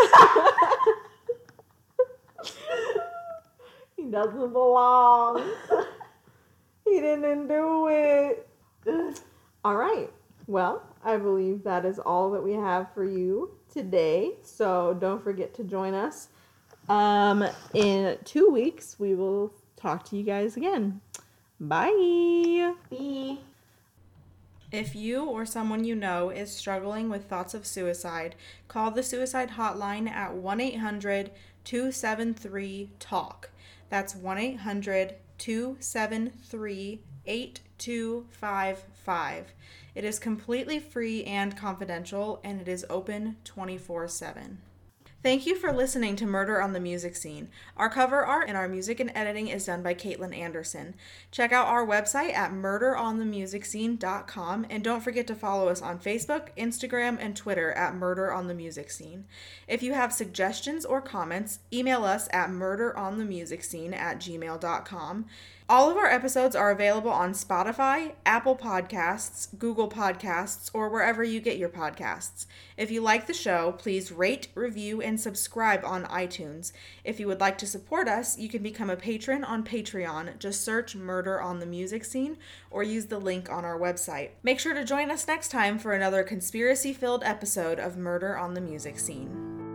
he 3.95 4.05
doesn't 4.05 4.53
belong. 4.53 5.43
he 6.85 6.99
didn't 6.99 7.47
do 7.47 7.87
it. 7.89 8.49
All 9.63 9.75
right. 9.75 10.09
Well, 10.47 10.81
I 11.03 11.17
believe 11.17 11.63
that 11.63 11.85
is 11.85 11.99
all 11.99 12.31
that 12.31 12.41
we 12.41 12.53
have 12.53 12.91
for 12.93 13.03
you 13.03 13.51
today. 13.71 14.31
So 14.43 14.97
don't 14.99 15.23
forget 15.23 15.53
to 15.55 15.63
join 15.63 15.93
us. 15.93 16.29
Um, 16.89 17.45
in 17.73 18.17
two 18.23 18.49
weeks, 18.49 18.97
we 18.97 19.13
will 19.13 19.53
talk 19.75 20.05
to 20.05 20.17
you 20.17 20.23
guys 20.23 20.57
again. 20.57 21.01
Bye. 21.59 22.73
B. 22.89 23.39
If 24.71 24.95
you 24.95 25.23
or 25.23 25.45
someone 25.45 25.83
you 25.85 25.95
know 25.95 26.29
is 26.29 26.51
struggling 26.51 27.09
with 27.09 27.29
thoughts 27.29 27.53
of 27.53 27.65
suicide, 27.65 28.35
call 28.67 28.91
the 28.91 29.01
suicide 29.01 29.51
hotline 29.51 30.09
at 30.09 30.33
1 30.33 30.59
800 30.59 31.31
273 31.63 32.89
TALK. 32.99 33.49
That's 33.89 34.13
1 34.13 34.37
800 34.37 35.15
273 35.37 36.99
8255. 37.25 39.53
It 39.95 40.03
is 40.03 40.19
completely 40.19 40.79
free 40.79 41.23
and 41.23 41.55
confidential, 41.55 42.41
and 42.43 42.59
it 42.59 42.67
is 42.67 42.85
open 42.89 43.37
24 43.45 44.09
7. 44.09 44.57
Thank 45.27 45.43
you 45.45 45.57
for 45.57 45.73
listening 45.73 46.15
to 46.15 46.25
Murder 46.25 46.61
on 46.61 46.71
the 46.71 46.79
Music 46.79 47.13
Scene. 47.13 47.49
Our 47.75 47.89
cover 47.89 48.25
art 48.25 48.47
and 48.47 48.55
our 48.55 48.69
music 48.69 49.01
and 49.01 49.11
editing 49.13 49.49
is 49.49 49.65
done 49.65 49.83
by 49.83 49.93
Caitlin 49.93 50.33
Anderson. 50.33 50.95
Check 51.31 51.51
out 51.51 51.67
our 51.67 51.85
website 51.85 52.33
at 52.33 52.53
murderonthemusicscene.com 52.53 54.67
and 54.69 54.83
don't 54.85 55.03
forget 55.03 55.27
to 55.27 55.35
follow 55.35 55.67
us 55.67 55.81
on 55.81 55.99
Facebook, 55.99 56.47
Instagram, 56.57 57.17
and 57.19 57.35
Twitter 57.35 57.73
at 57.73 57.93
Murder 57.93 58.31
on 58.31 58.47
the 58.47 58.53
Music 58.53 58.89
Scene. 58.89 59.25
If 59.67 59.83
you 59.83 59.91
have 59.91 60.13
suggestions 60.13 60.85
or 60.85 61.01
comments, 61.01 61.59
email 61.73 62.05
us 62.05 62.29
at 62.31 62.49
murderonthemusicscene 62.49 63.93
at 63.93 64.19
gmail.com. 64.19 65.25
All 65.69 65.91
of 65.91 65.97
our 65.97 66.05
episodes 66.05 66.55
are 66.55 66.71
available 66.71 67.11
on 67.11 67.33
Spotify, 67.33 68.13
Apple 68.25 68.55
Podcasts, 68.55 69.49
Google 69.59 69.89
Podcasts, 69.89 70.71
or 70.73 70.87
wherever 70.87 71.25
you 71.25 71.41
get 71.41 71.57
your 71.57 71.67
podcasts. 71.67 72.45
If 72.77 72.89
you 72.89 73.01
like 73.01 73.27
the 73.27 73.33
show, 73.33 73.73
please 73.73 74.09
rate, 74.09 74.47
review, 74.55 75.01
and 75.01 75.19
subscribe 75.19 75.83
on 75.83 76.05
iTunes. 76.05 76.71
If 77.03 77.19
you 77.19 77.27
would 77.27 77.41
like 77.41 77.57
to 77.57 77.67
support 77.67 78.07
us, 78.07 78.37
you 78.37 78.47
can 78.47 78.63
become 78.63 78.89
a 78.89 78.95
patron 78.95 79.43
on 79.43 79.65
Patreon. 79.65 80.39
Just 80.39 80.63
search 80.63 80.95
Murder 80.95 81.41
on 81.41 81.59
the 81.59 81.65
Music 81.65 82.05
Scene 82.05 82.37
or 82.71 82.81
use 82.81 83.07
the 83.07 83.19
link 83.19 83.51
on 83.51 83.65
our 83.65 83.77
website. 83.77 84.29
Make 84.43 84.61
sure 84.61 84.73
to 84.73 84.85
join 84.85 85.11
us 85.11 85.27
next 85.27 85.49
time 85.49 85.79
for 85.79 85.91
another 85.91 86.23
conspiracy 86.23 86.93
filled 86.93 87.25
episode 87.25 87.77
of 87.77 87.97
Murder 87.97 88.37
on 88.37 88.53
the 88.53 88.61
Music 88.61 88.97
Scene. 88.97 89.66